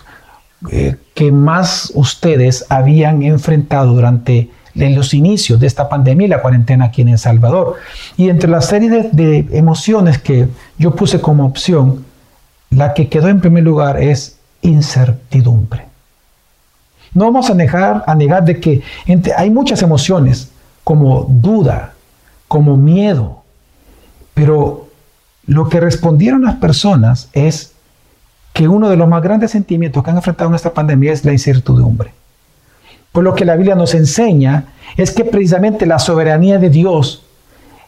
eh, 0.70 0.96
que 1.14 1.32
más 1.32 1.92
ustedes 1.94 2.64
habían 2.70 3.22
enfrentado 3.22 3.92
durante 3.92 4.50
los 4.74 5.14
inicios 5.14 5.60
de 5.60 5.66
esta 5.66 5.88
pandemia 5.88 6.28
la 6.28 6.42
cuarentena 6.42 6.86
aquí 6.86 7.02
en 7.02 7.08
El 7.08 7.18
Salvador. 7.18 7.76
Y 8.16 8.28
entre 8.28 8.50
la 8.50 8.60
serie 8.60 8.90
de, 8.90 9.10
de 9.12 9.46
emociones 9.58 10.18
que 10.18 10.48
yo 10.78 10.94
puse 10.94 11.20
como 11.20 11.44
opción, 11.44 12.04
la 12.70 12.94
que 12.94 13.08
quedó 13.08 13.28
en 13.28 13.40
primer 13.40 13.64
lugar 13.64 14.02
es 14.02 14.38
incertidumbre. 14.62 15.84
No 17.14 17.26
vamos 17.26 17.50
a 17.50 17.54
negar, 17.54 18.04
a 18.06 18.14
negar 18.14 18.44
de 18.44 18.58
que 18.58 18.82
hay 19.36 19.50
muchas 19.50 19.82
emociones, 19.82 20.50
como 20.82 21.26
duda, 21.28 21.92
como 22.48 22.76
miedo, 22.76 23.42
pero 24.34 24.88
lo 25.46 25.68
que 25.68 25.80
respondieron 25.80 26.42
las 26.42 26.56
personas 26.56 27.28
es 27.32 27.72
que 28.52 28.68
uno 28.68 28.88
de 28.88 28.96
los 28.96 29.08
más 29.08 29.22
grandes 29.22 29.50
sentimientos 29.50 30.02
que 30.02 30.10
han 30.10 30.16
enfrentado 30.16 30.50
en 30.50 30.56
esta 30.56 30.72
pandemia 30.72 31.12
es 31.12 31.24
la 31.24 31.32
incertidumbre. 31.32 32.12
Pues 33.12 33.24
lo 33.24 33.34
que 33.34 33.44
la 33.44 33.56
Biblia 33.56 33.74
nos 33.74 33.94
enseña 33.94 34.64
es 34.96 35.10
que 35.10 35.24
precisamente 35.24 35.86
la 35.86 35.98
soberanía 35.98 36.58
de 36.58 36.70
Dios 36.70 37.24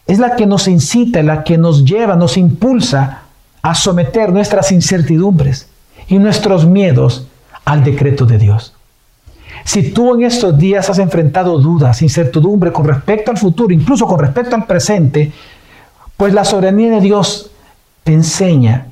es 0.07 0.18
la 0.18 0.37
que 0.37 0.47
nos 0.47 0.68
incita, 0.68 1.22
la 1.22 1.45
que 1.45 1.57
nos 1.57 1.85
lleva, 1.85 2.14
nos 2.14 2.37
impulsa 2.37 3.22
a 3.62 3.75
someter 3.75 4.31
nuestras 4.31 4.70
incertidumbres 4.70 5.68
y 6.09 6.18
nuestros 6.18 6.66
miedos 6.66 7.27
al 7.64 7.83
decreto 7.83 8.27
de 8.27 8.39
Dios. 8.39 8.75
Si 9.64 9.93
tú 9.93 10.14
en 10.14 10.25
estos 10.25 10.59
días 10.59 10.91
has 10.91 10.99
enfrentado 10.99 11.59
dudas, 11.59 12.03
incertidumbre 12.03 12.70
con 12.70 12.85
respecto 12.85 13.31
al 13.31 13.39
futuro, 13.39 13.72
incluso 13.72 14.07
con 14.07 14.18
respecto 14.18 14.55
al 14.55 14.66
presente, 14.66 15.33
pues 16.18 16.35
la 16.35 16.45
soberanía 16.45 16.91
de 16.91 17.01
Dios 17.01 17.51
te 18.03 18.12
enseña 18.12 18.89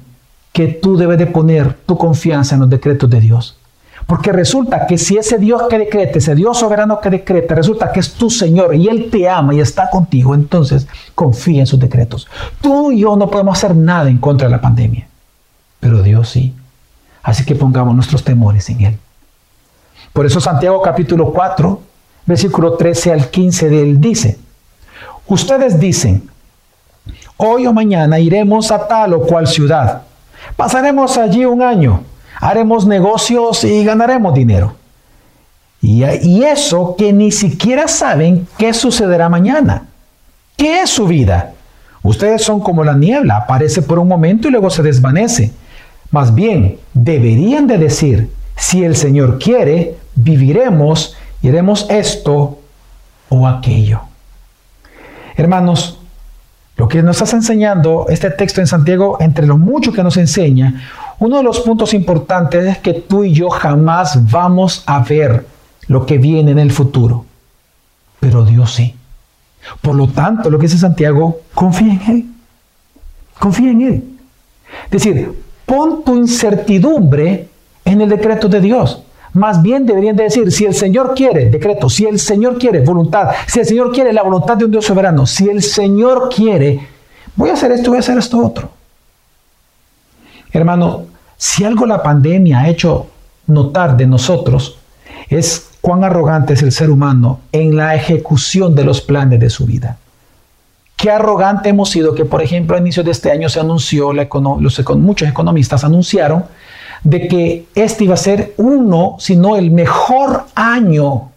que 0.53 0.69
tú 0.69 0.97
debes 0.97 1.19
de 1.19 1.27
poner 1.27 1.75
tu 1.75 1.99
confianza 1.99 2.55
en 2.55 2.63
los 2.63 2.71
decretos 2.71 3.11
de 3.11 3.21
Dios. 3.21 3.59
Porque 4.07 4.33
resulta 4.33 4.87
que 4.87 4.99
si 4.99 5.17
ese 5.17 5.39
Dios 5.39 5.63
que 5.69 5.79
decreta, 5.79 6.19
ese 6.19 6.35
Dios 6.35 6.59
soberano 6.59 7.01
que 7.01 7.11
decreta, 7.11 7.55
resulta 7.55 7.93
que 7.93 8.01
es 8.01 8.13
tu 8.15 8.31
Señor 8.31 8.75
y 8.75 8.89
Él 8.89 9.09
te 9.11 9.29
ama 9.29 9.55
y 9.55 9.61
está 9.61 9.89
contigo, 9.91 10.35
entonces 10.35 10.87
confía 11.15 11.61
en 11.61 11.67
sus 11.67 11.79
decretos. 11.79 12.29
Tú 12.61 12.93
y 12.93 13.01
yo 13.01 13.17
no 13.17 13.31
podemos 13.31 13.57
hacer 13.57 13.77
nada 13.77 14.11
en 14.11 14.19
contra 14.19 14.49
de 14.49 14.53
la 14.53 14.61
pandemia, 14.61 15.07
pero 15.81 16.03
Dios 16.03 16.29
sí. 16.29 16.55
Así 17.23 17.45
que 17.45 17.55
pongamos 17.55 17.95
nuestros 17.95 18.25
temores 18.25 18.69
en 18.71 18.81
Él. 18.83 18.99
Por 20.13 20.27
eso 20.27 20.41
Santiago 20.41 20.83
capítulo 20.83 21.33
4, 21.33 21.81
versículo 22.27 22.75
13 22.75 23.13
al 23.13 23.31
15 23.31 23.69
de 23.69 23.83
Él 23.83 24.01
dice, 24.01 24.39
ustedes 25.27 25.79
dicen, 25.79 26.29
hoy 27.37 27.67
o 27.67 27.73
mañana 27.73 28.19
iremos 28.19 28.71
a 28.71 28.87
tal 28.87 29.15
o 29.15 29.23
cual 29.23 29.47
ciudad, 29.47 30.03
pasaremos 30.57 31.17
allí 31.17 31.45
un 31.45 31.63
año 31.63 32.03
haremos 32.43 32.85
negocios 32.87 33.63
y 33.63 33.85
ganaremos 33.85 34.35
dinero. 34.35 34.75
Y, 35.81 36.03
eso 36.45 36.97
que 36.99 37.13
ni 37.13 37.31
siquiera 37.31 37.89
saben 37.89 38.47
qué 38.59 38.75
sucederá 38.75 39.29
mañana. 39.29 39.87
¿Qué 40.57 40.83
es 40.83 40.91
su 40.91 41.07
vida? 41.07 41.53
Ustedes 42.03 42.43
son 42.43 42.61
como 42.61 42.85
la 42.85 42.95
niebla, 42.95 43.37
aparece 43.37 43.81
por 43.81 43.99
un 43.99 44.09
momento 44.09 44.49
y 44.49 44.51
luego 44.51 44.71
se 44.71 44.83
desvanece. 44.83 45.53
Más 46.11 46.35
bien, 46.35 46.79
deberían 46.93 47.67
de 47.69 47.79
decir, 47.79 48.31
si 48.57 48.83
el 48.85 48.97
Señor 48.97 49.39
quiere, 49.39 49.97
viviremos 50.15 51.17
y 51.43 51.49
haremos 51.49 51.87
esto 51.91 52.59
o 53.29 53.47
aquello. 53.47 54.01
Hermanos, 55.37 56.01
lo 56.77 56.89
que 56.89 57.03
nos 57.03 57.23
está 57.23 57.37
enseñando 57.37 58.07
este 58.09 58.31
texto 58.31 58.61
en 58.61 58.67
Santiago, 58.67 59.17
entre 59.21 59.47
lo 59.47 59.59
mucho 59.59 59.93
que 59.93 60.03
nos 60.03 60.17
enseña, 60.17 60.83
uno 61.19 61.37
de 61.37 61.43
los 61.43 61.61
puntos 61.61 61.95
importantes 61.95 62.65
es 62.65 62.79
que 62.79 62.95
tú 62.95 63.25
y 63.25 63.33
yo 63.33 63.51
jamás 63.51 64.31
vamos 64.31 64.83
a 64.87 65.01
ver 65.01 65.47
lo 65.89 66.07
que 66.07 66.19
viene 66.19 66.53
en 66.53 66.59
el 66.59 66.73
futuro, 66.73 67.25
pero 68.21 68.45
Dios 68.45 68.73
sí. 68.75 68.95
Por 69.81 69.95
lo 69.95 70.09
tanto, 70.09 70.51
lo 70.51 70.59
que 70.59 70.67
dice 70.67 70.79
Santiago, 70.79 71.41
confía 71.55 71.93
en 71.93 72.11
Él. 72.11 72.25
Confía 73.39 73.71
en 73.71 73.81
Él. 73.83 74.05
Es 74.85 74.91
decir, 74.91 75.43
pon 75.67 76.05
tu 76.05 76.17
incertidumbre 76.17 77.49
en 77.85 78.01
el 78.01 78.09
decreto 78.09 78.49
de 78.49 78.61
Dios. 78.61 79.03
Más 79.35 79.63
bien 79.63 79.87
deberían 79.87 80.17
de 80.17 80.25
decir, 80.25 80.53
si 80.53 80.65
el 80.65 80.75
Señor 80.75 81.15
quiere, 81.15 81.49
decreto, 81.49 81.89
si 81.89 82.05
el 82.05 82.19
Señor 82.19 82.59
quiere, 82.59 82.85
voluntad, 82.85 83.31
si 83.47 83.61
el 83.61 83.67
Señor 83.67 83.93
quiere 83.93 84.13
la 84.13 84.23
voluntad 84.23 84.57
de 84.57 84.67
un 84.67 84.71
Dios 84.71 84.85
soberano, 84.85 85.27
si 85.27 85.49
el 85.49 85.63
Señor 85.63 86.29
quiere, 86.35 86.87
voy 87.35 87.49
a 87.49 87.55
hacer 87.55 87.73
esto, 87.73 87.91
voy 87.91 87.97
a 87.97 88.01
hacer 88.01 88.19
esto 88.19 88.45
otro. 88.45 88.82
Hermano, 90.53 91.07
si 91.37 91.65
algo 91.65 91.87
la 91.87 92.03
pandemia 92.03 92.61
ha 92.61 92.69
hecho 92.69 93.07
notar 93.47 93.97
de 93.97 94.07
nosotros 94.07 94.79
es 95.29 95.71
cuán 95.81 96.05
arrogante 96.05 96.53
es 96.53 96.63
el 96.63 96.73
ser 96.73 96.91
humano 96.91 97.41
en 97.51 97.77
la 97.77 97.95
ejecución 97.95 98.75
de 98.75 98.85
los 98.85 99.01
planes 99.01 99.41
de 99.41 99.51
su 99.51 99.67
vida. 99.67 99.97
Qué 100.97 101.11
arrogante 101.11 101.71
hemos 101.71 101.91
sido 101.91 102.15
que, 102.15 102.25
por 102.25 102.43
ejemplo, 102.43 102.77
a 102.77 102.81
inicios 102.81 103.05
de 103.05 103.11
este 103.11 103.33
año 103.33 103.49
se 103.49 103.59
anunció, 103.59 104.13
muchos 104.13 105.29
economistas 105.29 105.83
anunciaron 105.83 106.45
de 107.03 107.27
que 107.27 107.67
este 107.75 108.05
iba 108.05 108.15
a 108.15 108.19
ser 108.19 108.55
uno, 108.59 109.17
si 109.19 109.35
no 109.35 109.57
el 109.57 109.73
mejor 109.73 110.45
año 110.55 111.31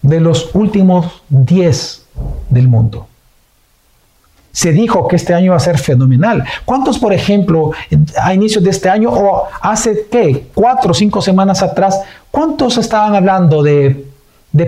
de 0.00 0.20
los 0.20 0.54
últimos 0.54 1.22
10 1.28 2.06
del 2.48 2.68
mundo 2.68 3.08
se 4.52 4.72
dijo 4.72 5.08
que 5.08 5.16
este 5.16 5.34
año 5.34 5.52
va 5.52 5.56
a 5.56 5.60
ser 5.60 5.78
fenomenal. 5.78 6.44
¿Cuántos, 6.64 6.98
por 6.98 7.12
ejemplo, 7.12 7.72
a 8.22 8.34
inicios 8.34 8.62
de 8.62 8.70
este 8.70 8.88
año 8.88 9.10
o 9.10 9.48
hace 9.60 10.06
qué, 10.10 10.48
cuatro 10.54 10.90
o 10.92 10.94
cinco 10.94 11.22
semanas 11.22 11.62
atrás, 11.62 12.00
cuántos 12.30 12.76
estaban 12.76 13.14
hablando 13.14 13.62
de, 13.62 14.06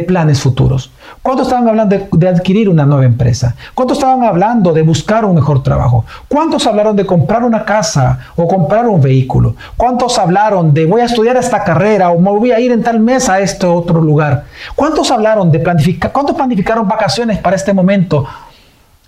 planes 0.08 0.40
futuros? 0.40 0.90
¿Cuántos 1.20 1.46
estaban 1.46 1.68
hablando 1.68 1.96
de, 1.96 2.08
de, 2.10 2.28
adquirir 2.28 2.70
una 2.70 2.86
nueva 2.86 3.04
empresa? 3.04 3.54
¿Cuántos 3.74 3.98
estaban 3.98 4.24
hablando 4.24 4.72
de 4.72 4.80
buscar 4.80 5.26
un 5.26 5.34
mejor 5.34 5.62
trabajo? 5.62 6.06
¿Cuántos 6.28 6.66
hablaron 6.66 6.96
de 6.96 7.04
comprar 7.04 7.44
una 7.44 7.64
casa 7.64 8.18
o 8.36 8.48
comprar 8.48 8.86
un 8.88 9.00
vehículo? 9.00 9.54
¿Cuántos 9.76 10.18
hablaron 10.18 10.72
de 10.72 10.86
voy 10.86 11.02
a 11.02 11.04
estudiar 11.04 11.36
esta 11.36 11.62
carrera 11.62 12.10
o 12.10 12.18
me 12.18 12.30
voy 12.30 12.52
a 12.52 12.60
ir 12.60 12.72
en 12.72 12.82
tal 12.82 13.00
mes 13.00 13.28
a 13.28 13.40
este 13.40 13.66
otro 13.66 14.00
lugar? 14.00 14.44
¿Cuántos 14.74 15.10
hablaron 15.10 15.52
de 15.52 15.58
planificar? 15.58 16.10
¿Cuántos 16.10 16.34
planificaron 16.34 16.88
vacaciones 16.88 17.38
para 17.38 17.56
este 17.56 17.74
momento? 17.74 18.26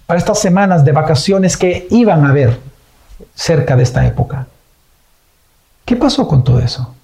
Para 0.07 0.19
estas 0.19 0.39
semanas 0.39 0.85
de 0.85 0.93
vacaciones 0.93 1.57
que 1.57 1.89
iban 1.91 2.25
a 2.25 2.31
haber 2.31 2.61
cerca 3.35 3.77
de 3.77 3.83
esta 3.83 4.07
época. 4.07 4.47
¿Qué 5.85 5.97
pasó 5.97 6.27
con 6.27 6.45
todo 6.45 6.61
eso? 6.61 6.95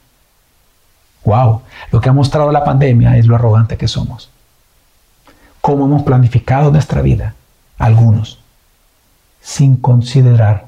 Wow, 1.25 1.63
lo 1.91 2.01
que 2.01 2.09
ha 2.09 2.13
mostrado 2.13 2.51
la 2.51 2.65
pandemia 2.65 3.17
es 3.17 3.27
lo 3.27 3.35
arrogante 3.35 3.77
que 3.77 3.89
somos. 3.89 4.31
Cómo 5.61 5.85
hemos 5.85 6.03
planificado 6.03 6.71
nuestra 6.71 7.03
vida, 7.03 7.35
algunos, 7.79 8.41
sin 9.41 9.77
considerar 9.77 10.67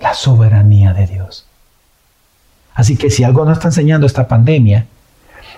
la 0.00 0.14
soberanía 0.14 0.92
de 0.92 1.06
Dios. 1.06 1.46
Así 2.74 2.96
que 2.96 3.10
si 3.10 3.22
algo 3.22 3.44
nos 3.44 3.58
está 3.58 3.68
enseñando 3.68 4.06
esta 4.06 4.26
pandemia, 4.26 4.86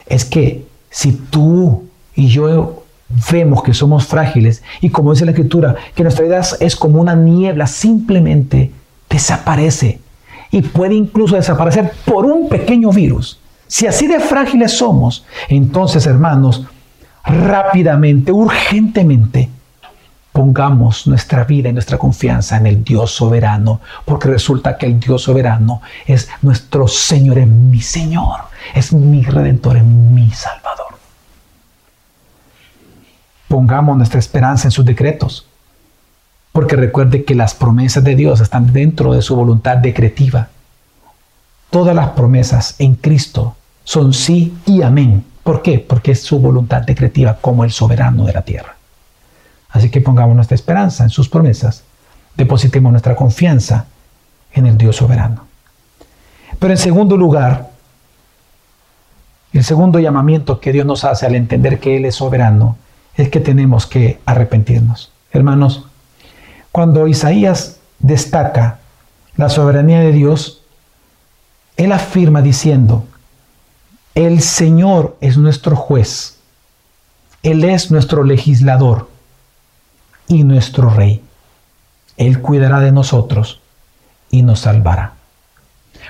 es 0.06 0.24
que 0.24 0.66
si 0.90 1.12
tú 1.12 1.88
y 2.14 2.28
yo 2.28 2.84
vemos 3.30 3.62
que 3.62 3.74
somos 3.74 4.06
frágiles 4.06 4.62
y 4.80 4.90
como 4.90 5.12
dice 5.12 5.24
la 5.24 5.30
escritura, 5.30 5.76
que 5.94 6.02
nuestra 6.02 6.24
vida 6.24 6.40
es 6.60 6.76
como 6.76 7.00
una 7.00 7.14
niebla, 7.14 7.66
simplemente 7.66 8.72
desaparece 9.08 10.00
y 10.50 10.62
puede 10.62 10.94
incluso 10.94 11.36
desaparecer 11.36 11.92
por 12.04 12.24
un 12.24 12.48
pequeño 12.48 12.90
virus. 12.90 13.40
Si 13.66 13.86
así 13.86 14.06
de 14.06 14.20
frágiles 14.20 14.76
somos, 14.76 15.24
entonces 15.48 16.06
hermanos, 16.06 16.64
rápidamente, 17.24 18.30
urgentemente, 18.30 19.50
pongamos 20.30 21.06
nuestra 21.06 21.44
vida 21.44 21.68
y 21.68 21.72
nuestra 21.72 21.98
confianza 21.98 22.58
en 22.58 22.66
el 22.66 22.84
Dios 22.84 23.10
soberano, 23.10 23.80
porque 24.04 24.28
resulta 24.28 24.76
que 24.76 24.86
el 24.86 25.00
Dios 25.00 25.22
soberano 25.22 25.80
es 26.06 26.28
nuestro 26.42 26.86
Señor, 26.86 27.38
es 27.38 27.48
mi 27.48 27.80
Señor, 27.80 28.40
es 28.74 28.92
mi 28.92 29.22
Redentor, 29.22 29.78
es 29.78 29.84
mi 29.84 30.30
Salvador 30.30 30.85
pongamos 33.48 33.96
nuestra 33.96 34.18
esperanza 34.18 34.68
en 34.68 34.72
sus 34.72 34.84
decretos. 34.84 35.46
Porque 36.52 36.76
recuerde 36.76 37.24
que 37.24 37.34
las 37.34 37.54
promesas 37.54 38.02
de 38.04 38.16
Dios 38.16 38.40
están 38.40 38.72
dentro 38.72 39.12
de 39.12 39.22
su 39.22 39.36
voluntad 39.36 39.76
decretiva. 39.76 40.48
Todas 41.70 41.94
las 41.94 42.10
promesas 42.10 42.76
en 42.78 42.94
Cristo 42.94 43.56
son 43.84 44.14
sí 44.14 44.56
y 44.64 44.82
amén. 44.82 45.24
¿Por 45.42 45.62
qué? 45.62 45.78
Porque 45.78 46.12
es 46.12 46.22
su 46.22 46.38
voluntad 46.38 46.82
decretiva 46.82 47.36
como 47.40 47.64
el 47.64 47.70
soberano 47.70 48.24
de 48.24 48.32
la 48.32 48.42
tierra. 48.42 48.76
Así 49.70 49.90
que 49.90 50.00
pongamos 50.00 50.34
nuestra 50.34 50.54
esperanza 50.54 51.04
en 51.04 51.10
sus 51.10 51.28
promesas. 51.28 51.84
Depositemos 52.36 52.90
nuestra 52.90 53.14
confianza 53.14 53.86
en 54.52 54.66
el 54.66 54.78
Dios 54.78 54.96
soberano. 54.96 55.46
Pero 56.58 56.72
en 56.72 56.78
segundo 56.78 57.16
lugar, 57.16 57.70
el 59.52 59.64
segundo 59.64 59.98
llamamiento 59.98 60.60
que 60.60 60.72
Dios 60.72 60.86
nos 60.86 61.04
hace 61.04 61.26
al 61.26 61.34
entender 61.34 61.78
que 61.78 61.96
Él 61.96 62.06
es 62.06 62.14
soberano 62.14 62.76
es 63.16 63.28
que 63.28 63.40
tenemos 63.40 63.86
que 63.86 64.20
arrepentirnos. 64.26 65.10
Hermanos, 65.32 65.84
cuando 66.72 67.06
Isaías 67.06 67.78
destaca 67.98 68.78
la 69.36 69.48
soberanía 69.48 70.00
de 70.00 70.12
Dios, 70.12 70.62
él 71.76 71.92
afirma 71.92 72.42
diciendo, 72.42 73.04
el 74.14 74.40
Señor 74.40 75.16
es 75.20 75.36
nuestro 75.36 75.76
juez, 75.76 76.38
Él 77.42 77.64
es 77.64 77.90
nuestro 77.90 78.24
legislador 78.24 79.10
y 80.26 80.42
nuestro 80.42 80.88
rey. 80.88 81.22
Él 82.16 82.40
cuidará 82.40 82.80
de 82.80 82.92
nosotros 82.92 83.60
y 84.30 84.42
nos 84.42 84.60
salvará. 84.60 85.12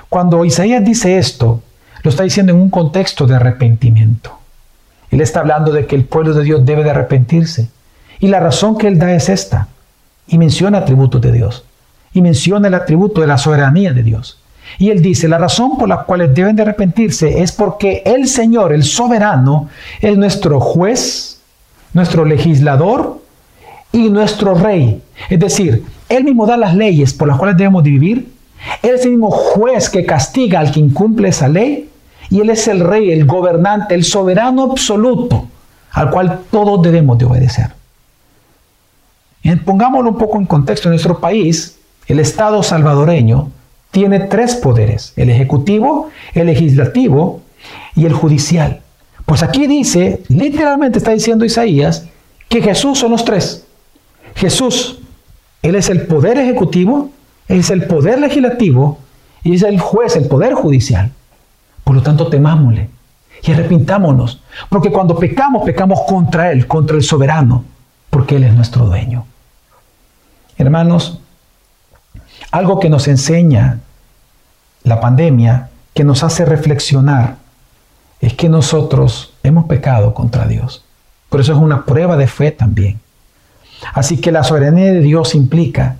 Cuando 0.08 0.44
Isaías 0.44 0.84
dice 0.84 1.18
esto, 1.18 1.62
lo 2.02 2.10
está 2.10 2.22
diciendo 2.22 2.52
en 2.52 2.60
un 2.60 2.70
contexto 2.70 3.26
de 3.26 3.34
arrepentimiento. 3.34 4.38
Él 5.16 5.22
está 5.22 5.40
hablando 5.40 5.72
de 5.72 5.86
que 5.86 5.96
el 5.96 6.04
pueblo 6.04 6.34
de 6.34 6.44
Dios 6.44 6.66
debe 6.66 6.84
de 6.84 6.90
arrepentirse. 6.90 7.70
Y 8.20 8.28
la 8.28 8.38
razón 8.38 8.76
que 8.76 8.86
él 8.86 8.98
da 8.98 9.14
es 9.14 9.30
esta. 9.30 9.68
Y 10.26 10.36
menciona 10.36 10.76
atributos 10.76 11.22
de 11.22 11.32
Dios. 11.32 11.64
y 12.12 12.20
menciona 12.20 12.68
el 12.68 12.74
atributo 12.74 13.22
de 13.22 13.26
la 13.26 13.38
soberanía 13.38 13.92
de 13.94 14.02
Dios. 14.02 14.38
Y 14.78 14.90
él 14.90 15.00
dice, 15.00 15.26
la 15.26 15.38
razón 15.38 15.78
por 15.78 15.88
la 15.88 16.02
cual 16.02 16.34
deben 16.34 16.54
de 16.54 16.62
arrepentirse 16.62 17.40
es 17.40 17.52
porque 17.52 18.02
el 18.04 18.28
Señor, 18.28 18.74
el 18.74 18.84
soberano, 18.84 19.70
es 20.02 20.16
nuestro 20.18 20.60
juez, 20.60 21.40
nuestro 21.94 22.26
legislador 22.26 23.20
y 23.92 24.10
nuestro 24.10 24.54
rey. 24.54 25.02
Es 25.30 25.40
decir, 25.40 25.84
Él 26.10 26.24
mismo 26.24 26.46
da 26.46 26.58
las 26.58 26.74
leyes 26.74 27.14
por 27.14 27.28
las 27.28 27.38
cuales 27.38 27.56
debemos 27.56 27.82
vivir. 27.82 28.32
Él 28.82 28.94
es 28.94 29.04
el 29.04 29.12
mismo 29.12 29.30
juez 29.30 29.88
que 29.88 30.04
castiga 30.04 30.60
al 30.60 30.70
que 30.70 30.80
incumple 30.80 31.28
esa 31.28 31.48
ley. 31.48 31.88
Y 32.30 32.40
Él 32.40 32.50
es 32.50 32.66
el 32.68 32.80
rey, 32.80 33.10
el 33.10 33.26
gobernante, 33.26 33.94
el 33.94 34.04
soberano 34.04 34.64
absoluto 34.64 35.46
al 35.96 36.10
cual 36.10 36.40
todos 36.50 36.82
debemos 36.82 37.16
de 37.16 37.24
obedecer. 37.24 37.70
Pongámoslo 39.64 40.10
un 40.10 40.18
poco 40.18 40.38
en 40.38 40.44
contexto. 40.44 40.88
En 40.88 40.92
nuestro 40.92 41.20
país, 41.20 41.78
el 42.06 42.20
Estado 42.20 42.62
salvadoreño 42.62 43.50
tiene 43.92 44.20
tres 44.20 44.56
poderes, 44.56 45.14
el 45.16 45.30
ejecutivo, 45.30 46.10
el 46.34 46.48
legislativo 46.48 47.40
y 47.94 48.04
el 48.04 48.12
judicial. 48.12 48.80
Pues 49.24 49.42
aquí 49.42 49.66
dice, 49.66 50.22
literalmente 50.28 50.98
está 50.98 51.12
diciendo 51.12 51.46
Isaías, 51.46 52.06
que 52.48 52.60
Jesús 52.60 52.98
son 52.98 53.12
los 53.12 53.24
tres. 53.24 53.64
Jesús, 54.34 54.98
Él 55.62 55.76
es 55.76 55.88
el 55.88 56.06
poder 56.06 56.38
ejecutivo, 56.38 57.10
es 57.48 57.70
el 57.70 57.86
poder 57.86 58.20
legislativo 58.20 58.98
y 59.42 59.54
es 59.54 59.62
el 59.62 59.80
juez, 59.80 60.14
el 60.16 60.26
poder 60.26 60.52
judicial. 60.52 61.10
Por 61.86 61.94
lo 61.94 62.02
tanto, 62.02 62.26
temámosle 62.26 62.90
y 63.44 63.52
arrepintámonos, 63.52 64.42
porque 64.68 64.90
cuando 64.90 65.16
pecamos, 65.16 65.62
pecamos 65.62 66.00
contra 66.02 66.50
Él, 66.50 66.66
contra 66.66 66.96
el 66.96 67.04
soberano, 67.04 67.62
porque 68.10 68.34
Él 68.34 68.42
es 68.42 68.54
nuestro 68.54 68.86
dueño. 68.86 69.24
Hermanos, 70.58 71.20
algo 72.50 72.80
que 72.80 72.90
nos 72.90 73.06
enseña 73.06 73.78
la 74.82 74.98
pandemia, 74.98 75.70
que 75.94 76.02
nos 76.02 76.24
hace 76.24 76.44
reflexionar, 76.44 77.36
es 78.20 78.34
que 78.34 78.48
nosotros 78.48 79.34
hemos 79.44 79.66
pecado 79.66 80.12
contra 80.12 80.48
Dios. 80.48 80.84
Por 81.28 81.40
eso 81.40 81.52
es 81.52 81.58
una 81.58 81.84
prueba 81.84 82.16
de 82.16 82.26
fe 82.26 82.50
también. 82.50 82.98
Así 83.94 84.20
que 84.20 84.32
la 84.32 84.42
soberanía 84.42 84.92
de 84.92 85.02
Dios 85.02 85.36
implica 85.36 85.98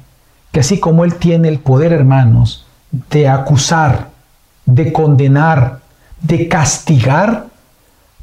que 0.50 0.58
así 0.58 0.80
como 0.80 1.04
Él 1.04 1.14
tiene 1.14 1.46
el 1.46 1.60
poder, 1.60 1.92
hermanos, 1.92 2.66
de 2.90 3.28
acusar, 3.28 4.15
de 4.66 4.92
condenar, 4.92 5.80
de 6.20 6.48
castigar, 6.48 7.46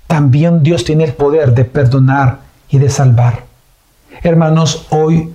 también 0.07 0.61
Dios 0.61 0.83
tiene 0.83 1.05
el 1.05 1.13
poder 1.13 1.55
de 1.55 1.65
perdonar 1.65 2.39
y 2.69 2.77
de 2.77 2.89
salvar. 2.89 3.45
Hermanos, 4.21 4.87
hoy 4.91 5.33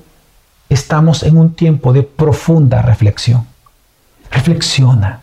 estamos 0.68 1.22
en 1.22 1.36
un 1.36 1.54
tiempo 1.54 1.92
de 1.92 2.02
profunda 2.02 2.82
reflexión. 2.82 3.46
Reflexiona. 4.30 5.20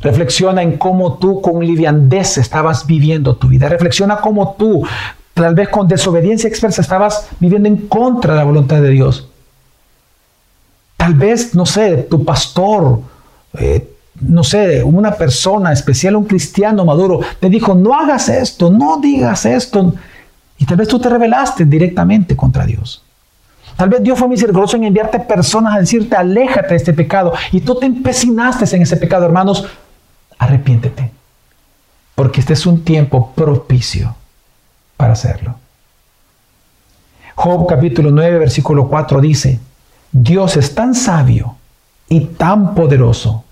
Reflexiona 0.00 0.62
en 0.62 0.78
cómo 0.78 1.18
tú 1.18 1.40
con 1.40 1.64
liviandez 1.64 2.38
estabas 2.38 2.86
viviendo 2.86 3.36
tu 3.36 3.48
vida. 3.48 3.68
Reflexiona 3.68 4.16
cómo 4.16 4.54
tú, 4.58 4.86
tal 5.34 5.54
vez 5.54 5.68
con 5.68 5.88
desobediencia 5.88 6.48
expresa, 6.48 6.82
estabas 6.82 7.28
viviendo 7.40 7.68
en 7.68 7.88
contra 7.88 8.34
de 8.34 8.38
la 8.38 8.44
voluntad 8.44 8.80
de 8.80 8.90
Dios. 8.90 9.28
Tal 10.96 11.14
vez, 11.14 11.54
no 11.54 11.66
sé, 11.66 12.06
tu 12.08 12.24
pastor, 12.24 13.00
eh, 13.58 13.93
no 14.20 14.44
sé, 14.44 14.82
una 14.82 15.14
persona 15.14 15.72
especial, 15.72 16.16
un 16.16 16.24
cristiano 16.24 16.84
maduro, 16.84 17.20
te 17.40 17.48
dijo, 17.48 17.74
no 17.74 17.94
hagas 17.94 18.28
esto, 18.28 18.70
no 18.70 18.98
digas 19.00 19.44
esto. 19.44 19.94
Y 20.58 20.66
tal 20.66 20.76
vez 20.76 20.88
tú 20.88 20.98
te 20.98 21.08
rebelaste 21.08 21.64
directamente 21.64 22.36
contra 22.36 22.64
Dios. 22.64 23.02
Tal 23.76 23.88
vez 23.88 24.02
Dios 24.02 24.18
fue 24.18 24.28
misericordioso 24.28 24.76
en 24.76 24.84
enviarte 24.84 25.18
personas 25.18 25.76
a 25.76 25.80
decirte, 25.80 26.14
aléjate 26.14 26.68
de 26.68 26.76
este 26.76 26.92
pecado. 26.92 27.32
Y 27.50 27.60
tú 27.60 27.74
te 27.74 27.86
empecinaste 27.86 28.76
en 28.76 28.82
ese 28.82 28.96
pecado, 28.96 29.26
hermanos. 29.26 29.66
Arrepiéntete. 30.38 31.10
Porque 32.14 32.40
este 32.40 32.52
es 32.52 32.66
un 32.66 32.84
tiempo 32.84 33.32
propicio 33.34 34.14
para 34.96 35.14
hacerlo. 35.14 35.56
Job 37.34 37.66
capítulo 37.68 38.12
9, 38.12 38.38
versículo 38.38 38.88
4 38.88 39.20
dice, 39.20 39.58
Dios 40.12 40.56
es 40.56 40.72
tan 40.72 40.94
sabio 40.94 41.56
y 42.08 42.20
tan 42.20 42.76
poderoso. 42.76 43.44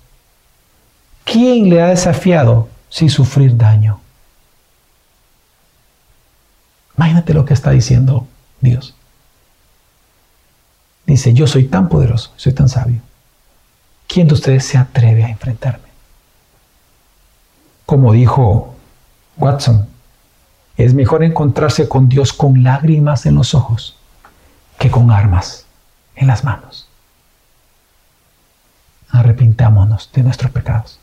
¿Quién 1.32 1.70
le 1.70 1.80
ha 1.80 1.86
desafiado 1.86 2.68
sin 2.90 3.08
sufrir 3.08 3.56
daño? 3.56 4.00
Imagínate 6.94 7.32
lo 7.32 7.46
que 7.46 7.54
está 7.54 7.70
diciendo 7.70 8.26
Dios. 8.60 8.94
Dice, 11.06 11.32
yo 11.32 11.46
soy 11.46 11.68
tan 11.68 11.88
poderoso, 11.88 12.34
soy 12.36 12.52
tan 12.52 12.68
sabio. 12.68 13.00
¿Quién 14.06 14.28
de 14.28 14.34
ustedes 14.34 14.66
se 14.66 14.76
atreve 14.76 15.24
a 15.24 15.30
enfrentarme? 15.30 15.88
Como 17.86 18.12
dijo 18.12 18.74
Watson, 19.38 19.88
es 20.76 20.92
mejor 20.92 21.24
encontrarse 21.24 21.88
con 21.88 22.10
Dios 22.10 22.34
con 22.34 22.62
lágrimas 22.62 23.24
en 23.24 23.36
los 23.36 23.54
ojos 23.54 23.96
que 24.78 24.90
con 24.90 25.10
armas 25.10 25.64
en 26.14 26.26
las 26.26 26.44
manos. 26.44 26.88
Arrepintámonos 29.08 30.10
de 30.12 30.24
nuestros 30.24 30.50
pecados. 30.50 30.98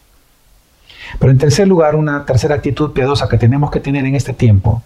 Pero 1.18 1.32
en 1.32 1.38
tercer 1.38 1.68
lugar, 1.68 1.96
una 1.96 2.26
tercera 2.26 2.56
actitud 2.56 2.92
piadosa 2.92 3.28
que 3.28 3.38
tenemos 3.38 3.72
que 3.72 3.80
tener 3.80 4.06
en 4.06 4.16
este 4.16 4.34
tiempo 4.34 4.84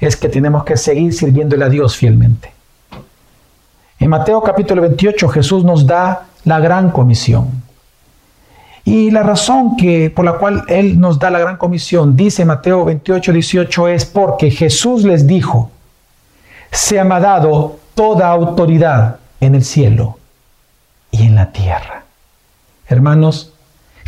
es 0.00 0.16
que 0.16 0.28
tenemos 0.28 0.64
que 0.64 0.76
seguir 0.76 1.12
sirviéndole 1.12 1.64
a 1.64 1.68
Dios 1.68 1.96
fielmente. 1.96 2.52
En 3.98 4.10
Mateo 4.10 4.40
capítulo 4.42 4.82
28 4.82 5.28
Jesús 5.28 5.64
nos 5.64 5.86
da 5.86 6.26
la 6.44 6.60
gran 6.60 6.90
comisión. 6.90 7.48
Y 8.84 9.10
la 9.10 9.22
razón 9.22 9.76
que, 9.76 10.08
por 10.08 10.24
la 10.24 10.34
cual 10.34 10.64
Él 10.68 10.98
nos 10.98 11.18
da 11.18 11.30
la 11.30 11.40
gran 11.40 11.56
comisión, 11.56 12.16
dice 12.16 12.44
Mateo 12.44 12.84
28, 12.84 13.32
18, 13.32 13.88
es 13.88 14.04
porque 14.06 14.50
Jesús 14.50 15.04
les 15.04 15.26
dijo, 15.26 15.70
se 16.70 17.02
me 17.04 17.16
ha 17.16 17.20
dado 17.20 17.78
toda 17.94 18.28
autoridad 18.28 19.18
en 19.40 19.56
el 19.56 19.64
cielo 19.64 20.18
y 21.10 21.24
en 21.24 21.34
la 21.34 21.52
tierra. 21.52 22.04
Hermanos, 22.86 23.52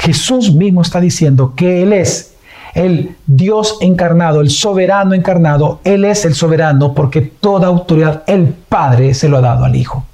Jesús 0.01 0.55
mismo 0.55 0.81
está 0.81 0.99
diciendo 0.99 1.53
que 1.55 1.83
Él 1.83 1.93
es 1.93 2.35
el 2.75 3.17
Dios 3.27 3.77
encarnado, 3.83 4.41
el 4.41 4.49
soberano 4.49 5.13
encarnado, 5.13 5.81
Él 5.85 6.07
es 6.07 6.25
el 6.25 6.35
soberano 6.35 6.95
porque 6.95 7.21
toda 7.21 7.67
autoridad 7.67 8.23
el 8.27 8.47
Padre 8.47 9.13
se 9.13 9.29
lo 9.29 9.37
ha 9.37 9.43
dado 9.43 9.65
al 9.65 9.77
Hijo. 9.77 10.05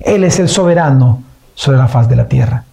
Él 0.00 0.24
es 0.24 0.40
el 0.40 0.48
soberano 0.48 1.22
sobre 1.54 1.78
la 1.78 1.86
faz 1.86 2.08
de 2.08 2.16
la 2.16 2.26
tierra. 2.26 2.64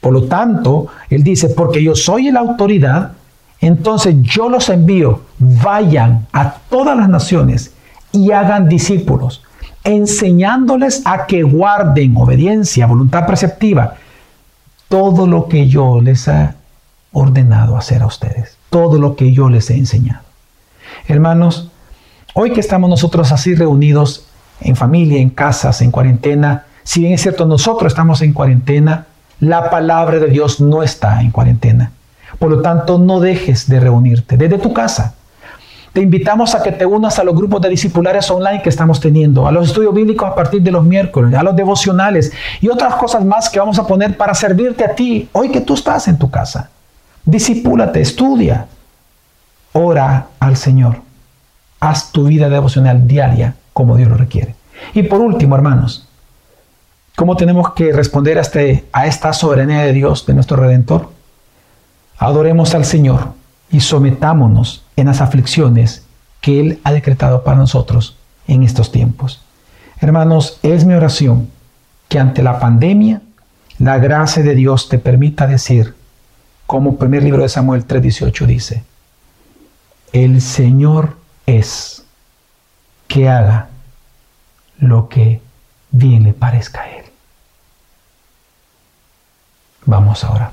Por 0.00 0.12
lo 0.12 0.24
tanto, 0.24 0.86
Él 1.10 1.24
dice, 1.24 1.48
porque 1.48 1.82
yo 1.82 1.96
soy 1.96 2.30
la 2.30 2.40
autoridad, 2.40 3.12
entonces 3.60 4.14
yo 4.22 4.48
los 4.48 4.68
envío, 4.68 5.22
vayan 5.38 6.28
a 6.32 6.54
todas 6.70 6.96
las 6.96 7.08
naciones 7.08 7.74
y 8.12 8.30
hagan 8.30 8.68
discípulos, 8.68 9.42
enseñándoles 9.82 11.02
a 11.04 11.26
que 11.26 11.42
guarden 11.42 12.16
obediencia, 12.16 12.86
voluntad 12.86 13.26
preceptiva, 13.26 13.96
todo 14.94 15.26
lo 15.26 15.48
que 15.48 15.66
yo 15.66 16.00
les 16.00 16.28
he 16.28 16.50
ordenado 17.10 17.76
hacer 17.76 18.02
a 18.02 18.06
ustedes, 18.06 18.56
todo 18.70 18.96
lo 18.96 19.16
que 19.16 19.32
yo 19.32 19.48
les 19.48 19.68
he 19.70 19.76
enseñado. 19.76 20.20
Hermanos, 21.08 21.68
hoy 22.32 22.52
que 22.52 22.60
estamos 22.60 22.88
nosotros 22.88 23.32
así 23.32 23.56
reunidos 23.56 24.28
en 24.60 24.76
familia, 24.76 25.18
en 25.18 25.30
casas, 25.30 25.82
en 25.82 25.90
cuarentena, 25.90 26.66
si 26.84 27.00
bien 27.00 27.12
es 27.12 27.22
cierto, 27.22 27.44
nosotros 27.44 27.92
estamos 27.92 28.22
en 28.22 28.32
cuarentena, 28.32 29.06
la 29.40 29.68
palabra 29.68 30.20
de 30.20 30.28
Dios 30.28 30.60
no 30.60 30.84
está 30.84 31.20
en 31.22 31.32
cuarentena. 31.32 31.90
Por 32.38 32.52
lo 32.52 32.62
tanto, 32.62 32.96
no 32.96 33.18
dejes 33.18 33.68
de 33.68 33.80
reunirte 33.80 34.36
desde 34.36 34.58
tu 34.58 34.72
casa. 34.72 35.16
Te 35.94 36.00
invitamos 36.00 36.56
a 36.56 36.62
que 36.64 36.72
te 36.72 36.84
unas 36.84 37.20
a 37.20 37.24
los 37.24 37.36
grupos 37.36 37.62
de 37.62 37.68
discipulares 37.68 38.28
online 38.28 38.60
que 38.60 38.68
estamos 38.68 38.98
teniendo, 38.98 39.46
a 39.46 39.52
los 39.52 39.68
estudios 39.68 39.94
bíblicos 39.94 40.28
a 40.28 40.34
partir 40.34 40.60
de 40.60 40.72
los 40.72 40.82
miércoles, 40.82 41.32
a 41.38 41.44
los 41.44 41.54
devocionales 41.54 42.32
y 42.60 42.68
otras 42.68 42.96
cosas 42.96 43.24
más 43.24 43.48
que 43.48 43.60
vamos 43.60 43.78
a 43.78 43.86
poner 43.86 44.16
para 44.16 44.34
servirte 44.34 44.84
a 44.84 44.92
ti 44.92 45.28
hoy 45.30 45.50
que 45.50 45.60
tú 45.60 45.74
estás 45.74 46.08
en 46.08 46.18
tu 46.18 46.32
casa. 46.32 46.68
Discipúlate, 47.24 48.00
estudia, 48.00 48.66
ora 49.72 50.26
al 50.40 50.56
Señor. 50.56 50.96
Haz 51.78 52.10
tu 52.10 52.24
vida 52.24 52.48
devocional 52.48 53.06
diaria 53.06 53.54
como 53.72 53.96
Dios 53.96 54.08
lo 54.08 54.16
requiere. 54.16 54.56
Y 54.94 55.04
por 55.04 55.20
último, 55.20 55.54
hermanos, 55.54 56.08
¿cómo 57.14 57.36
tenemos 57.36 57.72
que 57.72 57.92
responder 57.92 58.38
a, 58.38 58.40
este, 58.40 58.84
a 58.92 59.06
esta 59.06 59.32
soberanía 59.32 59.82
de 59.82 59.92
Dios, 59.92 60.26
de 60.26 60.34
nuestro 60.34 60.56
Redentor? 60.56 61.10
Adoremos 62.18 62.74
al 62.74 62.84
Señor 62.84 63.43
y 63.74 63.80
sometámonos 63.80 64.84
en 64.94 65.06
las 65.06 65.20
aflicciones 65.20 66.06
que 66.40 66.60
Él 66.60 66.80
ha 66.84 66.92
decretado 66.92 67.42
para 67.42 67.56
nosotros 67.56 68.16
en 68.46 68.62
estos 68.62 68.92
tiempos. 68.92 69.42
Hermanos, 70.00 70.60
es 70.62 70.84
mi 70.84 70.94
oración 70.94 71.50
que 72.08 72.20
ante 72.20 72.44
la 72.44 72.60
pandemia 72.60 73.20
la 73.80 73.98
gracia 73.98 74.44
de 74.44 74.54
Dios 74.54 74.88
te 74.88 75.00
permita 75.00 75.48
decir, 75.48 75.96
como 76.68 76.98
primer 76.98 77.24
libro 77.24 77.42
de 77.42 77.48
Samuel 77.48 77.84
3:18 77.84 78.46
dice, 78.46 78.84
el 80.12 80.40
Señor 80.40 81.16
es 81.44 82.04
que 83.08 83.28
haga 83.28 83.70
lo 84.78 85.08
que 85.08 85.40
bien 85.90 86.22
le 86.22 86.32
parezca 86.32 86.82
a 86.82 86.90
Él. 86.90 87.04
Vamos 89.84 90.22
ahora. 90.22 90.52